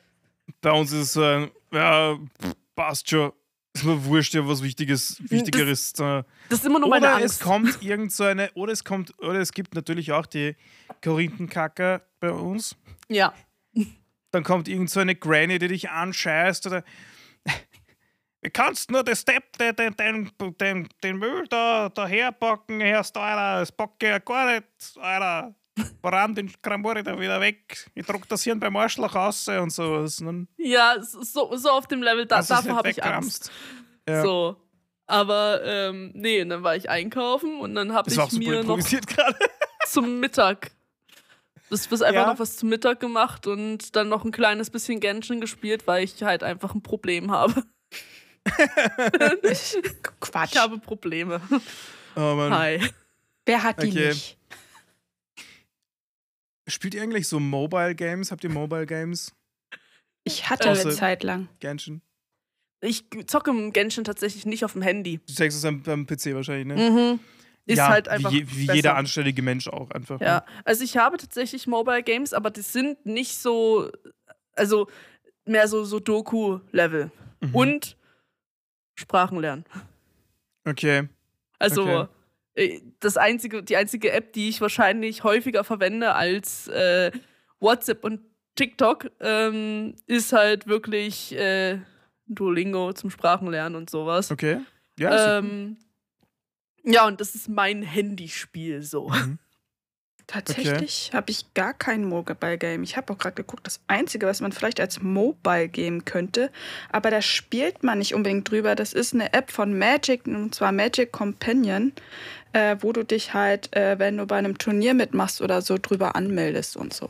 Bei 0.62 0.72
uns 0.72 0.92
ist 0.92 1.00
es 1.00 1.14
so, 1.14 1.48
ja, 1.74 2.16
pff, 2.42 2.54
passt 2.76 3.10
schon. 3.10 3.32
Ist 3.74 3.86
mir 3.86 4.03
wurscht, 4.03 4.34
ja, 4.34 4.45
was 4.45 4.61
Wichtiges, 4.61 5.22
Wichtigeres. 5.30 5.93
äh. 5.99 6.24
Das 6.49 6.59
ist 6.59 6.65
immer 6.65 6.80
nur 6.80 6.89
meine 6.89 7.07
Oder 7.07 7.15
Angst. 7.15 7.36
es 7.36 7.39
kommt 7.39 7.82
irgend 7.82 8.11
so 8.11 8.26
eine, 8.26 8.51
oder 8.53 8.74
es 8.74 8.84
kommt, 8.84 9.17
oder 9.19 9.39
es 9.39 9.53
gibt 9.53 9.76
natürlich 9.76 10.11
auch 10.11 10.26
die 10.26 10.55
Korinthenkacker 11.03 12.01
bei 12.19 12.32
uns. 12.32 12.76
ja. 13.09 13.34
Dann 14.34 14.43
kommt 14.43 14.69
irgend 14.69 14.89
so 14.89 15.01
eine 15.01 15.13
Granny, 15.13 15.59
die 15.59 15.67
dich 15.67 15.89
anscheißt 15.89 16.65
oder 16.65 16.86
Wie 18.41 18.49
kannst 18.49 18.89
nur 18.89 19.03
das 19.03 19.22
Step, 19.22 19.57
den, 19.57 19.76
den, 19.76 19.95
den, 19.95 20.32
den, 20.59 20.89
den 21.03 21.17
Müll 21.17 21.45
da, 21.49 21.89
da 21.89 22.07
herpacken, 22.07 22.80
Herrst, 22.82 23.15
Alter, 23.17 23.59
das 23.59 23.72
packe 23.72 24.07
ja 24.07 24.19
gar 24.19 24.53
nicht, 24.53 24.65
Alter. 24.97 25.53
Voran 26.01 26.36
den 26.36 26.51
Kramori 26.61 27.01
da 27.03 27.17
wieder 27.19 27.39
weg. 27.39 27.89
Ich 27.95 28.05
druck 28.05 28.28
das 28.28 28.43
Hirn 28.43 28.59
beim 28.59 28.76
Arschloch 28.76 29.15
raus 29.15 29.47
und 29.47 29.72
sowas. 29.72 30.17
Dann 30.17 30.47
Ja, 30.57 30.95
so, 31.01 31.55
so 31.55 31.69
auf 31.69 31.88
dem 31.88 32.03
Level, 32.03 32.26
da, 32.26 32.41
davor 32.41 32.63
nicht 32.63 32.72
habe 32.76 32.89
ich. 32.89 33.03
Angst. 33.03 33.51
Ja. 34.07 34.22
So. 34.22 34.57
Aber 35.07 35.61
ähm, 35.63 36.11
nee, 36.13 36.43
dann 36.45 36.63
war 36.63 36.76
ich 36.76 36.89
einkaufen 36.89 37.59
und 37.59 37.76
dann 37.76 37.93
habe 37.93 38.09
ich 38.09 38.17
mir 38.34 38.51
noch 38.55 38.59
improvisiert 38.61 39.07
gerade. 39.07 39.38
zum 39.88 40.19
Mittag. 40.19 40.72
Das 41.69 41.86
ist 41.86 42.01
einfach 42.03 42.13
Ja. 42.24 42.28
noch 42.28 42.39
was 42.39 42.57
zum 42.57 42.69
Mittag 42.69 42.99
gemacht 42.99 43.47
und 43.47 43.95
dann 43.95 44.09
noch 44.09 44.26
ein 44.26 44.32
kleines 44.32 44.69
bisschen 44.69 44.99
Genshin 44.99 45.39
gespielt, 45.39 45.88
weil 45.88 46.03
ich 46.03 46.22
halt 46.24 46.43
einfach 46.43 46.74
ein 46.76 46.82
Problem 46.84 47.32
habe. 47.32 47.63
Quatsch. 50.19 50.51
Ich 50.53 50.57
habe 50.57 50.80
Probleme. 50.80 51.41
Oh 52.15 52.36
Mann. 52.36 52.53
Hi. 52.57 52.82
Wer 53.45 53.63
hat 53.63 53.82
die 53.84 53.88
Okay. 53.89 54.07
nicht? 54.09 54.38
Spielt 56.72 56.93
ihr 56.93 57.01
eigentlich 57.03 57.28
so 57.28 57.39
Mobile 57.39 57.95
Games? 57.95 58.32
Habt 58.32 58.43
ihr 58.43 58.49
Mobile 58.49 58.86
Games? 58.86 59.34
Ich 60.24 60.49
hatte 60.49 60.67
Äh, 60.67 60.72
eine 60.72 60.80
Außer- 60.80 60.91
Zeit 60.95 61.24
lang. 61.24 61.49
Genshin? 61.59 62.01
Ich 62.82 63.05
zocke 63.28 63.51
im 63.51 63.74
Genshin 63.74 64.03
tatsächlich 64.03 64.45
nicht 64.45 64.65
auf 64.65 64.74
dem 64.74 64.82
Handy. 64.82 65.19
Du 65.28 65.34
zeigst 65.34 65.57
es 65.57 65.65
am, 65.65 65.84
am 65.86 66.05
PC 66.07 66.34
wahrscheinlich, 66.34 66.65
ne? 66.65 66.89
Mhm. 66.89 67.19
Ist 67.67 67.78
ja, 67.78 67.89
halt 67.89 68.07
einfach. 68.07 68.32
wie, 68.32 68.49
wie 68.57 68.72
jeder 68.74 68.95
anständige 68.95 69.41
Mensch 69.43 69.67
auch 69.67 69.91
einfach. 69.91 70.19
ne? 70.19 70.26
Ja, 70.26 70.45
also 70.65 70.84
ich 70.84 70.97
habe 70.97 71.17
tatsächlich 71.17 71.67
Mobile 71.67 72.01
Games, 72.01 72.34
aber 72.34 72.49
die 72.49 72.61
sind 72.61 73.05
nicht 73.05 73.38
so, 73.38 73.91
also 74.53 74.88
mehr 75.45 75.67
so, 75.67 75.84
so 75.84 75.99
Doku-Level. 75.99 77.11
Mhm. 77.41 77.55
Und 77.55 77.97
Sprachen 78.95 79.39
lernen. 79.39 79.65
Okay. 80.65 81.07
Also 81.59 81.84
Okay. 81.84 82.11
Äh, 82.56 82.82
das 82.99 83.18
einzige, 83.18 83.64
die 83.64 83.78
einzige 83.78 84.12
App, 84.12 84.34
die 84.34 84.49
ich 84.49 84.62
wahrscheinlich 84.62 85.24
häufiger 85.24 85.64
verwende 85.64 86.14
als 86.14 86.68
äh, 86.68 87.12
WhatsApp 87.60 88.04
und 88.04 88.22
TikTok, 88.56 89.12
ähm, 89.20 89.95
ist 90.08 90.34
halt 90.34 90.68
wirklich 90.68 91.36
äh, 91.36 91.80
Duolingo 92.28 92.93
zum 92.93 93.10
Sprachenlernen 93.10 93.76
und 93.76 93.89
sowas. 93.89 94.32
Okay. 94.32 94.60
Ja, 94.99 95.39
ähm, 95.39 95.78
ja, 96.84 97.06
und 97.08 97.22
das 97.22 97.36
ist 97.36 97.47
mein 97.47 97.84
Handyspiel 97.84 98.82
so. 98.82 99.10
Mhm. 99.10 99.39
Tatsächlich 100.32 101.12
habe 101.14 101.30
ich 101.32 101.54
gar 101.54 101.74
kein 101.74 102.06
Mobile-Game. 102.06 102.84
Ich 102.84 102.96
habe 102.96 103.12
auch 103.12 103.18
gerade 103.18 103.36
geguckt, 103.36 103.68
das 103.68 103.82
Einzige, 103.88 104.28
was 104.28 104.40
man 104.40 104.52
vielleicht 104.52 104.80
als 104.80 105.02
Mobile-Game 105.02 106.06
könnte, 106.06 106.52
aber 106.92 107.12
da 107.12 107.22
spielt 107.22 107.84
man 107.84 108.00
nicht 108.00 108.16
unbedingt 108.16 108.50
drüber. 108.50 108.76
Das 108.76 108.94
ist 108.94 109.14
eine 109.14 109.34
App 109.34 109.52
von 109.52 109.78
Magic, 109.78 110.26
und 110.28 110.56
zwar 110.56 110.72
Magic 110.72 111.12
Companion, 111.12 111.92
äh, 112.54 112.78
wo 112.80 112.94
du 112.94 113.04
dich 113.04 113.34
halt, 113.34 113.76
äh, 113.76 114.00
wenn 114.00 114.16
du 114.18 114.26
bei 114.26 114.38
einem 114.38 114.58
Turnier 114.58 114.94
mitmachst 114.94 115.42
oder 115.42 115.62
so, 115.62 115.78
drüber 115.78 116.16
anmeldest 116.16 116.78
und 116.78 116.94
so. 116.94 117.10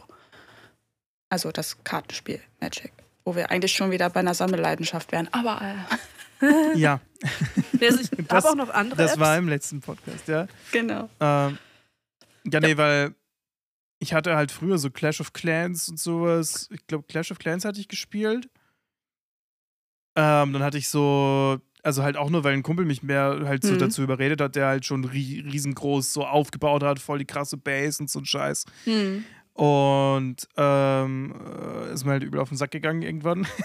Also 1.30 1.52
das 1.52 1.84
Kartenspiel 1.84 2.40
Magic, 2.60 2.92
wo 3.24 3.36
wir 3.36 3.52
eigentlich 3.52 3.72
schon 3.74 3.92
wieder 3.92 4.10
bei 4.10 4.20
einer 4.22 4.34
Sammelleidenschaft 4.34 5.12
wären. 5.12 5.30
Aber 5.32 5.62
äh, 6.42 6.76
ja, 6.78 7.00
Also 7.80 8.00
ich 8.02 8.10
Das- 8.28 8.46
habe 8.46 8.50
auch 8.50 8.56
noch 8.56 8.70
andere 8.74 8.98
das 9.04 9.12
Apps. 9.12 9.20
war 9.20 9.38
im 9.38 9.48
letzten 9.48 9.80
Podcast, 9.80 10.28
ja. 10.28 10.48
genau. 10.72 11.08
Ähm, 11.20 11.58
ja, 12.46 12.60
nee, 12.60 12.78
weil 12.78 13.16
ich 14.00 14.14
hatte 14.14 14.36
halt 14.36 14.52
früher 14.52 14.78
so 14.78 14.90
Clash 14.90 15.22
of 15.22 15.34
Clans 15.34 15.88
und 15.90 16.00
sowas. 16.00 16.68
Ich 16.72 16.86
glaube, 16.88 17.06
Clash 17.08 17.32
of 17.32 17.40
Clans 17.40 17.66
hatte 17.66 17.80
ich 17.80 17.88
gespielt. 17.88 18.50
Ähm, 20.16 20.54
dann 20.54 20.64
hatte 20.64 20.78
ich 20.78 20.90
so, 20.90 21.60
also 21.84 22.04
halt 22.04 22.18
auch 22.18 22.30
nur, 22.30 22.44
weil 22.44 22.54
ein 22.54 22.64
Kumpel 22.64 22.86
mich 22.86 23.04
mehr 23.04 23.42
halt 23.46 23.64
so 23.64 23.74
Mhm. 23.74 23.80
dazu 23.80 24.02
überredet 24.04 24.42
hat, 24.42 24.56
der 24.56 24.68
halt 24.68 24.86
schon 24.86 25.06
rie 25.06 25.40
riesengroß 25.42 26.12
so 26.14 26.26
aufgebaut 26.26 26.84
hat, 26.84 27.00
voll 27.00 27.20
die 27.20 27.26
krasse 27.26 27.58
Base 27.58 28.02
und 28.02 28.10
so 28.10 28.20
ein 28.20 28.26
Scheiß. 28.26 28.66
Hm. 28.86 29.24
Und 29.54 30.48
ähm, 30.58 31.36
äh, 31.46 31.94
ist 31.94 32.06
mir 32.06 32.12
halt 32.12 32.24
übel 32.24 32.40
auf 32.40 32.50
den 32.50 32.58
Sack 32.58 32.72
gegangen 32.72 33.02
irgendwann. 33.04 33.48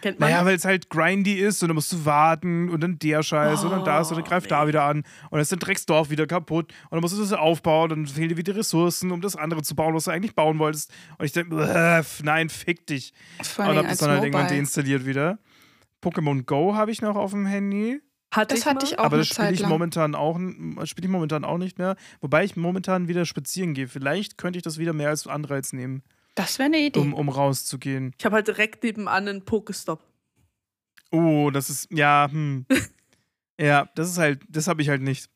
Kennt 0.00 0.18
man? 0.18 0.30
Naja, 0.30 0.44
weil 0.44 0.56
es 0.56 0.64
halt 0.64 0.88
grindy 0.90 1.34
ist 1.34 1.62
und 1.62 1.68
dann 1.68 1.74
musst 1.74 1.92
du 1.92 2.04
warten 2.04 2.68
und 2.68 2.80
dann 2.82 2.98
der 2.98 3.22
Scheiß 3.22 3.64
und 3.64 3.70
dann 3.70 3.84
das 3.84 4.10
und 4.10 4.16
dann 4.16 4.24
Oh, 4.24 4.28
greift 4.28 4.50
da 4.50 4.62
nee. 4.62 4.68
wieder 4.68 4.84
an 4.84 4.98
und 4.98 5.32
dann 5.32 5.40
ist 5.40 5.52
dein 5.52 5.58
Drecksdorf 5.58 6.10
wieder 6.10 6.26
kaputt 6.26 6.72
und 6.84 6.92
dann 6.92 7.00
musst 7.00 7.16
du 7.16 7.20
das 7.20 7.32
aufbauen 7.32 7.92
und 7.92 8.06
dann 8.06 8.06
fehlen 8.06 8.28
dir 8.30 8.36
wieder 8.36 8.56
Ressourcen, 8.56 9.10
um 9.10 9.20
das 9.20 9.36
andere 9.36 9.62
zu 9.62 9.74
bauen, 9.74 9.94
was 9.94 10.04
du 10.04 10.10
eigentlich 10.10 10.34
bauen 10.34 10.58
wolltest. 10.58 10.92
Und 11.18 11.24
ich 11.26 11.32
denke, 11.32 12.04
nein, 12.22 12.48
fick 12.48 12.86
dich. 12.86 13.12
Vor 13.42 13.66
Und 13.68 13.76
hab 13.76 13.88
das 13.88 13.98
dann 13.98 14.10
halt 14.10 14.22
irgendwann 14.24 14.48
deinstalliert 14.48 15.06
wieder. 15.06 15.38
Pokémon 16.02 16.44
Go 16.44 16.74
habe 16.74 16.90
ich 16.90 17.02
noch 17.02 17.16
auf 17.16 17.32
dem 17.32 17.44
Handy, 17.46 18.00
Hatte 18.32 18.54
Das 18.54 18.64
hatte 18.64 18.86
ich 18.86 18.98
auch 18.98 19.04
aber 19.04 19.18
das 19.18 19.28
spiele 19.28 19.52
ich 19.52 19.66
momentan 19.66 20.14
auch 20.14 20.38
spiele 20.84 21.06
ich 21.06 21.10
momentan 21.10 21.44
auch 21.44 21.58
nicht 21.58 21.78
mehr, 21.78 21.96
wobei 22.20 22.44
ich 22.44 22.56
momentan 22.56 23.08
wieder 23.08 23.26
spazieren 23.26 23.74
gehe. 23.74 23.88
Vielleicht 23.88 24.38
könnte 24.38 24.56
ich 24.56 24.62
das 24.62 24.78
wieder 24.78 24.92
mehr 24.94 25.08
als 25.10 25.26
Anreiz 25.26 25.72
nehmen, 25.72 26.02
Das 26.34 26.58
wäre 26.58 26.66
eine 26.66 26.78
Idee. 26.78 27.00
um, 27.00 27.14
um 27.14 27.28
rauszugehen. 27.28 28.14
Ich 28.18 28.24
habe 28.24 28.36
halt 28.36 28.48
direkt 28.48 28.82
nebenan 28.82 29.28
einen 29.28 29.44
Pokestop. 29.44 30.02
Oh, 31.10 31.50
das 31.50 31.70
ist 31.70 31.88
ja, 31.90 32.28
hm. 32.30 32.66
ja, 33.60 33.88
das 33.94 34.10
ist 34.10 34.18
halt, 34.18 34.40
das 34.48 34.68
habe 34.68 34.82
ich 34.82 34.88
halt 34.88 35.02
nicht. 35.02 35.30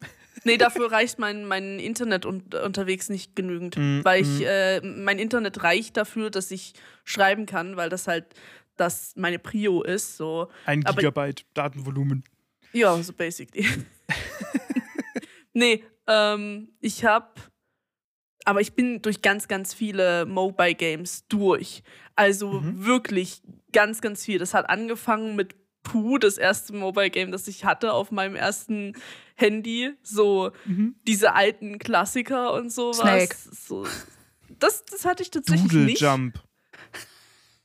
Nee, 0.44 0.56
dafür 0.56 0.92
reicht 0.92 1.18
mein, 1.18 1.46
mein 1.46 1.78
Internet 1.78 2.26
un 2.26 2.42
unterwegs 2.64 3.08
nicht 3.08 3.34
genügend. 3.34 3.76
Mm, 3.76 4.00
weil 4.02 4.22
mm. 4.22 4.24
ich, 4.24 4.46
äh, 4.46 4.80
mein 4.82 5.18
Internet 5.18 5.62
reicht 5.62 5.96
dafür, 5.96 6.30
dass 6.30 6.50
ich 6.50 6.74
schreiben 7.04 7.46
kann, 7.46 7.76
weil 7.76 7.88
das 7.88 8.06
halt 8.06 8.26
das 8.76 9.14
meine 9.16 9.38
Prio 9.38 9.82
ist. 9.82 10.16
So. 10.16 10.48
Ein 10.66 10.84
Aber- 10.84 11.00
Gigabyte 11.00 11.46
Datenvolumen. 11.54 12.24
Ja, 12.72 13.00
so 13.02 13.12
basically. 13.12 13.66
nee, 15.52 15.84
ähm, 16.06 16.68
ich 16.80 17.04
habe 17.04 17.28
aber 18.44 18.60
ich 18.60 18.74
bin 18.74 19.00
durch 19.02 19.22
ganz, 19.22 19.48
ganz 19.48 19.72
viele 19.74 20.26
Mobile 20.26 20.74
Games 20.74 21.26
durch. 21.28 21.82
Also 22.16 22.52
Mhm. 22.60 22.84
wirklich 22.84 23.42
ganz, 23.72 24.00
ganz 24.00 24.24
viel. 24.24 24.38
Das 24.38 24.54
hat 24.54 24.68
angefangen 24.68 25.34
mit 25.36 25.54
Pooh, 25.82 26.18
das 26.18 26.38
erste 26.38 26.72
Mobile 26.74 27.10
Game, 27.10 27.30
das 27.32 27.46
ich 27.48 27.64
hatte 27.64 27.92
auf 27.92 28.10
meinem 28.10 28.36
ersten 28.36 28.94
Handy. 29.34 29.92
So 30.02 30.52
Mhm. 30.64 30.94
diese 31.06 31.34
alten 31.34 31.78
Klassiker 31.78 32.52
und 32.54 32.70
sowas. 32.72 32.98
Snake. 33.00 33.36
So, 33.52 33.86
das, 34.58 34.84
das 34.84 35.04
hatte 35.04 35.22
ich 35.22 35.30
tatsächlich 35.30 35.70
Doodle 35.70 35.84
nicht. 35.86 36.00
Jump. 36.00 36.40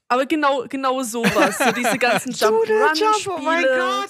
Aber 0.08 0.26
genau, 0.26 0.66
genau 0.68 1.04
sowas. 1.04 1.58
So 1.60 1.72
diese 1.72 1.98
ganzen 2.00 2.32
Jump-Run-Spiele. 2.34 4.06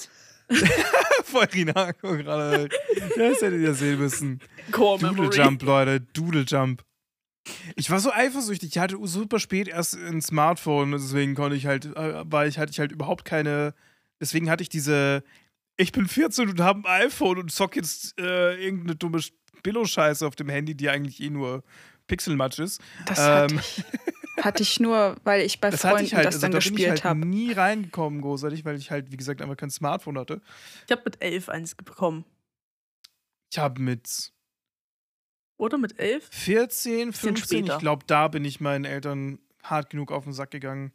Voll 1.24 1.46
Rinako 1.46 2.18
gerade. 2.18 2.70
Das 3.18 3.42
hättet 3.42 3.62
ihr 3.62 3.74
sehen 3.74 4.00
müssen. 4.00 4.40
Core 4.72 5.00
Doodle 5.00 5.16
Memory. 5.24 5.38
Jump, 5.38 5.62
Leute. 5.64 6.02
Doodle 6.14 6.44
Jump. 6.48 6.84
Ich 7.76 7.90
war 7.90 8.00
so 8.00 8.12
eifersüchtig. 8.12 8.70
Ich 8.72 8.78
hatte 8.78 8.98
super 9.04 9.40
spät 9.40 9.68
erst 9.68 9.96
ein 9.96 10.22
Smartphone. 10.22 10.92
Deswegen 10.92 11.36
konnte 11.36 11.56
ich 11.56 11.66
halt, 11.66 11.86
äh, 11.86 12.32
war 12.32 12.46
ich, 12.48 12.58
hatte 12.60 12.72
ich 12.72 12.80
halt 12.80 12.92
überhaupt 12.92 13.26
keine. 13.26 13.74
Deswegen 14.20 14.50
hatte 14.50 14.64
ich 14.64 14.70
diese. 14.70 15.24
Ich 15.78 15.92
bin 15.92 16.08
14 16.08 16.50
und 16.50 16.60
habe 16.60 16.80
ein 16.90 17.06
iPhone 17.08 17.38
und 17.38 17.52
zock 17.52 17.76
jetzt 17.76 18.20
äh, 18.20 18.56
irgendeine 18.62 18.96
dumme 18.96 19.22
Billo-Scheiße 19.64 20.28
auf 20.28 20.36
dem 20.36 20.50
Handy, 20.50 20.76
die 20.76 20.90
eigentlich 20.90 21.22
eh 21.22 21.30
nur 21.30 21.64
Pixelmatsch 22.08 22.60
ist. 22.60 22.82
Das 23.06 23.20
hatte, 23.20 23.54
Ähm. 23.54 23.60
ich, 23.60 23.84
hatte 24.42 24.64
ich 24.64 24.80
nur, 24.80 25.16
weil 25.24 25.42
ich 25.42 25.60
bei 25.60 25.70
Das 25.70 25.82
Freunden 25.82 26.06
ich 26.06 26.14
halt, 26.16 26.26
das 26.26 26.36
also 26.36 26.48
dann 26.48 26.52
da 26.52 26.58
bin 26.58 26.66
ich 26.66 26.72
gespielt 26.72 26.90
halt 26.90 27.04
habe. 27.04 27.20
nie 27.26 27.52
reingekommen, 27.52 28.22
großartig, 28.22 28.66
weil 28.66 28.78
ich 28.78 28.92
halt, 28.92 29.12
wie 29.12 29.18
gesagt, 29.18 29.42
einfach 29.42 29.58
kein 29.58 29.70
Smartphone 29.70 30.18
hatte. 30.18 30.42
Ich 30.86 30.92
habe 30.92 31.02
mit 31.06 31.22
elf 31.22 31.50
eins 31.50 31.76
bekommen. 31.76 32.26
Ich 33.52 33.58
habe 33.60 33.82
mit 33.82 34.32
Oder 35.58 35.78
mit 35.78 36.00
elf? 36.00 36.28
14, 36.32 37.10
Bisschen 37.10 37.36
15, 37.36 37.58
später. 37.60 37.74
ich 37.76 37.80
glaube, 37.80 38.04
da 38.08 38.28
bin 38.28 38.46
ich 38.46 38.60
meinen 38.60 38.86
Eltern 38.86 39.40
hart 39.64 39.90
genug 39.90 40.12
auf 40.12 40.24
den 40.24 40.34
Sack 40.34 40.52
gegangen. 40.52 40.92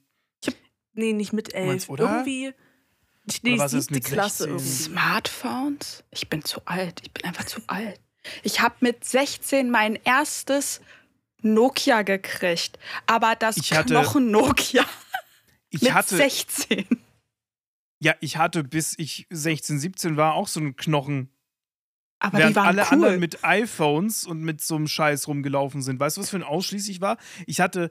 Nee, 0.97 1.13
nicht 1.13 1.33
mit 1.33 1.55
elf. 1.55 1.67
meinst, 1.67 1.89
oder? 1.91 2.05
Irgendwie. 2.25 2.53
Ich, 3.27 3.43
nee, 3.43 3.55
Oder 3.55 3.65
was 3.65 3.73
ist 3.73 3.85
siebte 3.89 3.95
mit 3.95 4.05
Klasse 4.05 4.45
16? 4.45 4.49
irgendwie. 4.51 4.69
Smartphones? 4.71 6.05
Ich 6.11 6.29
bin 6.29 6.45
zu 6.45 6.61
alt. 6.67 7.01
Ich 7.03 7.11
bin 7.13 7.25
einfach 7.25 7.45
zu 7.47 7.61
alt. 7.67 8.01
Ich 8.43 8.61
habe 8.61 8.77
mit 8.81 9.03
16 9.05 9.71
mein 9.71 9.97
erstes 9.97 10.81
Nokia 11.45 12.03
gekriegt. 12.03 12.79
Aber 13.07 13.37
das 13.37 13.57
Knochen-Nokia 13.57 14.85
Ich 15.71 15.83
mit 15.83 15.95
hatte, 15.95 16.17
16. 16.17 16.87
ja, 18.01 18.15
ich 18.21 18.37
hatte, 18.37 18.65
bis 18.65 18.99
ich 18.99 19.27
16, 19.31 19.79
17 19.79 20.17
war, 20.17 20.35
auch 20.35 20.49
so 20.49 20.61
einen 20.61 20.77
Knochen. 20.77 21.31
Aber 22.19 22.39
die 22.39 22.43
während 22.43 22.57
waren 22.57 22.67
alle 22.67 22.83
cool. 22.83 22.93
anderen 22.93 23.21
mit 23.21 23.45
iPhones 23.45 24.25
und 24.25 24.43
mit 24.43 24.63
so 24.63 24.77
einem 24.77 24.89
Scheiß 24.89 25.29
rumgelaufen 25.29 25.83
sind. 25.83 26.01
Weißt 26.01 26.17
du, 26.17 26.23
was 26.23 26.31
für 26.31 26.37
ein 26.37 26.43
Ausschließ 26.43 26.89
ich 26.89 27.01
war? 27.01 27.19
Ich 27.47 27.61
hatte, 27.61 27.91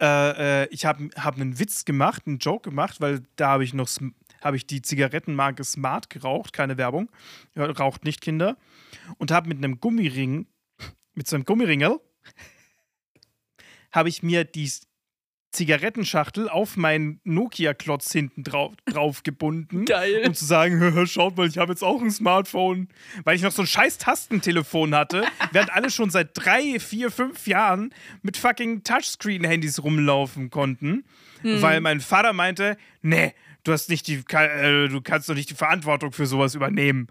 äh, 0.00 0.64
äh, 0.64 0.68
ich 0.70 0.84
habe 0.84 1.10
hab 1.16 1.36
einen 1.36 1.58
Witz 1.58 1.84
gemacht, 1.84 2.22
einen 2.26 2.38
Joke 2.38 2.68
gemacht, 2.68 3.00
weil 3.00 3.22
da 3.36 3.48
habe 3.48 3.64
ich 3.64 3.74
noch, 3.74 3.88
habe 4.42 4.56
ich 4.56 4.66
die 4.66 4.82
Zigarettenmarke 4.82 5.64
Smart 5.64 6.08
geraucht, 6.08 6.52
keine 6.52 6.76
Werbung, 6.76 7.10
ja, 7.56 7.64
raucht 7.64 8.04
nicht 8.04 8.20
Kinder, 8.20 8.56
und 9.16 9.32
habe 9.32 9.48
mit 9.48 9.58
einem 9.58 9.80
Gummiring, 9.80 10.46
mit 11.14 11.26
so 11.26 11.34
einem 11.34 11.44
Gummiringel, 11.44 12.00
habe 13.92 14.08
ich 14.08 14.22
mir 14.22 14.44
die 14.44 14.70
Zigarettenschachtel 15.50 16.48
auf 16.50 16.76
meinen 16.76 17.20
Nokia-Klotz 17.24 18.12
hinten 18.12 18.44
drauf, 18.44 18.74
drauf 18.84 19.22
gebunden 19.22 19.86
Geil. 19.86 20.24
um 20.26 20.34
zu 20.34 20.44
sagen, 20.44 20.78
"Hö, 20.80 20.92
hö, 20.92 21.06
schaut 21.06 21.36
mal, 21.38 21.48
ich 21.48 21.56
habe 21.56 21.72
jetzt 21.72 21.82
auch 21.82 22.02
ein 22.02 22.10
Smartphone, 22.10 22.88
weil 23.24 23.34
ich 23.34 23.42
noch 23.42 23.50
so 23.52 23.62
ein 23.62 23.66
scheiß 23.66 23.96
Tastentelefon 23.96 24.94
hatte, 24.94 25.24
während 25.52 25.72
alle 25.72 25.90
schon 25.90 26.10
seit 26.10 26.30
drei, 26.34 26.78
vier, 26.78 27.10
fünf 27.10 27.46
Jahren 27.46 27.94
mit 28.20 28.36
fucking 28.36 28.82
Touchscreen-Handys 28.84 29.82
rumlaufen 29.82 30.50
konnten, 30.50 31.04
Hm. 31.40 31.62
weil 31.62 31.80
mein 31.80 32.00
Vater 32.00 32.32
meinte, 32.34 32.76
nee, 33.00 33.32
du 33.64 33.72
hast 33.72 33.88
nicht 33.88 34.06
die, 34.06 34.22
äh, 34.32 34.88
du 34.88 35.00
kannst 35.00 35.28
doch 35.30 35.34
nicht 35.34 35.48
die 35.50 35.54
Verantwortung 35.54 36.12
für 36.12 36.26
sowas 36.26 36.54
übernehmen. 36.56 37.06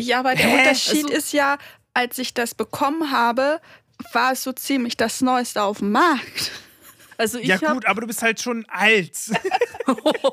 Ja, 0.00 0.20
aber 0.20 0.34
der 0.34 0.46
Hä? 0.46 0.58
Unterschied 0.58 1.04
Also- 1.04 1.16
ist 1.16 1.32
ja, 1.32 1.58
als 1.94 2.18
ich 2.18 2.34
das 2.34 2.54
bekommen 2.54 3.12
habe, 3.12 3.60
war 4.12 4.32
es 4.32 4.42
so 4.42 4.52
ziemlich 4.52 4.96
das 4.96 5.20
Neueste 5.20 5.62
auf 5.62 5.78
dem 5.78 5.92
Markt. 5.92 6.52
Also 7.20 7.38
ich 7.38 7.48
ja 7.48 7.60
hab, 7.60 7.72
gut, 7.74 7.86
aber 7.86 8.00
du 8.02 8.06
bist 8.06 8.22
halt 8.22 8.40
schon 8.40 8.64
alt. 8.68 9.12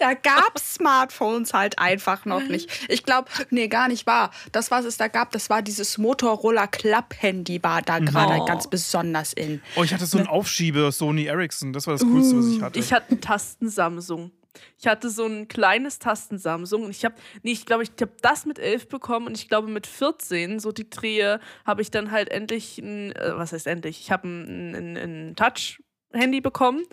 Da 0.01 0.13
gab 0.16 0.51
es 0.57 0.74
Smartphones 0.74 1.53
halt 1.53 1.80
einfach 1.80 2.26
noch 2.26 2.43
nicht. 2.43 2.70
Ich 2.89 3.03
glaube, 3.05 3.30
nee, 3.51 3.70
gar 3.70 3.88
nicht 3.88 4.05
wahr. 4.05 4.32
Das, 4.51 4.70
was 4.70 4.84
es 4.84 4.97
da 4.97 5.07
gab, 5.07 5.32
das 5.32 5.49
war 5.49 5.61
dieses 5.61 5.97
Motorola-Klapp-Handy, 5.97 7.63
war 7.63 7.82
da 7.82 7.99
gerade 7.99 8.41
Oh. 8.41 8.45
ganz 8.45 8.70
besonders 8.70 9.32
in. 9.32 9.61
Oh, 9.78 9.84
ich 9.84 9.93
hatte 9.93 10.05
so 10.05 10.18
einen 10.18 10.28
Aufschieber 10.28 10.91
Sony 10.91 11.26
Ericsson, 11.26 11.72
das 11.72 11.88
war 11.88 11.93
das 11.93 12.01
Coolste, 12.03 12.38
was 12.38 12.45
ich 12.47 12.61
hatte. 12.61 12.80
ich 12.80 12.91
hatte 12.91 13.11
einen 13.11 13.22
Tasten-Samsung. 13.22 14.32
Ich 14.80 14.88
hatte 14.88 15.10
so 15.10 15.26
ein 15.26 15.47
kleines 15.47 15.99
Tasten-Samsung 15.99 16.84
und 16.84 16.91
ich 16.91 17.06
habe, 17.06 17.16
nee, 17.43 17.51
ich 17.51 17.66
glaube, 17.66 17.84
ich 17.84 17.91
habe 17.99 18.12
das 18.22 18.45
mit 18.45 18.60
11 18.60 18.89
bekommen 18.89 19.28
und 19.28 19.38
ich 19.38 19.47
glaube 19.47 19.68
mit 19.68 19.88
14, 19.88 20.60
so 20.60 20.72
die 20.72 20.89
Drehe, 20.89 21.39
habe 21.66 21.82
ich 21.82 21.91
dann 21.91 22.12
halt 22.12 22.30
endlich, 22.30 22.78
ein, 22.78 23.12
äh, 23.14 23.38
was 23.38 23.53
heißt 23.53 23.68
endlich, 23.68 23.99
ich 23.99 24.12
habe 24.12 24.28
ein, 24.28 24.76
ein, 24.76 24.97
ein 24.97 25.36
Touch-Handy 25.36 26.41
bekommen, 26.41 26.84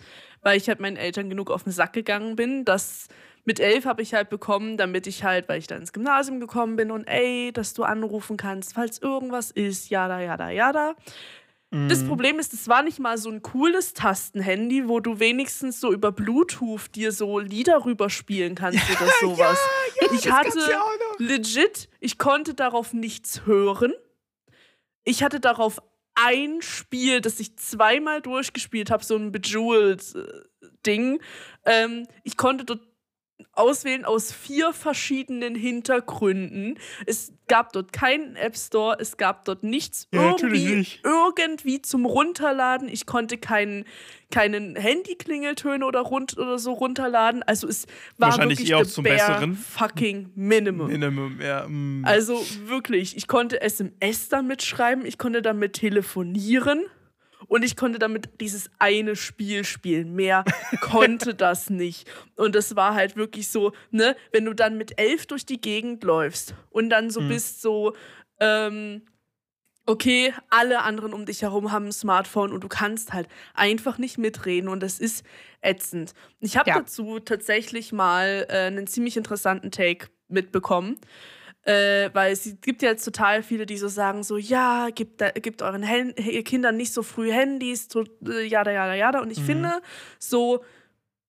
weil 0.41 0.57
ich 0.57 0.67
halt 0.67 0.79
meinen 0.79 0.97
Eltern 0.97 1.29
genug 1.29 1.51
auf 1.51 1.63
den 1.63 1.71
Sack 1.71 1.93
gegangen 1.93 2.35
bin, 2.35 2.65
dass 2.65 3.07
mit 3.45 3.59
11 3.59 3.85
habe 3.85 4.01
ich 4.01 4.13
halt 4.13 4.29
bekommen, 4.29 4.77
damit 4.77 5.05
ich 5.05 5.23
halt, 5.23 5.49
weil 5.49 5.59
ich 5.59 5.67
dann 5.67 5.81
ins 5.81 5.93
Gymnasium 5.93 6.39
gekommen 6.39 6.75
bin 6.75 6.91
und 6.91 7.05
ey, 7.05 7.51
dass 7.51 7.73
du 7.73 7.83
anrufen 7.83 8.37
kannst, 8.37 8.73
falls 8.73 9.01
irgendwas 9.01 9.51
ist, 9.51 9.89
jada, 9.89 10.21
jada, 10.21 10.49
jada. 10.49 10.95
Das 10.95 11.42
Mhm. 11.73 12.07
Problem 12.07 12.37
ist, 12.37 12.53
es 12.53 12.67
war 12.67 12.83
nicht 12.83 12.99
mal 12.99 13.17
so 13.17 13.29
ein 13.31 13.41
cooles 13.41 13.93
Tastenhandy, 13.93 14.87
wo 14.87 14.99
du 14.99 15.19
wenigstens 15.19 15.79
so 15.79 15.91
über 15.91 16.11
Bluetooth 16.11 16.93
dir 16.93 17.11
so 17.11 17.39
Lieder 17.39 17.83
rüberspielen 17.83 18.53
kannst 18.53 18.79
oder 19.01 19.11
sowas. 19.19 19.57
ich 20.13 20.31
hatte 20.31 20.51
gab's 20.51 20.67
ja 20.69 20.81
auch 20.81 21.19
noch. 21.19 21.19
legit, 21.19 21.89
ich 21.99 22.19
konnte 22.19 22.53
darauf 22.53 22.93
nichts 22.93 23.47
hören. 23.47 23.91
Ich 25.03 25.23
hatte 25.23 25.39
darauf 25.39 25.79
ein 26.13 26.61
Spiel, 26.61 27.21
das 27.21 27.39
ich 27.39 27.57
zweimal 27.57 28.21
durchgespielt 28.21 28.91
habe, 28.91 29.03
so 29.03 29.15
ein 29.15 29.31
Bejeweled-Ding. 29.31 31.19
Ähm, 31.65 32.07
ich 32.23 32.37
konnte 32.37 32.65
dort 32.65 32.81
auswählen 33.53 34.05
aus 34.05 34.31
vier 34.31 34.73
verschiedenen 34.73 35.55
Hintergründen. 35.55 36.79
Es 37.05 37.33
gab 37.47 37.73
dort 37.73 37.93
keinen 37.93 38.35
App 38.35 38.57
Store, 38.57 38.97
es 38.99 39.17
gab 39.17 39.45
dort 39.45 39.63
nichts 39.63 40.07
Ja, 40.11 40.31
irgendwie, 40.31 40.75
nicht. 40.75 41.01
irgendwie 41.03 41.81
zum 41.81 42.05
Runterladen. 42.05 42.87
Ich 42.87 43.05
konnte 43.05 43.37
keinen, 43.37 43.85
keinen 44.31 44.75
Handy-Klingeltöne 44.75 45.85
oder, 45.85 46.01
rund, 46.01 46.37
oder 46.37 46.57
so 46.57 46.73
runterladen. 46.73 47.43
Also 47.43 47.67
es 47.67 47.85
war 48.17 48.29
Wahrscheinlich 48.29 48.59
wirklich 48.59 48.71
eher 48.71 48.77
auch 48.79 48.85
zum 48.85 49.03
Besseren. 49.03 49.55
fucking 49.55 50.31
Minimum. 50.35 50.87
Minimum, 50.87 51.39
ja. 51.41 51.67
mm. 51.67 52.03
Also 52.05 52.43
wirklich, 52.65 53.17
ich 53.17 53.27
konnte 53.27 53.61
SMS 53.61 54.29
damit 54.29 54.63
schreiben, 54.63 55.05
ich 55.05 55.17
konnte 55.17 55.41
damit 55.41 55.73
telefonieren 55.73 56.85
und 57.47 57.63
ich 57.63 57.75
konnte 57.75 57.99
damit 57.99 58.41
dieses 58.41 58.69
eine 58.79 59.15
Spiel 59.15 59.63
spielen. 59.63 60.13
Mehr 60.13 60.43
konnte 60.81 61.33
das 61.35 61.69
nicht. 61.69 62.09
Und 62.35 62.55
das 62.55 62.75
war 62.75 62.93
halt 62.95 63.15
wirklich 63.15 63.47
so, 63.49 63.71
ne, 63.91 64.15
wenn 64.31 64.45
du 64.45 64.53
dann 64.53 64.77
mit 64.77 64.99
elf 64.99 65.25
durch 65.25 65.45
die 65.45 65.59
Gegend 65.61 66.03
läufst 66.03 66.55
und 66.69 66.89
dann 66.89 67.09
so 67.09 67.21
Mhm. 67.21 67.27
bist 67.29 67.61
so, 67.61 67.93
ähm, 68.39 69.03
okay, 69.85 70.33
alle 70.49 70.81
anderen 70.83 71.13
um 71.13 71.25
dich 71.25 71.41
herum 71.41 71.71
haben 71.71 71.87
ein 71.87 71.91
Smartphone 71.91 72.53
und 72.53 72.63
du 72.63 72.69
kannst 72.69 73.11
halt 73.13 73.27
einfach 73.53 73.97
nicht 73.97 74.17
mitreden 74.17 74.69
und 74.69 74.81
das 74.81 74.99
ist 74.99 75.25
ätzend. 75.61 76.13
Ich 76.39 76.55
habe 76.57 76.69
Ja. 76.69 76.79
dazu 76.79 77.19
tatsächlich 77.19 77.91
mal 77.91 78.45
äh, 78.49 78.67
einen 78.67 78.87
ziemlich 78.87 79.17
interessanten 79.17 79.71
Take 79.71 80.07
mitbekommen. 80.29 80.97
Äh, 81.65 82.09
weil 82.13 82.33
es 82.33 82.57
gibt 82.61 82.81
ja 82.81 82.89
jetzt 82.89 83.05
total 83.05 83.41
viele, 83.41 83.65
die 83.65 83.77
so 83.77 83.87
sagen, 83.87 84.23
so, 84.23 84.37
ja, 84.37 84.89
gebt, 84.93 85.21
da- 85.21 85.31
gebt 85.31 85.61
euren 85.61 85.81
Hen 85.83 86.13
Kindern 86.43 86.75
nicht 86.75 86.91
so 86.93 87.03
früh 87.03 87.31
Handys, 87.31 87.87
to, 87.87 88.03
äh, 88.27 88.43
jada, 88.45 88.71
jada, 88.71 88.95
jada. 88.95 89.19
Und 89.21 89.31
ich 89.31 89.39
Mhm. 89.39 89.45
finde, 89.45 89.81
so 90.19 90.63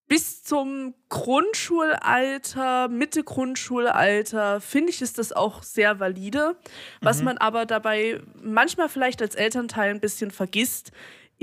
bis 0.09 0.43
zum 0.43 0.95
Grundschulalter, 1.09 2.89
Mitte 2.89 3.25
Grundschulalter, 3.25 4.61
finde 4.61 4.91
ich, 4.91 5.01
ist 5.03 5.19
das 5.19 5.33
auch 5.33 5.63
sehr 5.63 5.99
valide. 6.01 6.57
Was 7.01 7.19
Mhm. 7.21 7.25
man 7.25 7.39
aber 7.39 7.67
dabei 7.67 8.21
manchmal 8.43 8.89
vielleicht 8.89 9.23
als 9.23 9.35
Elternteil 9.35 9.91
ein 9.91 10.01
bisschen 10.01 10.31
vergisst, 10.31 10.93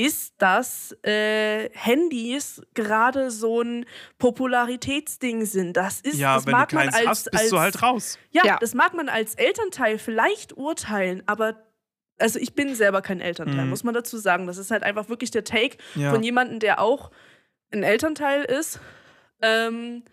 ist, 0.05 0.33
dass 0.37 0.91
äh, 1.03 1.69
Handys 1.73 2.61
gerade 2.73 3.31
so 3.31 3.61
ein 3.61 3.85
Popularitätsding 4.17 5.45
sind. 5.45 5.77
Das 5.77 6.01
ist, 6.01 6.15
ja, 6.17 6.35
das 6.35 6.45
wenn 6.45 6.51
du 6.51 6.57
mag 6.57 6.73
man 6.73 6.83
keins 6.89 6.95
als, 6.95 7.07
hast, 7.07 7.31
bist 7.31 7.41
als 7.43 7.49
du 7.49 7.59
halt 7.59 7.81
raus. 7.83 8.19
ja, 8.31 8.41
Ja. 8.45 8.57
das 8.59 8.73
mag 8.73 8.93
man 8.93 9.09
als 9.09 9.35
Elternteil 9.35 9.97
vielleicht 9.97 10.57
urteilen, 10.57 11.23
aber 11.25 11.55
also 12.19 12.37
ich 12.39 12.53
bin 12.53 12.75
selber 12.75 13.01
kein 13.01 13.19
Elternteil, 13.19 13.63
Mhm. 13.63 13.69
muss 13.69 13.83
man 13.83 13.93
dazu 13.95 14.17
sagen. 14.17 14.45
Das 14.45 14.57
ist 14.57 14.69
halt 14.69 14.83
einfach 14.83 15.09
wirklich 15.09 15.31
der 15.31 15.43
Take 15.43 15.77
Ja. 15.95 16.11
von 16.11 16.21
jemandem, 16.21 16.59
der 16.59 16.79
auch 16.79 17.09
ein 17.73 17.81
Elternteil 17.83 18.43
ist. 18.43 18.79
Ähm, 19.41 20.03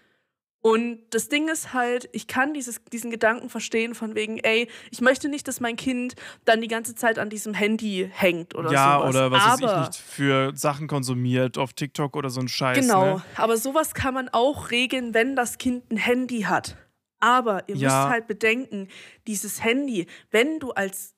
Und 0.60 0.98
das 1.10 1.28
Ding 1.28 1.48
ist 1.48 1.72
halt, 1.72 2.08
ich 2.12 2.26
kann 2.26 2.52
dieses, 2.52 2.80
diesen 2.92 3.12
Gedanken 3.12 3.48
verstehen 3.48 3.94
von 3.94 4.16
wegen, 4.16 4.38
ey, 4.38 4.68
ich 4.90 5.00
möchte 5.00 5.28
nicht, 5.28 5.46
dass 5.46 5.60
mein 5.60 5.76
Kind 5.76 6.14
dann 6.44 6.60
die 6.60 6.66
ganze 6.66 6.96
Zeit 6.96 7.18
an 7.20 7.30
diesem 7.30 7.54
Handy 7.54 8.10
hängt 8.12 8.56
oder 8.56 8.72
ja, 8.72 8.98
sowas. 8.98 9.10
oder 9.10 9.30
was 9.30 9.44
weiß 9.44 9.62
aber, 9.62 9.80
ich 9.82 9.88
nicht, 9.88 9.96
für 10.00 10.52
Sachen 10.56 10.88
konsumiert 10.88 11.58
auf 11.58 11.74
TikTok 11.74 12.16
oder 12.16 12.28
so 12.28 12.40
ein 12.40 12.48
Scheiß. 12.48 12.76
Genau, 12.78 13.16
Ne? 13.18 13.22
aber 13.36 13.56
sowas 13.56 13.94
kann 13.94 14.14
man 14.14 14.28
auch 14.30 14.72
regeln, 14.72 15.14
wenn 15.14 15.36
das 15.36 15.58
Kind 15.58 15.92
ein 15.92 15.96
Handy 15.96 16.40
hat. 16.42 16.76
Aber 17.20 17.68
ihr 17.68 17.76
Ja. 17.76 17.86
müsst 17.88 18.10
halt 18.12 18.26
bedenken, 18.26 18.88
dieses 19.28 19.62
Handy, 19.62 20.06
wenn 20.32 20.58
du 20.58 20.72
als 20.72 21.14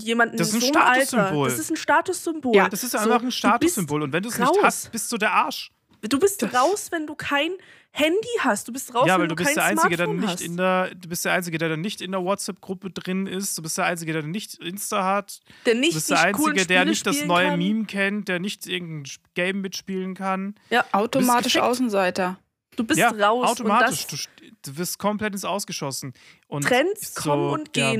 jemanden 0.00 0.36
Das 0.36 0.48
ist 0.48 0.54
ein 0.54 0.60
in 0.68 0.72
so 0.74 0.78
einem 0.78 0.88
Alter, 0.88 1.06
Statussymbol. 1.06 1.48
das 1.48 1.58
ist 1.58 1.70
ein 1.70 1.76
Statussymbol. 1.76 2.56
Ja, 2.56 2.68
Das 2.68 2.84
ist 2.84 2.90
So, 2.92 2.98
einfach 2.98 3.22
ein 3.22 3.32
Statussymbol. 3.32 4.02
Und 4.02 4.12
wenn 4.12 4.22
du 4.22 4.28
es 4.28 4.38
nicht 4.38 4.52
hast, 4.62 4.92
bist 4.92 5.10
du 5.10 5.16
der 5.16 5.32
Arsch. 5.32 5.70
Du 6.08 6.18
bist 6.18 6.42
raus, 6.52 6.88
wenn 6.90 7.06
du 7.06 7.14
kein 7.14 7.52
Handy 7.92 8.16
hast. 8.40 8.66
Du 8.66 8.72
bist 8.72 8.92
raus, 8.94 9.06
ja, 9.06 9.14
wenn 9.14 9.22
weil 9.22 9.28
du 9.28 9.36
bist 9.36 9.48
kein 9.48 9.54
der 9.54 9.64
Einzige, 9.64 9.96
der 9.96 10.06
Smartphone 10.06 10.20
nicht 10.20 10.32
hast. 10.32 10.40
in 10.40 10.56
der, 10.56 10.94
du 10.94 11.08
bist 11.08 11.24
der 11.24 11.32
Einzige, 11.32 11.58
der 11.58 11.68
dann 11.68 11.80
nicht 11.80 12.00
in 12.00 12.10
der 12.10 12.24
WhatsApp-Gruppe 12.24 12.90
drin 12.90 13.26
ist. 13.26 13.56
Du 13.56 13.62
bist 13.62 13.78
der 13.78 13.84
Einzige, 13.84 14.12
der 14.12 14.22
nicht 14.22 14.54
Insta 14.54 15.04
hat. 15.04 15.40
der 15.66 15.74
Du 15.74 15.80
nicht 15.80 15.94
bist 15.94 16.08
die 16.08 16.14
der 16.14 16.22
Einzige, 16.22 16.66
der 16.66 16.84
nicht 16.84 17.06
das 17.06 17.24
neue 17.24 17.50
kann. 17.50 17.58
Meme 17.58 17.84
kennt, 17.84 18.28
der 18.28 18.40
nicht 18.40 18.66
irgendein 18.66 19.12
Game 19.34 19.60
mitspielen 19.60 20.14
kann. 20.14 20.54
Automatisch 20.90 21.52
gefickt. 21.52 21.70
Außenseiter. 21.70 22.38
Du 22.76 22.84
bist 22.84 22.98
ja, 22.98 23.10
raus. 23.10 23.46
automatisch. 23.50 24.04
Und 24.04 24.12
das, 24.12 24.28
du, 24.36 24.70
du 24.70 24.78
wirst 24.78 24.98
komplett 24.98 25.34
ins 25.34 25.44
Ausgeschossen. 25.44 26.14
Und 26.48 26.64
Trends 26.64 27.14
so, 27.14 27.22
kommen 27.22 27.50
und 27.50 27.76
ja. 27.76 27.92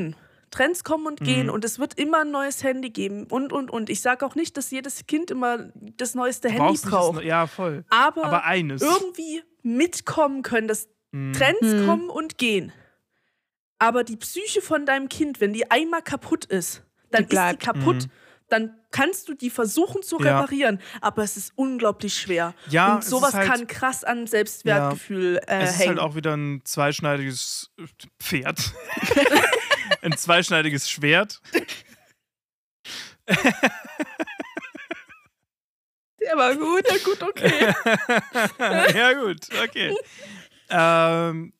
Trends 0.52 0.84
kommen 0.84 1.06
und 1.08 1.20
gehen 1.20 1.46
Mhm. 1.48 1.52
und 1.54 1.64
es 1.64 1.80
wird 1.80 1.98
immer 1.98 2.20
ein 2.20 2.30
neues 2.30 2.62
Handy 2.62 2.90
geben 2.90 3.24
und 3.28 3.52
und 3.52 3.70
und. 3.70 3.90
Ich 3.90 4.00
sage 4.02 4.24
auch 4.24 4.36
nicht, 4.36 4.56
dass 4.56 4.70
jedes 4.70 5.06
Kind 5.06 5.32
immer 5.32 5.70
das 5.96 6.14
neueste 6.14 6.46
Du 6.48 6.54
Handy 6.54 6.74
das 6.80 6.82
braucht, 6.90 7.16
Neu- 7.16 7.24
ja, 7.24 7.46
voll. 7.48 7.84
aber, 7.90 8.24
Aber 8.24 8.44
eines. 8.44 8.80
irgendwie 8.82 9.42
mitkommen 9.64 10.42
können, 10.42 10.68
dass 10.68 10.88
Mhm. 11.10 11.32
Trends 11.32 11.60
Mhm. 11.62 11.86
kommen 11.86 12.08
und 12.10 12.38
gehen. 12.38 12.72
Aber 13.78 14.04
die 14.04 14.16
Psyche 14.16 14.62
von 14.62 14.86
deinem 14.86 15.08
Kind, 15.08 15.40
wenn 15.40 15.52
die 15.52 15.68
einmal 15.70 16.02
kaputt 16.02 16.44
ist, 16.44 16.84
dann 17.10 17.22
Die 17.24 17.28
bleibt. 17.30 17.62
ist 17.64 17.72
die 17.74 17.78
kaputt. 17.80 17.96
Mhm. 18.04 18.10
Dann 18.48 18.74
kannst 18.90 19.28
du 19.30 19.34
die 19.34 19.48
versuchen 19.48 20.02
zu 20.02 20.18
Ja. 20.20 20.40
reparieren, 20.40 20.78
aber 21.00 21.22
es 21.22 21.38
ist 21.38 21.52
unglaublich 21.56 22.14
schwer. 22.14 22.54
Ja, 22.68 22.94
und 22.94 22.98
es 23.02 23.08
sowas 23.08 23.30
ist 23.30 23.34
halt- 23.36 23.48
kann 23.50 23.66
krass 23.66 24.04
an 24.04 24.26
Selbstwertgefühl 24.26 25.40
äh, 25.46 25.62
es 25.62 25.70
ist 25.70 25.78
hängen. 25.78 25.88
halt 25.90 25.98
auch 26.00 26.14
wieder 26.14 26.34
ein 26.36 26.60
zweischneidiges 26.64 27.70
Pferd. 28.20 28.58
ein 30.00 30.16
zweischneidiges 30.16 30.88
Schwert. 30.88 31.40
Der 36.20 36.36
war 36.36 36.54
gut, 36.54 36.84
ja 36.88 36.96
gut, 37.04 37.22
okay. 37.22 37.74
ja, 38.98 39.12
gut, 39.12 39.48
okay. 39.62 39.94
ähm, 40.70 41.52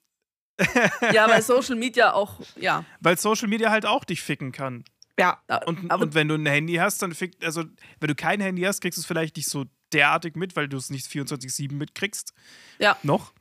ja, 1.13 1.29
weil 1.29 1.43
Social 1.43 1.77
Media 1.77 2.13
auch, 2.13 2.41
ja. 2.57 2.85
weil 3.01 3.19
Social 3.19 3.49
Media 3.49 3.71
halt 3.71 3.87
auch 3.87 4.05
dich 4.05 4.23
ficken 4.23 4.53
kann. 4.53 4.85
Ja. 5.19 5.43
Und, 5.67 5.93
und 5.93 6.15
wenn 6.15 6.29
du 6.29 6.35
ein 6.37 6.47
Handy 6.47 6.75
hast, 6.75 7.03
dann 7.03 7.15
fickt, 7.15 7.45
also 7.45 7.65
wenn 8.01 8.09
du 8.09 8.15
kein 8.15 8.41
Handy 8.41 8.63
hast, 8.63 8.81
kriegst 8.81 8.97
du 8.97 9.03
es 9.03 9.07
vielleicht 9.07 9.37
nicht 9.37 9.49
so 9.49 9.67
derartig 9.93 10.37
mit, 10.37 10.57
weil 10.57 10.69
du 10.69 10.77
es 10.77 10.91
nicht 10.91 11.07
24-7 11.07 11.73
mitkriegst. 11.75 12.33
Ja. 12.79 12.97
Noch. 13.03 13.33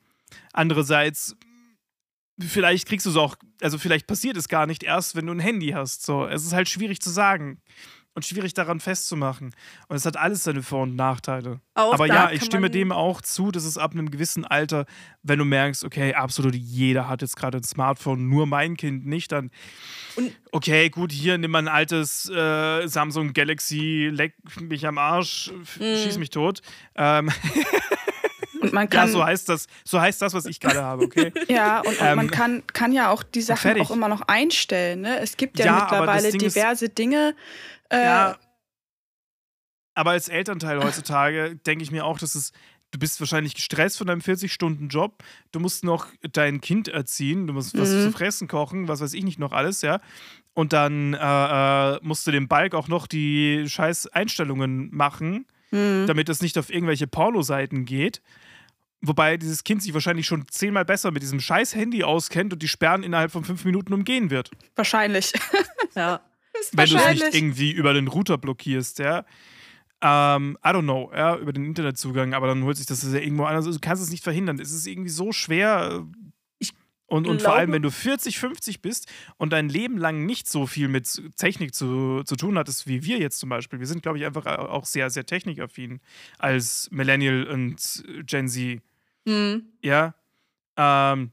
Andererseits, 0.53 1.35
vielleicht 2.39 2.87
kriegst 2.87 3.05
du 3.05 3.09
es 3.11 3.15
auch, 3.17 3.35
also 3.61 3.77
vielleicht 3.77 4.07
passiert 4.07 4.37
es 4.37 4.47
gar 4.47 4.65
nicht 4.67 4.83
erst, 4.83 5.15
wenn 5.15 5.25
du 5.27 5.33
ein 5.33 5.39
Handy 5.39 5.69
hast. 5.69 6.03
So, 6.05 6.25
es 6.25 6.43
ist 6.45 6.53
halt 6.53 6.69
schwierig 6.69 7.01
zu 7.01 7.09
sagen 7.09 7.61
und 8.13 8.25
schwierig 8.25 8.53
daran 8.53 8.81
festzumachen. 8.81 9.55
Und 9.87 9.95
es 9.95 10.05
hat 10.05 10.17
alles 10.17 10.43
seine 10.43 10.63
Vor- 10.63 10.83
und 10.83 10.97
Nachteile. 10.97 11.61
Auch 11.75 11.93
Aber 11.93 12.07
ja, 12.07 12.29
ich 12.31 12.43
stimme 12.43 12.69
dem 12.69 12.91
auch 12.91 13.21
zu, 13.21 13.51
dass 13.51 13.63
es 13.63 13.77
ab 13.77 13.93
einem 13.93 14.11
gewissen 14.11 14.43
Alter, 14.43 14.85
wenn 15.23 15.39
du 15.39 15.45
merkst, 15.45 15.85
okay, 15.85 16.13
absolut 16.13 16.53
jeder 16.53 17.07
hat 17.07 17.21
jetzt 17.21 17.37
gerade 17.37 17.59
ein 17.59 17.63
Smartphone, 17.63 18.27
nur 18.27 18.47
mein 18.47 18.75
Kind 18.75 19.05
nicht, 19.05 19.31
dann 19.31 19.49
Und- 20.17 20.33
okay, 20.51 20.89
gut, 20.89 21.13
hier 21.13 21.37
nimm 21.37 21.51
mal 21.51 21.59
ein 21.59 21.67
altes 21.69 22.29
äh, 22.29 22.85
Samsung 22.85 23.31
Galaxy, 23.31 24.09
leck 24.11 24.35
mich 24.59 24.85
am 24.85 24.97
Arsch, 24.97 25.49
Mhm. 25.79 25.95
schieß 26.03 26.17
mich 26.17 26.31
tot. 26.31 26.61
Ähm, 26.95 27.29
Und 28.61 28.73
man 28.73 28.83
ja, 28.83 28.87
kann, 28.89 29.09
so 29.11 29.23
heißt 29.25 29.49
das, 29.49 29.67
so 29.83 29.99
heißt 29.99 30.21
das, 30.21 30.33
was 30.33 30.45
ich 30.45 30.59
gerade 30.59 30.81
habe, 30.83 31.03
okay? 31.03 31.31
Ja, 31.49 31.79
und, 31.79 31.87
und 31.99 32.05
Ähm, 32.05 32.15
man 32.15 32.29
kann, 32.31 32.63
kann 32.73 32.93
ja 32.93 33.09
auch 33.09 33.23
die 33.23 33.41
Sachen 33.41 33.61
fertig. 33.61 33.83
auch 33.83 33.91
immer 33.91 34.07
noch 34.07 34.21
einstellen. 34.27 35.01
Ne? 35.01 35.19
Es 35.19 35.35
gibt 35.37 35.57
ja, 35.59 35.65
Ja, 35.65 35.79
mittlerweile 35.81 36.31
Ding 36.31 36.41
ist- 36.41 36.55
diverse 36.55 36.89
Dinge. 36.89 37.35
Äh, 37.89 38.03
Ja. 38.03 38.37
Aber 39.93 40.11
als 40.11 40.29
Elternteil 40.29 40.81
heutzutage 40.83 41.55
denke 41.65 41.83
ich 41.83 41.91
mir 41.91 42.05
auch, 42.05 42.17
dass 42.19 42.35
es. 42.35 42.51
Du 42.93 42.99
bist 42.99 43.21
wahrscheinlich 43.21 43.55
gestresst 43.55 43.97
von 43.97 44.07
deinem 44.07 44.19
40-Stunden-Job. 44.19 45.23
Du 45.53 45.61
musst 45.61 45.85
noch 45.85 46.07
dein 46.33 46.59
Kind 46.59 46.89
erziehen. 46.89 47.47
Du 47.47 47.53
musst 47.53 47.77
was 47.77 47.89
Mhm. 47.89 48.01
zu 48.03 48.11
fressen 48.11 48.49
kochen, 48.49 48.89
was 48.89 48.99
weiß 48.99 49.13
ich 49.13 49.23
nicht 49.23 49.39
noch 49.39 49.53
alles, 49.53 49.81
ja. 49.81 50.01
Und 50.53 50.73
dann 50.73 51.13
äh, 51.13 51.17
äh, 51.95 51.99
musst 52.01 52.27
du 52.27 52.31
dem 52.31 52.49
Balk 52.49 52.75
auch 52.75 52.89
noch 52.89 53.07
die 53.07 53.63
scheiß 53.69 54.07
Einstellungen 54.07 54.93
machen, 54.93 55.45
hm. 55.69 56.03
damit 56.05 56.27
es 56.27 56.41
nicht 56.41 56.57
auf 56.57 56.69
irgendwelche 56.69 57.07
Pornoseiten 57.07 57.85
geht. 57.85 58.21
Wobei 59.01 59.37
dieses 59.37 59.63
Kind 59.63 59.81
sich 59.81 59.93
wahrscheinlich 59.93 60.27
schon 60.27 60.45
zehnmal 60.49 60.85
besser 60.85 61.11
mit 61.11 61.23
diesem 61.23 61.39
scheiß 61.39 61.73
Handy 61.75 62.03
auskennt 62.03 62.53
und 62.53 62.61
die 62.61 62.67
Sperren 62.67 63.01
innerhalb 63.03 63.31
von 63.31 63.43
fünf 63.43 63.65
Minuten 63.65 63.93
umgehen 63.93 64.29
wird. 64.29 64.51
Wahrscheinlich. 64.75 65.33
Ja. 65.95 66.21
Ist 66.59 66.77
wenn 66.77 66.89
du 66.89 66.95
es 66.95 67.05
nicht 67.09 67.33
irgendwie 67.35 67.71
über 67.71 67.93
den 67.93 68.07
Router 68.07 68.37
blockierst, 68.37 68.99
ja. 68.99 69.25
Ähm, 70.01 70.57
I 70.65 70.69
don't 70.69 70.83
know, 70.83 71.11
ja, 71.13 71.35
über 71.35 71.51
den 71.53 71.65
Internetzugang, 71.65 72.33
aber 72.33 72.47
dann 72.47 72.63
holt 72.63 72.77
sich 72.77 72.85
das 72.85 73.03
ja 73.03 73.19
irgendwo 73.19 73.43
an. 73.43 73.55
Also 73.55 73.71
du 73.71 73.79
kannst 73.79 74.01
es 74.01 74.09
nicht 74.09 74.23
verhindern. 74.23 74.57
Es 74.59 74.71
ist 74.71 74.87
irgendwie 74.87 75.09
so 75.09 75.31
schwer. 75.33 76.05
äh, 76.61 76.67
Und, 77.07 77.27
und 77.27 77.41
vor 77.41 77.55
allem, 77.55 77.73
wenn 77.73 77.81
du 77.81 77.91
40, 77.91 78.39
50 78.39 78.81
bist 78.81 79.11
und 79.37 79.51
dein 79.51 79.67
Leben 79.67 79.97
lang 79.97 80.25
nicht 80.25 80.47
so 80.49 80.65
viel 80.65 80.87
mit 80.87 81.21
Technik 81.35 81.75
zu, 81.75 82.23
zu 82.23 82.37
tun 82.37 82.57
hattest, 82.57 82.87
wie 82.87 83.03
wir 83.03 83.19
jetzt 83.19 83.37
zum 83.39 83.49
Beispiel. 83.49 83.79
Wir 83.79 83.87
sind, 83.87 84.01
glaube 84.01 84.17
ich, 84.17 84.25
einfach 84.25 84.45
auch 84.45 84.85
sehr, 84.85 85.09
sehr 85.09 85.25
technikaffin 85.25 85.99
als 86.39 86.87
Millennial 86.91 87.43
und 87.47 88.03
Gen 88.25 88.47
Z. 88.47 88.81
Hm. 89.27 89.73
Ja. 89.81 90.13
Ähm, 90.77 91.31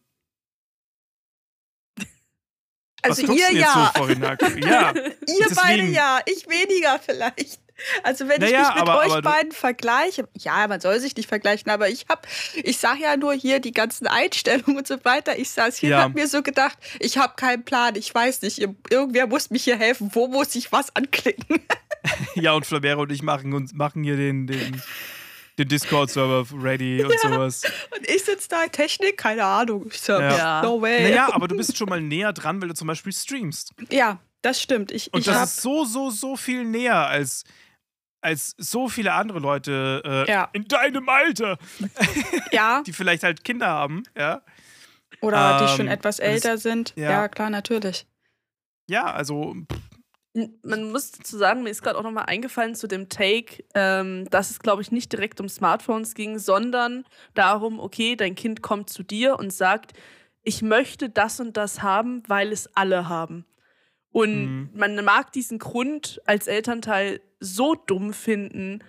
Also 3.03 3.29
was 3.29 3.37
ihr 3.37 3.53
ja. 3.53 3.93
so? 3.97 4.05
Ja. 4.09 4.93
Ihr 4.95 5.47
beide 5.55 5.79
Deswegen- 5.79 5.93
ja, 5.95 6.21
ich 6.27 6.49
weniger 6.49 6.99
vielleicht. 6.99 7.61
Also 8.03 8.27
wenn 8.27 8.43
ich 8.43 8.51
Naja, 8.51 8.59
mich 8.73 8.75
mit 8.75 8.89
aber- 8.89 8.99
euch 8.99 9.13
aber 9.13 9.23
beiden 9.23 9.53
vergleiche, 9.53 10.29
ja, 10.37 10.67
man 10.67 10.81
soll 10.81 10.99
sich 10.99 11.15
nicht 11.15 11.29
vergleichen, 11.29 11.71
aber 11.71 11.89
ich 11.89 12.07
hab, 12.09 12.27
ich 12.57 12.77
sag 12.79 12.99
ja 12.99 13.17
nur 13.17 13.33
hier 13.35 13.61
die 13.61 13.71
ganzen 13.71 14.09
Einstellungen 14.09 14.77
und 14.79 14.87
so 14.89 15.05
weiter. 15.05 15.39
Ich 15.39 15.51
saß 15.51 15.77
hier 15.77 15.91
Ja. 15.91 15.99
und 15.99 16.03
hab 16.07 16.15
mir 16.15 16.27
so 16.27 16.43
gedacht, 16.43 16.77
ich 16.99 17.19
habe 17.19 17.35
keinen 17.37 17.65
Plan, 17.65 17.95
ich 17.95 18.13
weiß 18.13 18.43
nicht, 18.43 18.59
irgendwer 18.91 19.29
muss 19.29 19.51
mich 19.51 19.63
hier 19.63 19.79
helfen, 19.79 20.11
wo 20.13 20.27
muss 20.27 20.57
ich 20.57 20.73
was 20.73 20.95
anklicken? 20.97 21.61
Ja, 22.35 22.53
und 22.53 22.65
Flamero 22.65 23.03
und 23.03 23.13
ich 23.13 23.23
machen, 23.23 23.53
uns, 23.53 23.75
machen 23.75 24.03
hier 24.03 24.17
den, 24.17 24.47
den, 24.47 24.81
den 25.59 25.69
Discord-Server 25.69 26.47
ready 26.63 27.03
und 27.05 27.19
sowas. 27.21 27.63
Und 27.97 28.09
ich 28.09 28.25
sitze 28.25 28.49
da 28.49 28.67
Technik, 28.69 29.17
keine 29.19 29.45
Ahnung. 29.45 29.87
Ich 29.91 30.01
so, 30.01 30.13
Ja. 30.13 30.37
Ja. 30.37 30.63
no 30.63 30.81
way. 30.81 31.03
Naja, 31.11 31.33
aber 31.33 31.49
du 31.49 31.57
bist 31.57 31.77
schon 31.77 31.89
mal 31.89 32.01
näher 32.01 32.33
dran, 32.33 32.61
weil 32.63 32.69
du 32.69 32.75
zum 32.75 32.87
Beispiel 32.89 33.13
streamst. 33.13 33.73
Ja, 33.91 34.19
das 34.43 34.63
stimmt. 34.63 34.93
Ich, 34.93 35.13
Und 35.13 35.21
ich 35.21 35.27
das 35.27 35.55
ist 35.57 35.63
so, 35.63 35.85
so, 35.85 36.11
so 36.11 36.37
viel 36.37 36.65
näher 36.65 37.07
als, 37.09 37.45
als 38.21 38.55
so 38.59 38.89
viele 38.89 39.13
andere 39.13 39.41
Leute 39.41 40.03
äh, 40.27 40.31
Ja. 40.31 40.49
in 40.53 40.65
deinem 40.69 41.09
Alter, 41.09 41.59
ja, 42.53 42.83
die 42.87 42.93
vielleicht 42.93 43.23
halt 43.25 43.45
Kinder 43.45 43.67
haben. 43.69 44.03
Ja, 44.17 44.43
oder 45.21 45.59
die 45.59 45.65
Ähm, 45.65 45.77
schon 45.77 45.89
etwas 45.89 46.19
und 46.21 46.27
es- 46.27 46.31
älter 46.45 46.59
sind. 46.59 46.93
ja. 46.97 47.11
Ja. 47.11 47.29
klar, 47.29 47.51
natürlich. 47.51 48.07
ja 48.89 49.05
also 49.13 49.55
pff, 49.71 49.79
Man 50.63 50.93
muss 50.93 51.11
dazu 51.13 51.37
sagen, 51.37 51.63
mir 51.63 51.71
ist 51.71 51.83
gerade 51.83 51.99
auch 51.99 52.03
nochmal 52.03 52.27
eingefallen 52.27 52.75
zu 52.75 52.87
dem 52.87 53.09
Take, 53.09 53.65
ähm, 53.75 54.29
dass 54.31 54.51
es, 54.51 54.61
glaube 54.61 54.83
ich, 54.83 54.93
nicht 54.93 55.13
direkt 55.13 55.41
um 55.41 55.49
Smartphones 55.49 56.15
ging, 56.15 56.39
sondern 56.39 57.05
darum, 57.35 57.81
okay, 57.81 58.15
dein 58.15 58.35
Kind 58.35 58.63
kommt 58.63 58.91
zu 58.91 59.03
dir 59.03 59.39
und 59.39 59.53
sagt, 59.53 59.95
ich 60.43 60.63
möchte 60.63 61.09
das 61.11 61.41
und 61.41 61.57
das 61.57 61.83
haben, 61.83 62.23
weil 62.29 62.53
es 62.53 62.69
alle 62.77 63.09
haben. 63.09 63.47
Und 64.11 64.47
Mhm. 64.47 64.71
man 64.75 65.05
mag 65.05 65.33
diesen 65.33 65.59
Grund 65.59 66.21
als 66.25 66.47
Elternteil 66.47 67.21
so 67.41 67.75
dumm 67.75 68.13
finden, 68.13 68.81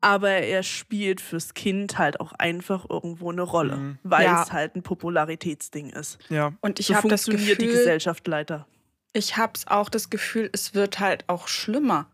aber 0.00 0.30
er 0.30 0.62
spielt 0.62 1.20
fürs 1.20 1.54
Kind 1.54 1.98
halt 1.98 2.20
auch 2.20 2.32
einfach 2.32 2.88
irgendwo 2.88 3.30
eine 3.30 3.42
Rolle, 3.42 3.76
Mhm. 3.76 3.98
weil 4.02 4.24
Ja. 4.26 4.42
es 4.42 4.52
halt 4.52 4.74
ein 4.76 4.82
Popularitätsding 4.82 5.90
ist. 5.90 6.18
ja. 6.28 6.52
Und 6.60 6.80
ich 6.80 6.86
so 6.86 6.94
habe 6.94 7.08
das 7.08 7.22
funktioniert 7.24 7.60
die 7.60 7.66
Gefühl, 7.66 7.78
Gesellschaft 7.78 8.26
leider. 8.26 8.66
Ich 9.12 9.36
habe 9.36 9.58
auch 9.66 9.88
das 9.88 10.10
Gefühl, 10.10 10.50
es 10.52 10.74
wird 10.74 11.00
halt 11.00 11.24
auch 11.28 11.48
schlimmer. 11.48 12.06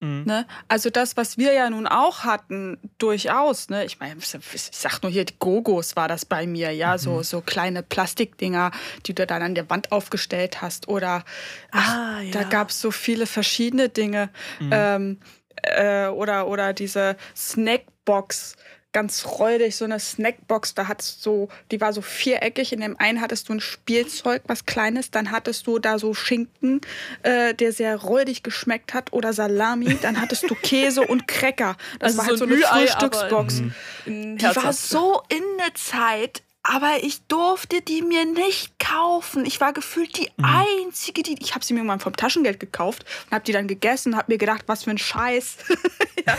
Mhm. 0.00 0.24
Ne? 0.26 0.46
Also 0.68 0.90
das, 0.90 1.16
was 1.16 1.38
wir 1.38 1.52
ja 1.52 1.68
nun 1.70 1.86
auch 1.86 2.24
hatten, 2.24 2.78
durchaus. 2.98 3.68
Ne? 3.68 3.84
Ich 3.84 4.00
meine, 4.00 4.20
ich 4.20 4.70
sag 4.72 5.02
nur 5.02 5.10
hier, 5.10 5.24
die 5.24 5.38
Gogos 5.38 5.96
war 5.96 6.08
das 6.08 6.24
bei 6.24 6.46
mir, 6.46 6.72
ja, 6.72 6.98
so, 6.98 7.22
so 7.22 7.40
kleine 7.40 7.82
Plastikdinger, 7.82 8.70
die 9.06 9.14
du 9.14 9.26
dann 9.26 9.42
an 9.42 9.54
der 9.54 9.70
Wand 9.70 9.92
aufgestellt 9.92 10.62
hast. 10.62 10.88
Oder 10.88 11.24
ach, 11.70 11.94
Ah, 11.94 12.20
da 12.32 12.42
ja. 12.42 12.48
gab 12.48 12.70
es 12.70 12.80
so 12.80 12.90
viele 12.90 13.26
verschiedene 13.26 13.88
Dinge. 13.88 14.30
Mhm. 14.60 14.70
Ähm, 14.72 15.18
äh, 15.62 16.08
oder, 16.08 16.48
oder 16.48 16.72
diese 16.72 17.16
Snackbox. 17.34 18.56
Ganz 18.94 19.26
räudig, 19.26 19.76
so 19.76 19.84
eine 19.84 20.00
Snackbox, 20.00 20.74
da 20.74 20.88
hattest 20.88 21.26
du, 21.26 21.48
die 21.70 21.80
war 21.80 21.92
so 21.92 22.00
viereckig. 22.00 22.72
In 22.72 22.80
dem 22.80 22.96
einen 22.98 23.20
hattest 23.20 23.48
du 23.48 23.52
ein 23.52 23.60
Spielzeug, 23.60 24.42
was 24.46 24.64
kleines, 24.64 25.10
dann 25.10 25.32
hattest 25.32 25.66
du 25.66 25.78
da 25.78 25.98
so 25.98 26.14
Schinken, 26.14 26.80
äh, 27.24 27.52
der 27.54 27.72
sehr 27.72 27.96
räudig 27.96 28.42
geschmeckt 28.42 28.94
hat, 28.94 29.12
oder 29.12 29.32
Salami, 29.32 29.98
dann 30.00 30.20
hattest 30.20 30.48
du 30.48 30.54
Käse 30.54 31.02
und 31.02 31.26
Cracker. 31.26 31.76
Das 31.98 32.12
Also 32.12 32.18
war 32.18 32.26
halt 32.26 32.38
so 32.38 32.44
so 32.44 32.44
ein 32.44 32.52
eine 32.52 32.60
Ü-Ei, 32.62 32.86
Frühstücksbox. 32.86 33.60
Mhm. 34.06 34.38
Die 34.38 34.44
war 34.44 34.72
so 34.72 35.22
in 35.28 35.42
der 35.58 35.74
Zeit, 35.74 36.43
aber 36.66 37.02
ich 37.02 37.22
durfte 37.26 37.82
die 37.82 38.00
mir 38.02 38.24
nicht 38.24 38.78
kaufen. 38.78 39.44
Ich 39.44 39.60
war 39.60 39.72
gefühlt 39.74 40.16
die 40.18 40.30
Mhm. 40.38 40.44
einzige, 40.86 41.22
die 41.22 41.36
ich 41.40 41.54
habe 41.54 41.64
sie 41.64 41.74
mir 41.74 41.80
irgendwann 41.80 42.00
vom 42.00 42.16
Taschengeld 42.16 42.58
gekauft 42.58 43.04
und 43.26 43.34
habe 43.34 43.44
die 43.44 43.52
dann 43.52 43.68
gegessen, 43.68 44.16
habe 44.16 44.32
mir 44.32 44.38
gedacht, 44.38 44.62
was 44.66 44.84
für 44.84 44.90
ein 44.90 44.98
Scheiß. 44.98 45.56
ja. 46.26 46.36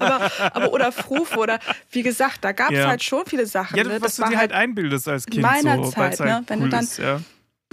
aber, 0.00 0.30
aber 0.54 0.72
oder 0.72 0.90
Fruf 0.90 1.36
oder 1.36 1.58
wie 1.90 2.02
gesagt, 2.02 2.44
da 2.44 2.52
gab 2.52 2.70
es 2.70 2.78
Ja. 2.78 2.88
halt 2.88 3.04
schon 3.04 3.24
viele 3.26 3.46
Sachen. 3.46 3.76
Ja, 3.76 3.84
ne? 3.84 4.00
was 4.00 4.00
Das 4.00 4.16
du 4.16 4.22
dir 4.22 4.28
halt 4.38 4.38
halt 4.38 4.52
einbildest 4.52 5.06
als 5.08 5.26
Kind. 5.26 5.42
meiner 5.42 5.76
so, 5.84 5.90
Zeit, 5.90 5.96
weil's 6.18 6.20
halt 6.20 6.30
ne? 6.30 6.44
Wenn 6.46 6.58
du 6.60 6.64
cool 6.64 6.70
dann- 6.70 6.84
ist, 6.84 6.98
ja. 6.98 7.20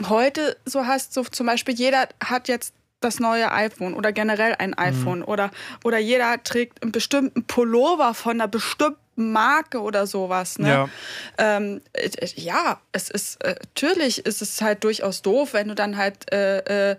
heute 0.09 0.57
so 0.65 0.85
hast, 0.85 1.13
so 1.13 1.23
zum 1.23 1.45
Beispiel 1.45 1.75
jeder 1.75 2.09
hat 2.23 2.47
jetzt 2.49 2.73
das 2.99 3.19
neue 3.19 3.51
iPhone 3.51 3.93
oder 3.93 4.11
generell 4.13 4.55
ein 4.59 4.73
iPhone 4.77 5.23
oder, 5.23 5.51
oder 5.83 5.97
jeder 5.97 6.41
trägt 6.43 6.81
einen 6.81 6.91
bestimmten 6.93 7.43
Pullover 7.45 8.13
von 8.13 8.33
einer 8.39 8.47
bestimmten 8.47 8.97
Marke 9.15 9.81
oder 9.81 10.07
sowas. 10.07 10.59
Ne? 10.59 10.69
Ja. 10.69 10.89
Ähm, 11.37 11.81
äh, 11.93 12.07
äh, 12.07 12.29
ja, 12.35 12.79
es 12.91 13.09
ist 13.09 13.43
äh, 13.43 13.55
natürlich 13.59 14.25
ist 14.25 14.41
es 14.41 14.61
halt 14.61 14.83
durchaus 14.83 15.21
doof, 15.21 15.53
wenn 15.53 15.67
du 15.67 15.75
dann 15.75 15.97
halt 15.97 16.31
äh, 16.31 16.97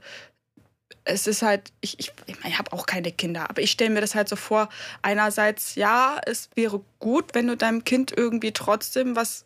es 1.06 1.26
ist 1.26 1.42
halt, 1.42 1.72
ich, 1.80 1.98
ich, 1.98 2.12
ich, 2.26 2.40
mein, 2.40 2.52
ich 2.52 2.58
habe 2.58 2.72
auch 2.72 2.86
keine 2.86 3.12
Kinder, 3.12 3.50
aber 3.50 3.60
ich 3.60 3.70
stelle 3.70 3.90
mir 3.90 4.00
das 4.00 4.14
halt 4.14 4.28
so 4.28 4.36
vor, 4.36 4.70
einerseits, 5.02 5.74
ja, 5.74 6.18
es 6.24 6.48
wäre 6.54 6.80
gut, 6.98 7.34
wenn 7.34 7.46
du 7.46 7.56
deinem 7.56 7.84
Kind 7.84 8.12
irgendwie 8.16 8.52
trotzdem 8.52 9.14
was 9.14 9.44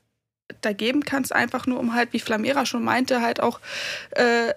da 0.61 0.73
geben 0.73 1.05
kannst, 1.05 1.33
einfach 1.35 1.67
nur 1.67 1.79
um 1.79 1.95
halt, 1.95 2.13
wie 2.13 2.21
Flamera 2.21 2.65
schon 2.65 2.85
meinte, 2.85 3.21
halt 3.21 3.41
auch 3.41 3.61
äh, 4.13 4.55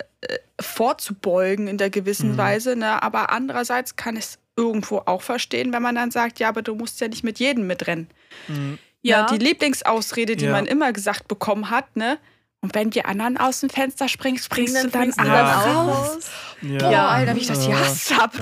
vorzubeugen 0.59 1.67
in 1.67 1.77
der 1.77 1.89
gewissen 1.89 2.33
Mhm. 2.33 2.37
Weise. 2.37 2.75
Ne? 2.75 3.01
Aber 3.03 3.31
andererseits 3.31 3.95
kann 3.95 4.15
es 4.15 4.37
irgendwo 4.61 5.01
auch 5.05 5.21
verstehen, 5.21 5.73
wenn 5.73 5.81
man 5.81 5.95
dann 5.95 6.11
sagt, 6.11 6.39
ja, 6.39 6.49
aber 6.49 6.61
du 6.61 6.75
musst 6.75 7.01
ja 7.01 7.07
nicht 7.07 7.23
mit 7.23 7.39
jedem 7.39 7.67
mitrennen. 7.67 8.07
Mhm. 8.47 8.77
Ja. 9.01 9.21
Ja. 9.21 9.25
Die 9.35 9.43
Lieblingsausrede, 9.43 10.35
die 10.35 10.45
Ja. 10.45 10.51
man 10.51 10.65
immer 10.67 10.93
gesagt 10.93 11.27
bekommen 11.27 11.69
hat, 11.71 11.95
ne? 11.95 12.17
Und 12.63 12.75
wenn 12.75 12.91
die 12.91 13.03
anderen 13.03 13.37
aus 13.37 13.61
dem 13.61 13.71
Fenster 13.71 14.07
springen, 14.07 14.37
springst 14.37 14.83
du 14.83 14.89
dann 14.89 15.09
du 15.09 15.13
auch 15.19 15.25
dann 15.25 15.27
raus. 15.27 16.13
raus. 16.15 16.29
Ja. 16.61 16.77
Boah, 16.77 16.91
Ja. 16.91 17.07
Alter, 17.07 17.35
wie 17.35 17.39
ich 17.39 17.47
das 17.47 17.65
gehasst 17.65 18.15
hab. 18.15 18.33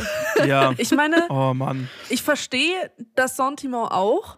Ja. 0.46 0.74
Ich 0.78 0.92
meine, 0.92 1.26
Oh 1.30 1.54
Mann. 1.54 1.88
ich 2.10 2.22
verstehe 2.22 2.92
das 3.16 3.38
Sentiment 3.38 3.90
auch. 3.92 4.38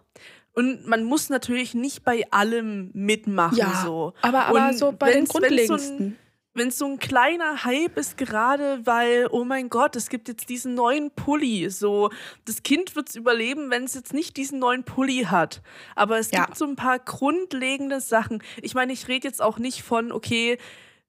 Und 0.54 0.86
man 0.86 1.02
muss 1.02 1.30
natürlich 1.30 1.74
nicht 1.74 2.04
bei 2.04 2.24
allem 2.30 2.90
mitmachen. 2.94 3.56
Ja, 3.58 3.82
so. 3.84 4.12
aber, 4.22 4.46
aber 4.46 4.68
Und 4.68 4.78
so 4.78 4.92
bei 4.92 5.10
den 5.14 5.24
grundlegendsten. 5.24 6.16
Wenn 6.54 6.68
es 6.68 6.78
so 6.78 6.86
ein 6.86 6.98
kleiner 6.98 7.64
Hype 7.64 7.96
ist, 7.96 8.18
gerade 8.18 8.80
weil, 8.84 9.26
oh 9.30 9.44
mein 9.44 9.70
Gott, 9.70 9.96
es 9.96 10.08
gibt 10.10 10.28
jetzt 10.28 10.48
diesen 10.50 10.74
neuen 10.74 11.10
Pulli. 11.10 11.70
So, 11.70 12.10
das 12.44 12.62
Kind 12.62 12.94
wird 12.94 13.08
es 13.08 13.14
überleben, 13.16 13.70
wenn 13.70 13.84
es 13.84 13.94
jetzt 13.94 14.12
nicht 14.12 14.36
diesen 14.36 14.58
neuen 14.58 14.84
Pulli 14.84 15.24
hat. 15.30 15.62
Aber 15.96 16.18
es 16.18 16.30
Ja. 16.30 16.44
gibt 16.44 16.58
so 16.58 16.66
ein 16.66 16.76
paar 16.76 16.98
grundlegende 16.98 18.00
Sachen. 18.00 18.42
Ich 18.60 18.74
meine, 18.74 18.92
ich 18.92 19.08
rede 19.08 19.26
jetzt 19.26 19.40
auch 19.40 19.58
nicht 19.58 19.82
von, 19.82 20.12
okay, 20.12 20.58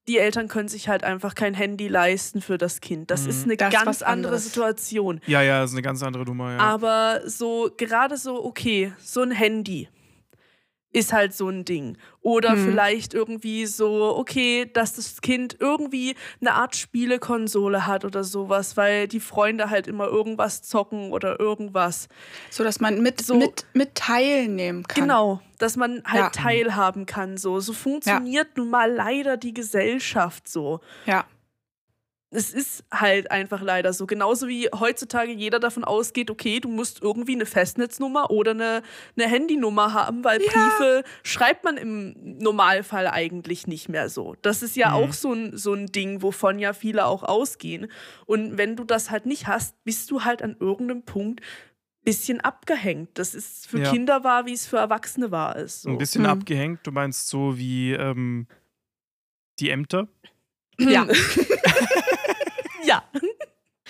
die 0.08 0.18
Eltern 0.18 0.50
können 0.50 0.68
sich 0.68 0.89
halt 0.89 1.04
einfach 1.06 1.34
kein 1.34 1.54
Handy 1.54 1.88
leisten 1.88 2.41
für 2.41 2.58
das 2.58 2.82
Kind. 2.82 3.10
Das 3.12 3.24
Mhm. 3.24 3.30
ist 3.30 3.44
eine 3.46 3.58
Das 3.58 3.68
ist 3.70 3.74
ganz 3.74 3.88
was 3.88 4.04
andere. 4.04 4.38
Situation. 4.39 5.22
Ja, 5.28 5.41
ja, 5.41 5.62
das 5.62 5.72
ist 5.72 5.76
eine 5.76 5.82
ganz 5.82 6.04
andere 6.04 6.24
Nummer, 6.24 6.52
ja. 6.54 6.58
Aber 6.60 7.22
so, 7.26 7.70
gerade 7.78 8.18
so, 8.18 8.44
okay, 8.44 8.91
so 9.00 9.22
ein 9.22 9.32
Handy 9.32 9.88
ist 10.94 11.12
halt 11.12 11.34
so 11.34 11.50
ein 11.50 11.66
Ding. 11.66 11.98
Oder 12.22 12.52
Hm. 12.52 12.66
vielleicht 12.66 13.14
irgendwie 13.14 13.66
so, 13.66 14.16
okay, 14.16 14.70
dass 14.72 14.94
das 14.94 15.20
Kind 15.22 15.58
irgendwie 15.60 16.16
eine 16.39 16.54
Art 16.54 16.76
Spielekonsole 16.76 17.86
hat 17.86 18.06
oder 18.06 18.24
sowas, 18.24 18.78
weil 18.78 19.08
die 19.08 19.20
Freunde 19.20 19.70
halt 19.70 19.88
immer 19.88 20.06
irgendwas 20.08 20.62
zocken 20.62 21.12
oder 21.12 21.39
irgendwas. 21.39 22.08
So, 22.50 22.64
dass 22.64 22.80
man 22.80 23.02
mit, 23.02 23.22
So- 23.22 23.36
mit, 23.36 23.66
mit 23.74 23.96
teilnehmen 23.96 24.84
kann. 24.84 25.04
Genau, 25.04 25.41
dass 25.58 25.76
man 25.76 26.02
halt 26.06 26.16
Ja. 26.24 26.30
teilhaben 26.30 27.06
kann. 27.06 27.38
So, 27.38 27.60
so 27.60 27.74
funktioniert 27.74 28.56
nun 28.56 28.70
mal 28.70 28.91
leider 28.91 29.36
die 29.36 29.54
Gesellschaft 29.54 30.48
so. 30.48 30.80
Ja. 31.06 31.26
Es 32.36 32.52
ist 32.54 32.84
halt 32.92 33.30
einfach 33.32 33.62
leider 33.62 33.94
so. 33.94 34.06
Genauso 34.08 34.48
wie 34.48 34.68
heutzutage 34.78 35.32
jeder 35.32 35.60
davon 35.60 35.84
ausgeht, 35.84 36.32
okay, 36.32 36.60
du 36.60 36.68
musst 36.68 37.02
irgendwie 37.02 37.34
eine 37.36 37.46
Festnetznummer 37.46 38.32
oder 38.32 38.52
eine, 38.52 38.82
eine 39.16 39.28
Handynummer 39.28 39.94
haben, 39.94 40.24
weil 40.24 40.40
Briefe 40.40 41.04
schreibt 41.24 41.64
man 41.64 41.78
im 41.78 42.16
Normalfall 42.40 43.08
eigentlich 43.08 43.68
nicht 43.68 43.88
mehr 43.88 44.10
so. 44.10 44.36
Das 44.42 44.64
ist 44.64 44.76
ja 44.76 44.90
Mhm. 44.90 44.94
auch 44.96 45.14
so 45.14 45.32
ein, 45.34 45.58
so 45.58 45.74
ein 45.74 45.86
Ding, 45.88 46.22
wovon 46.22 46.60
ja 46.60 46.74
viele 46.74 47.06
auch 47.06 47.24
ausgehen. 47.24 47.88
Und 48.26 48.58
wenn 48.58 48.76
du 48.76 48.84
das 48.84 49.12
halt 49.12 49.26
nicht 49.26 49.48
hast, 49.48 49.82
bist 49.84 50.10
du 50.12 50.24
halt 50.24 50.42
an 50.42 50.56
irgendeinem 50.60 51.04
Punkt 51.04 51.42
bisschen 52.06 52.42
abgehängt. 52.42 53.12
Das 53.18 53.34
ist 53.34 53.66
für 53.68 53.80
Ja. 53.80 53.90
Kinder 53.90 54.24
war, 54.26 54.46
wie 54.46 54.52
es 54.54 54.68
für 54.68 54.76
Erwachsene 54.78 55.32
war. 55.32 55.56
Ist 55.56 55.84
so. 55.84 55.90
Ein 55.90 55.98
bisschen 55.98 56.24
Mhm. 56.24 56.30
abgehängt. 56.30 56.80
Du 56.84 56.92
meinst 56.92 57.30
so 57.30 57.58
wie 57.58 57.94
ähm, 57.94 58.48
die 59.60 59.70
Ämter? 59.70 60.10
Ja. 60.80 61.07
ja, 62.86 63.03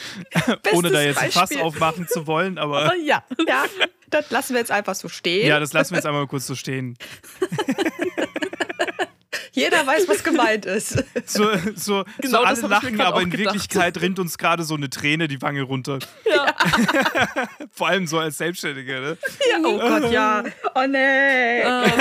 Ohne 0.73 0.89
da 0.89 1.01
jetzt 1.01 1.17
ein 1.19 1.31
Fass 1.31 1.55
aufmachen 1.55 2.07
zu 2.07 2.27
wollen, 2.27 2.57
aber 2.57 2.85
aber 2.85 2.95
ja. 2.95 3.23
ja, 3.47 3.65
das 4.09 4.29
lassen 4.31 4.53
wir 4.53 4.59
jetzt 4.59 4.71
einfach 4.71 4.95
so 4.95 5.07
stehen. 5.07 5.47
ja, 5.47 5.59
das 5.59 5.73
lassen 5.73 5.91
wir 5.91 5.97
jetzt 5.97 6.05
einmal 6.05 6.27
kurz 6.27 6.47
so 6.47 6.55
stehen. 6.55 6.97
Jeder 9.53 9.85
weiß, 9.85 10.07
was 10.07 10.23
gemeint 10.23 10.65
ist. 10.65 11.03
So, 11.25 11.49
so, 11.75 12.03
Genau, 12.19 12.39
so 12.39 12.45
das 12.45 12.63
alle 12.63 12.67
lachen, 12.73 12.99
aber 13.01 13.21
in 13.21 13.29
gedacht. 13.29 13.45
Wirklichkeit 13.45 14.01
rinnt 14.01 14.19
uns 14.19 14.37
gerade 14.37 14.63
so 14.63 14.75
eine 14.75 14.89
Träne 14.89 15.27
die 15.27 15.41
Wange 15.41 15.61
runter. 15.61 15.99
ja. 16.25 16.53
Vor 17.71 17.87
allem 17.87 18.07
so 18.07 18.19
als 18.19 18.37
Selbstständiger, 18.37 18.99
ne? 18.99 19.17
Ja, 19.49 19.57
oh 19.63 19.77
Gott, 19.79 20.11
ja. 20.11 20.43
Oh 20.75 20.85
nee. 20.87 21.61
Ähm, 21.61 21.91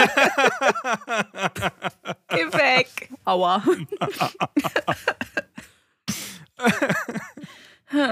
Geh 2.29 2.53
weg. 2.53 3.09
aua. 3.25 3.63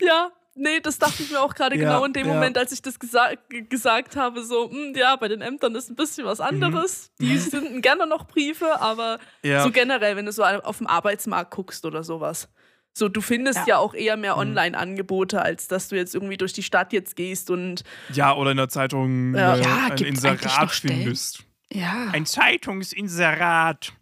ja, 0.00 0.30
nee, 0.60 0.80
das 0.80 0.98
dachte 0.98 1.22
ich 1.22 1.30
mir 1.30 1.40
auch 1.40 1.54
gerade 1.54 1.76
Ja, 1.76 1.82
genau 1.82 2.04
in 2.04 2.12
dem 2.12 2.26
ja. 2.28 2.34
Moment, 2.34 2.56
als 2.58 2.70
ich 2.72 2.82
das 2.82 2.98
gesa 3.00 3.30
gesagt 3.68 4.14
habe, 4.16 4.44
so, 4.44 4.70
hm, 4.70 4.94
ja, 4.94 5.16
bei 5.16 5.28
den 5.28 5.40
Ämtern 5.40 5.74
ist 5.74 5.90
ein 5.90 5.96
bisschen 5.96 6.24
was 6.26 6.40
anderes. 6.40 7.10
Die 7.20 7.36
sind 7.38 7.82
gerne 7.82 8.06
noch 8.06 8.26
Briefe, 8.26 8.80
aber 8.80 9.18
Mhm. 9.42 9.50
Ja. 9.50 9.62
so 9.64 9.70
generell, 9.72 10.16
wenn 10.16 10.26
du 10.26 10.32
so 10.32 10.44
auf 10.44 10.78
dem 10.78 10.86
Arbeitsmarkt 10.86 11.50
guckst 11.50 11.84
oder 11.84 12.04
sowas. 12.04 12.48
So, 12.92 13.08
du 13.08 13.20
findest 13.20 13.60
ja, 13.60 13.66
Ja. 13.66 13.78
auch 13.78 13.94
eher 13.94 14.16
mehr 14.16 14.34
Mhm. 14.34 14.40
Online-Angebote, 14.40 15.40
als 15.40 15.68
dass 15.68 15.88
du 15.88 15.96
jetzt 15.96 16.14
irgendwie 16.14 16.36
durch 16.36 16.52
die 16.52 16.62
Stadt 16.64 16.92
jetzt 16.92 17.14
gehst 17.16 17.48
und 17.50 17.84
Ja, 18.12 18.34
oder 18.34 18.50
in 18.50 18.56
der 18.56 18.68
Zeitung 18.68 19.34
Ja. 19.34 19.54
äh, 19.56 19.60
Ja, 19.62 19.86
ein 19.90 19.98
Inserat 19.98 20.70
findest. 20.72 21.44
Ja. 21.72 22.08
Ein 22.12 22.26
Zeitungsinserat. 22.26 23.92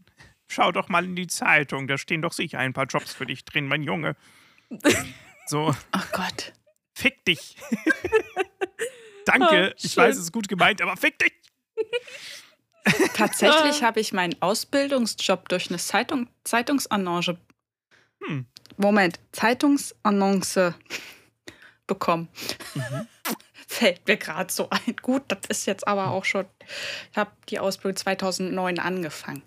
Schau 0.46 0.72
doch 0.72 0.88
mal 0.88 1.04
in 1.04 1.14
die 1.14 1.26
Zeitung, 1.26 1.86
da 1.86 1.98
stehen 1.98 2.22
doch 2.22 2.32
sicher 2.32 2.58
ein 2.58 2.72
paar 2.72 2.86
Jobs 2.86 3.12
für 3.12 3.26
dich 3.26 3.44
drin, 3.44 3.66
mein 3.68 3.82
Junge. 3.82 4.16
So, 5.48 5.74
Oh 5.96 6.00
Gott. 6.12 6.52
fick 6.94 7.24
dich. 7.24 7.56
Danke, 9.24 9.72
Ah, 9.72 9.74
ich 9.82 9.96
weiß, 9.96 10.16
es 10.16 10.22
ist 10.24 10.32
gut 10.32 10.48
gemeint, 10.48 10.80
aber 10.82 10.96
fick 10.96 11.18
dich. 11.18 11.32
Tatsächlich 13.14 13.82
habe 13.82 14.00
ich 14.00 14.12
meinen 14.12 14.40
Ausbildungsjob 14.40 15.48
durch 15.48 15.68
eine 15.68 15.78
Zeitung, 15.78 16.28
Zeitungsannonce. 16.44 17.36
Hm. 18.24 18.46
Moment, 18.76 19.20
Zeitungsannonce 19.32 20.74
bekommen. 21.86 22.28
Fällt 23.66 24.06
mir 24.08 24.16
gerade 24.16 24.52
so 24.52 24.68
ein. 24.70 24.96
Gut, 25.02 25.22
das 25.28 25.40
ist 25.48 25.66
jetzt 25.66 25.86
aber 25.86 26.08
auch 26.08 26.24
schon. 26.24 26.46
Ich 27.12 27.16
habe 27.18 27.30
die 27.48 27.58
Ausbildung 27.58 27.96
2009 27.96 28.78
angefangen. 28.78 29.42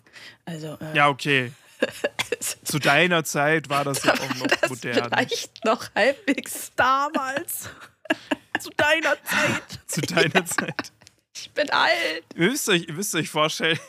Also, 0.46 0.78
äh, 0.80 0.96
Ja, 0.96 1.10
okay. 1.10 1.52
Zu 2.64 2.80
deiner 2.80 3.24
Zeit 3.24 3.70
war 3.70 3.84
das 3.84 4.04
ja 4.04 4.14
auch 4.14 4.36
noch 4.36 4.48
das 4.48 4.70
modern. 4.70 5.10
vielleicht 5.10 5.66
noch 5.66 5.94
halbwegs. 5.96 6.72
damals, 6.76 7.70
zu 8.60 8.70
deiner 8.78 9.16
Zeit. 9.24 9.64
Zu 9.88 10.02
deiner 10.02 10.46
Zeit. 10.46 10.92
Ich 11.36 11.52
bin 11.52 11.70
alt. 11.70 12.24
Ihr 12.36 12.50
müsst 12.50 12.70
euch, 12.70 12.88
ihr 12.88 12.94
müsst 12.94 13.16
euch 13.16 13.30
vorstellen, 13.30 13.80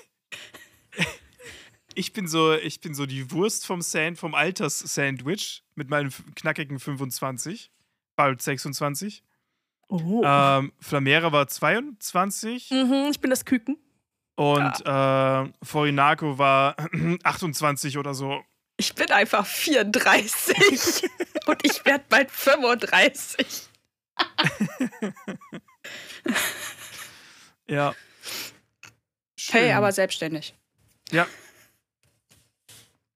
ich 1.95 2.13
bin 2.13 2.27
so, 2.27 2.55
ich 2.55 2.81
bin 2.81 2.95
so 2.95 3.07
die 3.07 3.31
Wurst 3.33 3.67
vom 3.67 3.83
Sand, 3.83 4.19
vom 4.19 4.35
Alters-Sandwich 4.35 5.65
mit 5.75 5.91
meinen 5.91 6.13
knackigen 6.35 6.79
25, 6.79 7.71
bald 8.17 8.41
26. 8.41 9.23
Oh. 9.89 10.23
Ähm, 10.25 10.73
Flamera 10.81 11.33
war 11.33 11.49
22 11.49 12.71
Mhm, 12.71 13.09
ich 13.11 13.21
bin 13.21 13.29
das 13.31 13.45
Küken. 13.45 13.77
Und 14.37 14.87
äh, 14.87 15.53
Forinako 15.63 16.39
war 16.39 16.77
28 17.23 17.99
oder 17.99 18.15
so. 18.15 18.43
Ich 18.79 18.95
bin 18.95 19.11
einfach 19.11 19.47
34 19.47 21.09
und 21.47 21.65
ich 21.67 21.85
werde 21.85 22.05
bald 22.09 22.31
35. 22.31 23.47
Ja. 27.69 27.95
Hey, 29.51 29.67
Schön. 29.69 29.73
aber 29.73 29.93
selbstständig. 29.93 30.55
Ja, 31.11 31.27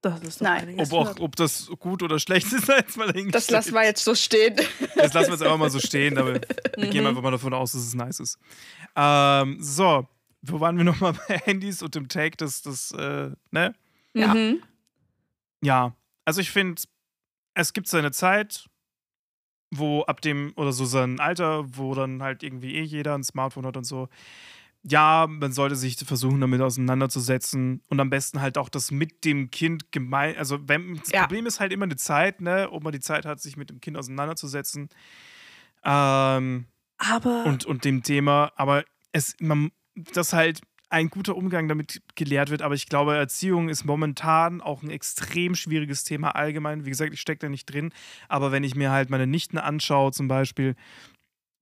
Das 0.03 0.21
ist 0.23 0.41
Nein. 0.41 0.77
ob, 0.79 0.93
auch, 0.93 1.19
ob 1.21 1.37
das 1.37 1.69
gut 1.79 2.03
oder 2.03 2.19
schlecht 2.19 2.53
ist, 2.53 2.69
jetzt 2.69 2.97
mal 2.97 3.13
Das 3.31 3.51
lassen 3.51 3.75
wir 3.75 3.85
jetzt 3.85 4.05
so 4.05 4.15
stehen. 4.15 4.57
Das 4.95 5.13
lassen 5.15 5.29
wir 5.29 5.35
jetzt 5.35 5.43
einfach 5.43 5.57
mal 5.59 5.71
so 5.71 5.81
stehen, 5.81 6.17
aber 6.19 6.35
wir 6.35 6.89
gehen 6.89 7.03
Mhm. 7.03 7.09
einfach 7.09 7.23
mal 7.23 7.31
davon 7.33 7.53
aus, 7.55 7.73
dass 7.73 7.83
es 7.83 7.95
nice 7.95 8.21
ist. 8.21 8.39
Ähm, 8.95 9.59
so, 9.61 10.07
wo 10.49 10.61
waren 10.61 10.77
wir 10.77 10.85
nochmal 10.85 11.13
bei 11.29 11.39
Handys 11.39 11.83
und 11.83 11.95
dem 11.95 12.09
Take, 12.09 12.37
das, 12.37 12.63
das, 12.63 12.93
äh, 12.93 13.31
ne? 13.51 13.75
Ja. 14.15 14.35
Mhm. 14.35 14.63
Ja, 15.63 15.95
also 16.25 16.41
ich 16.41 16.51
finde, 16.51 16.83
es 17.55 17.73
gibt 17.73 17.89
seine 17.89 18.13
Zeit, 18.13 18.69
wo 19.71 20.03
ab 20.03 20.21
dem, 20.21 20.53
oder 20.57 20.73
so 20.73 20.85
sein 20.85 21.19
Alter, 21.21 21.65
wo 21.77 21.95
dann 21.95 22.23
halt 22.23 22.43
irgendwie 22.43 22.75
eh 22.77 22.83
jeder 22.83 23.15
ein 23.17 23.25
Smartphone 23.25 23.67
hat 23.67 23.77
und 23.77 23.85
so. 23.85 24.09
Ja, 24.89 25.27
man 25.29 25.51
sollte 25.51 25.75
sich 25.75 25.97
versuchen, 25.97 26.41
damit 26.41 26.61
auseinanderzusetzen 26.61 27.83
und 27.89 27.99
am 27.99 28.09
besten 28.09 28.41
halt 28.41 28.57
auch 28.57 28.69
das 28.69 28.93
mit 28.93 29.25
dem 29.25 29.51
Kind 29.51 29.91
gemein. 29.91 30.37
Also, 30.37 30.69
wenn, 30.69 30.97
das 30.99 31.11
Ja. 31.11 31.23
Problem 31.23 31.47
ist 31.47 31.59
halt 31.59 31.73
immer 31.73 31.89
die 31.89 31.97
Zeit, 31.97 32.41
ne, 32.41 32.69
ob 32.71 32.85
man 32.85 32.93
die 32.93 33.01
Zeit 33.01 33.27
hat, 33.27 33.41
sich 33.41 33.57
mit 33.57 33.69
dem 33.71 33.81
Kind 33.81 33.97
auseinanderzusetzen. 33.97 34.89
Ähm, 35.83 36.67
Aber 36.99 37.45
und, 37.47 37.65
und 37.65 37.85
dem 37.85 38.03
Thema, 38.05 38.53
aber 38.55 38.85
es, 39.13 39.35
man, 39.41 39.71
dass 40.15 40.33
halt 40.33 40.61
ein 40.89 41.09
guter 41.11 41.37
Umgang 41.37 41.67
damit 41.67 42.01
gelehrt 42.15 42.51
wird, 42.51 42.63
aber 42.63 42.75
ich 42.75 42.89
glaube, 42.89 43.17
Erziehung 43.17 43.69
ist 43.69 43.85
momentan 43.85 44.61
auch 44.61 44.83
ein 44.83 44.91
extrem 44.91 45.57
schwieriges 45.57 46.05
Thema 46.05 46.37
allgemein. 46.37 46.85
Wie 46.85 46.91
gesagt, 46.91 47.13
ich 47.13 47.21
stecke 47.21 47.41
da 47.41 47.49
nicht 47.49 47.67
drin, 47.67 47.93
aber 48.29 48.53
wenn 48.53 48.63
ich 48.63 48.77
mir 48.77 48.93
halt 48.93 49.11
meine 49.11 49.27
Nichten 49.27 49.59
anschaue, 49.59 50.13
zum 50.13 50.29
Beispiel, 50.29 50.77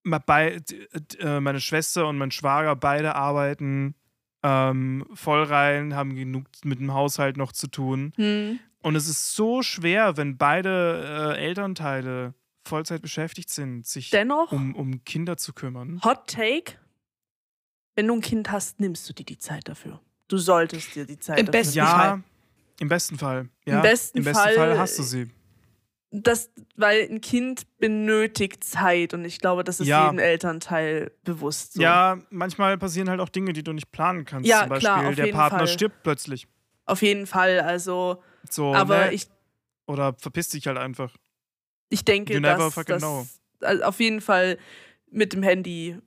äh, 0.05 1.39
meine 1.39 1.59
Schwester 1.59 2.07
und 2.07 2.17
mein 2.17 2.31
Schwager 2.31 2.75
beide 2.75 3.15
arbeiten 3.15 3.95
ähm, 4.43 5.05
voll 5.13 5.41
rein, 5.43 5.95
haben 5.95 6.15
genug 6.15 6.45
mit 6.63 6.79
dem 6.79 6.93
Haushalt 6.93 7.35
noch 7.35 7.51
zu 7.51 7.67
tun. 7.67 8.13
hm, 8.15 8.59
Und 8.83 8.95
es 8.95 9.09
ist 9.09 9.33
so 9.35 9.63
schwer, 9.63 10.17
wenn 10.17 10.37
beide 10.37 11.35
äh, 11.35 11.43
Elternteile 11.43 12.35
Vollzeit 12.67 13.01
beschäftigt 13.01 13.49
sind, 13.49 13.87
sich 13.87 14.11
dennoch, 14.11 14.51
um, 14.51 14.75
um 14.75 15.03
Kinder 15.03 15.37
zu 15.37 15.53
kümmern. 15.53 15.99
Hot 16.03 16.27
Take: 16.27 16.73
Wenn 17.95 18.07
du 18.07 18.15
ein 18.15 18.21
Kind 18.21 18.51
hast, 18.51 18.79
nimmst 18.79 19.07
du 19.09 19.13
dir 19.13 19.25
die 19.25 19.37
Zeit 19.39 19.67
dafür. 19.67 19.99
Du 20.27 20.37
solltest 20.37 20.95
dir 20.95 21.05
die 21.05 21.19
Zeit 21.19 21.39
Im 21.39 21.45
dafür 21.45 21.59
besten 21.61 21.77
nehmen. 21.79 21.87
Ja, 21.87 21.97
Fall. 21.97 22.23
im 22.79 22.87
besten 22.89 23.17
Fall. 23.17 23.49
Ja, 23.65 23.75
Im 23.77 23.81
besten 23.81 24.17
Im 24.19 24.23
besten 24.23 24.43
Fall- 24.43 24.55
Fall 24.55 24.77
hast 24.77 24.99
du 24.99 25.03
sie. 25.03 25.29
Das, 26.11 26.49
weil 26.77 27.09
ein 27.11 27.19
Kind 27.19 27.65
benötigt 27.77 28.63
Zeit 28.63 29.13
und 29.13 29.25
ich 29.25 29.39
glaube, 29.39 29.65
das 29.65 29.81
ist 29.81 29.87
Ja. 29.87 30.05
jedem 30.05 30.19
Elternteil 30.19 31.11
bewusst. 31.25 31.73
So. 31.73 31.81
Ja, 31.81 32.19
manchmal 32.29 32.77
passieren 32.77 33.09
halt 33.09 33.19
auch 33.19 33.27
Dinge, 33.27 33.51
die 33.51 33.63
du 33.63 33.73
nicht 33.73 33.91
planen 33.91 34.23
kannst. 34.23 34.47
Ja, 34.47 34.61
Zum 34.61 34.69
Beispiel, 34.69 34.79
klar, 34.89 35.07
auf 35.09 35.15
der 35.15 35.25
jeden 35.25 35.37
Partner 35.37 35.59
Fall. 35.59 35.67
stirbt 35.67 36.03
plötzlich. 36.03 36.47
Auf 36.85 37.01
jeden 37.01 37.27
Fall. 37.27 37.59
Also, 37.59 38.23
So, 38.49 38.73
aber 38.73 39.05
ne? 39.07 39.13
ich, 39.13 39.27
Oder 39.87 40.13
verpisst 40.17 40.53
dich 40.53 40.67
halt 40.67 40.77
einfach. 40.77 41.11
ich 41.89 42.05
denke, 42.05 42.33
You 42.33 42.39
never 42.39 42.57
dass, 42.65 42.73
fucking 42.75 42.93
dass 42.95 43.01
know. 43.03 43.27
also 43.61 43.83
auf 43.83 43.99
jeden 43.99 44.21
Fall 44.21 44.57
mit 45.11 45.33
dem 45.33 45.43
Handy 45.43 45.97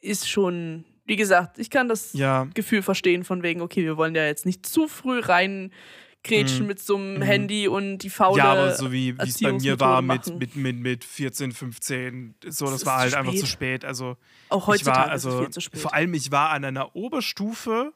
ist 0.00 0.28
schon, 0.28 0.84
wie 1.08 1.16
gesagt, 1.16 1.58
ich 1.58 1.70
kann 1.70 1.88
das 1.88 2.12
Ja, 2.12 2.44
Gefühl 2.54 2.82
verstehen 2.82 3.24
von 3.24 3.42
wegen, 3.42 3.60
okay, 3.62 3.82
wir 3.82 3.96
wollen 3.96 4.14
ja 4.14 4.24
jetzt 4.26 4.46
nicht 4.46 4.64
zu 4.66 4.86
früh 4.88 5.18
reingrätschen 5.20 6.60
Mhm. 6.62 6.66
mit 6.66 6.80
so 6.80 6.96
einem 6.96 7.16
Mhm. 7.16 7.22
Handy 7.22 7.66
und 7.68 7.98
die 7.98 8.10
faule. 8.10 8.38
ja 8.38 8.52
aber 8.52 8.74
so 8.74 8.92
wie 8.92 9.16
wie 9.18 9.22
es 9.28 9.40
bei 9.40 9.52
mir 9.52 9.80
war 9.80 10.02
mit, 10.02 10.26
mit, 10.38 10.54
mit, 10.54 10.76
mit 10.76 11.04
14, 11.04 11.52
15, 11.52 12.34
so, 12.46 12.66
Das 12.66 12.74
das 12.74 12.86
war 12.86 12.98
halt 12.98 13.14
einfach 13.14 13.34
zu 13.34 13.46
spät. 13.46 13.84
Also, 13.84 14.16
auch 14.50 14.62
ich 14.62 14.66
heutzutage 14.68 15.08
war, 15.08 15.14
ist 15.14 15.24
es 15.24 15.26
also, 15.26 15.38
viel 15.40 15.50
zu 15.50 15.60
spät. 15.62 15.80
vor 15.80 15.94
allem, 15.94 16.12
ich 16.14 16.30
war 16.30 16.50
an 16.50 16.64
einer 16.64 16.94
Oberstufe 16.94 17.92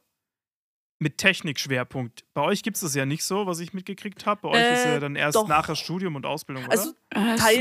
mit 0.99 1.19
Technikschwerpunkt. 1.19 2.25
Bei 2.33 2.43
euch 2.43 2.63
gibt 2.63 2.77
es 2.77 2.81
das 2.83 2.95
ja 2.95 3.05
nicht 3.05 3.25
so, 3.25 3.45
was 3.47 3.59
ich 3.59 3.75
mitgekriegt 3.75 4.25
habe. 4.25 4.43
Bei 4.43 4.49
euch 4.51 4.73
ist 4.73 4.87
Äh, 4.87 4.93
ja 4.95 5.01
dann 5.01 5.17
erst 5.17 5.35
doch. 5.37 5.49
nachher 5.49 5.75
Studium 5.75 6.15
und 6.15 6.25
Ausbildung, 6.27 6.65
oder? 6.65 6.73
also 6.73 6.91
Äh, 7.11 7.37
teilweise. 7.37 7.61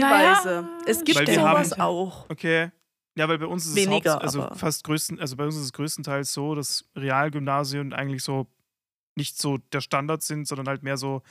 naja, 0.61 0.69
es 0.85 1.03
gibt 1.03 1.27
sowas 1.27 1.71
haben- 1.71 1.81
auch. 1.81 2.29
Okay. 2.29 2.69
Ja, 3.15 3.27
weil 3.27 3.39
bei 3.39 3.45
uns 3.45 3.65
ist 3.65 3.75
Weniger, 3.75 4.21
es 4.23 4.35
haupt, 4.35 4.51
also 4.51 4.55
fast 4.55 4.83
größten, 4.85 5.19
also 5.19 5.35
bei 5.35 5.45
uns 5.45 5.55
ist 5.55 5.63
es 5.63 5.73
größtenteils 5.73 6.31
so, 6.31 6.55
dass 6.55 6.85
Realgymnasien 6.95 7.93
eigentlich 7.93 8.23
so 8.23 8.47
nicht 9.15 9.37
so 9.37 9.57
der 9.73 9.81
Standard 9.81 10.21
sind, 10.23 10.47
sondern 10.47 10.67
halt 10.67 10.83
mehr 10.83 10.97
so, 10.97 11.21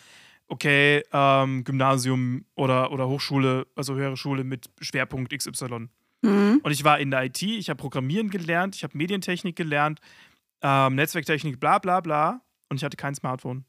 okay, 0.49 1.03
ähm, 1.13 1.65
Gymnasium 1.65 2.45
oder, 2.55 2.93
oder 2.93 3.09
Hochschule, 3.09 3.67
also 3.77 3.95
höhere 3.95 4.17
Schule 4.17 4.45
mit 4.45 4.69
Schwerpunkt 4.81 5.37
XY. 5.37 5.89
Mhm. 6.23 6.61
Und 6.63 6.71
ich 6.71 6.85
war 6.85 6.99
in 6.99 7.11
der 7.11 7.25
IT, 7.25 7.43
ich 7.43 7.71
habe 7.71 7.79
Programmieren 7.79 8.31
gelernt, 8.31 8.77
ich 8.77 8.85
habe 8.85 8.97
Medientechnik 8.97 9.57
gelernt, 9.57 10.01
ähm, 10.63 10.97
Netzwerktechnik, 10.97 11.59
bla 11.59 11.79
bla 11.79 12.01
bla. 12.01 12.43
Und 12.69 12.77
ich 12.77 12.85
hatte 12.85 12.97
kein 12.97 13.15
Smartphone. 13.15 13.65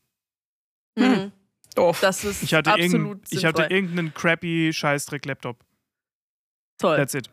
Mhm. 0.96 1.32
Doof. 1.76 2.00
Das 2.02 2.24
ist 2.24 2.44
Ich 2.44 2.54
hatte, 2.54 2.74
absolut 2.74 2.94
irgend, 2.94 3.32
ich 3.32 3.46
hatte 3.46 3.64
irgendeinen 3.64 4.14
crappy 4.14 4.72
Scheißdreck-Laptop. 4.74 5.64
Toll. 6.78 6.98
That's 6.98 7.14
it. 7.14 7.30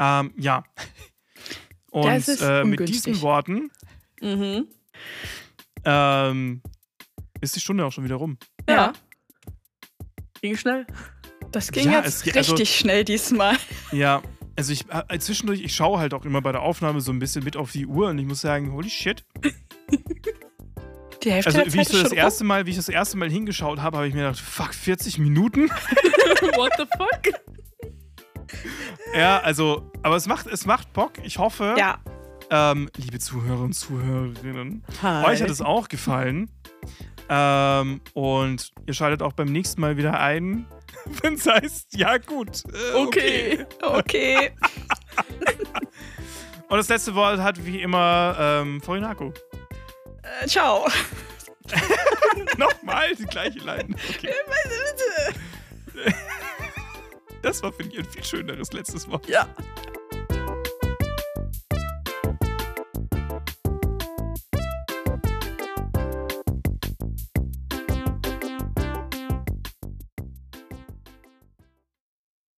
Ähm, 0.00 0.32
ja. 0.36 0.64
Und 1.90 2.06
Das 2.06 2.26
ist 2.28 2.40
äh, 2.40 2.64
mit 2.64 2.88
diesen 2.88 3.20
Worten 3.20 3.70
Mhm. 4.20 4.66
ähm, 5.84 6.62
ist 7.40 7.56
die 7.56 7.60
Stunde 7.60 7.84
auch 7.84 7.92
schon 7.92 8.04
wieder 8.04 8.16
rum. 8.16 8.38
Ja. 8.68 8.92
Ging 10.42 10.56
schnell. 10.56 10.86
Das 11.52 11.70
ging 11.72 11.84
Ja, 11.90 12.02
jetzt 12.02 12.26
es- 12.26 12.36
also- 12.36 12.52
richtig 12.54 12.76
schnell 12.78 13.04
diesmal. 13.04 13.56
Ja, 13.92 14.22
also 14.56 14.72
ich 14.72 14.84
äh, 15.08 15.18
zwischendurch, 15.18 15.60
ich 15.62 15.74
schaue 15.74 15.98
halt 15.98 16.14
auch 16.14 16.24
immer 16.24 16.40
bei 16.42 16.52
der 16.52 16.62
Aufnahme 16.62 17.00
so 17.00 17.12
ein 17.12 17.18
bisschen 17.18 17.44
mit 17.44 17.56
auf 17.56 17.72
die 17.72 17.86
Uhr 17.86 18.08
und 18.08 18.18
ich 18.18 18.26
muss 18.26 18.40
sagen, 18.40 18.72
holy 18.72 18.88
shit. 18.90 19.24
Die 21.22 21.32
Hälfte 21.32 21.48
Also 21.50 21.58
der 21.64 21.66
wie 21.72 21.76
Zeit 21.78 21.86
ich 21.90 21.96
so 21.96 22.02
das 22.02 22.12
erste 22.12 22.44
Mal, 22.44 22.64
wie 22.66 22.70
ich 22.70 22.76
das 22.76 22.88
erste 22.88 23.16
Mal 23.18 23.30
hingeschaut 23.30 23.80
habe, 23.80 23.96
habe 23.98 24.08
ich 24.08 24.14
mir 24.14 24.20
gedacht, 24.22 24.38
fuck, 24.40 24.72
40 24.74 25.18
Minuten? 25.18 25.68
What 26.56 26.72
the 26.78 26.84
fuck? 26.96 27.34
Ja, 29.14 29.38
also, 29.40 29.90
aber 30.02 30.16
es 30.16 30.26
macht, 30.26 30.46
es 30.46 30.66
macht 30.66 30.92
Bock. 30.92 31.12
Ich 31.22 31.38
hoffe. 31.38 31.74
Ja, 31.78 31.98
ähm, 32.50 32.90
liebe 32.96 33.18
Zuhörer 33.20 33.60
und 33.62 33.74
Zuhörerinnen, 33.74 34.84
Hi. 35.02 35.24
Euch 35.26 35.40
hat 35.42 35.50
es 35.50 35.60
auch 35.60 35.88
gefallen. 35.88 36.50
Ähm, 37.28 38.00
und 38.14 38.72
ihr 38.86 38.94
schaltet 38.94 39.22
auch 39.22 39.32
beim 39.34 39.46
nächsten 39.52 39.80
Mal 39.80 39.96
wieder 39.96 40.18
ein, 40.18 40.66
wenn 41.22 41.34
es 41.34 41.46
heißt, 41.46 41.94
ja 41.96 42.18
gut. 42.18 42.62
Äh, 42.72 42.96
Okay. 42.96 43.66
okay. 43.82 44.50
Und 46.68 46.76
das 46.76 46.88
letzte 46.88 47.14
Wort 47.14 47.38
hat 47.40 47.64
wie 47.64 47.82
immer 47.82 48.36
ähm, 48.38 48.80
Forinako. 48.80 49.32
äh, 50.42 50.46
ciao. 50.48 50.88
Nochmal 52.56 53.14
die 53.14 53.26
gleiche 53.26 53.60
Line. 53.60 53.94
Okay. 54.08 54.32
Das 57.42 57.62
war, 57.62 57.72
finde 57.72 57.94
ich, 57.94 57.98
ein 58.00 58.04
viel 58.04 58.24
schöneres 58.24 58.72
letztes 58.72 59.08
Wort. 59.08 59.26
Ja. 59.28 59.48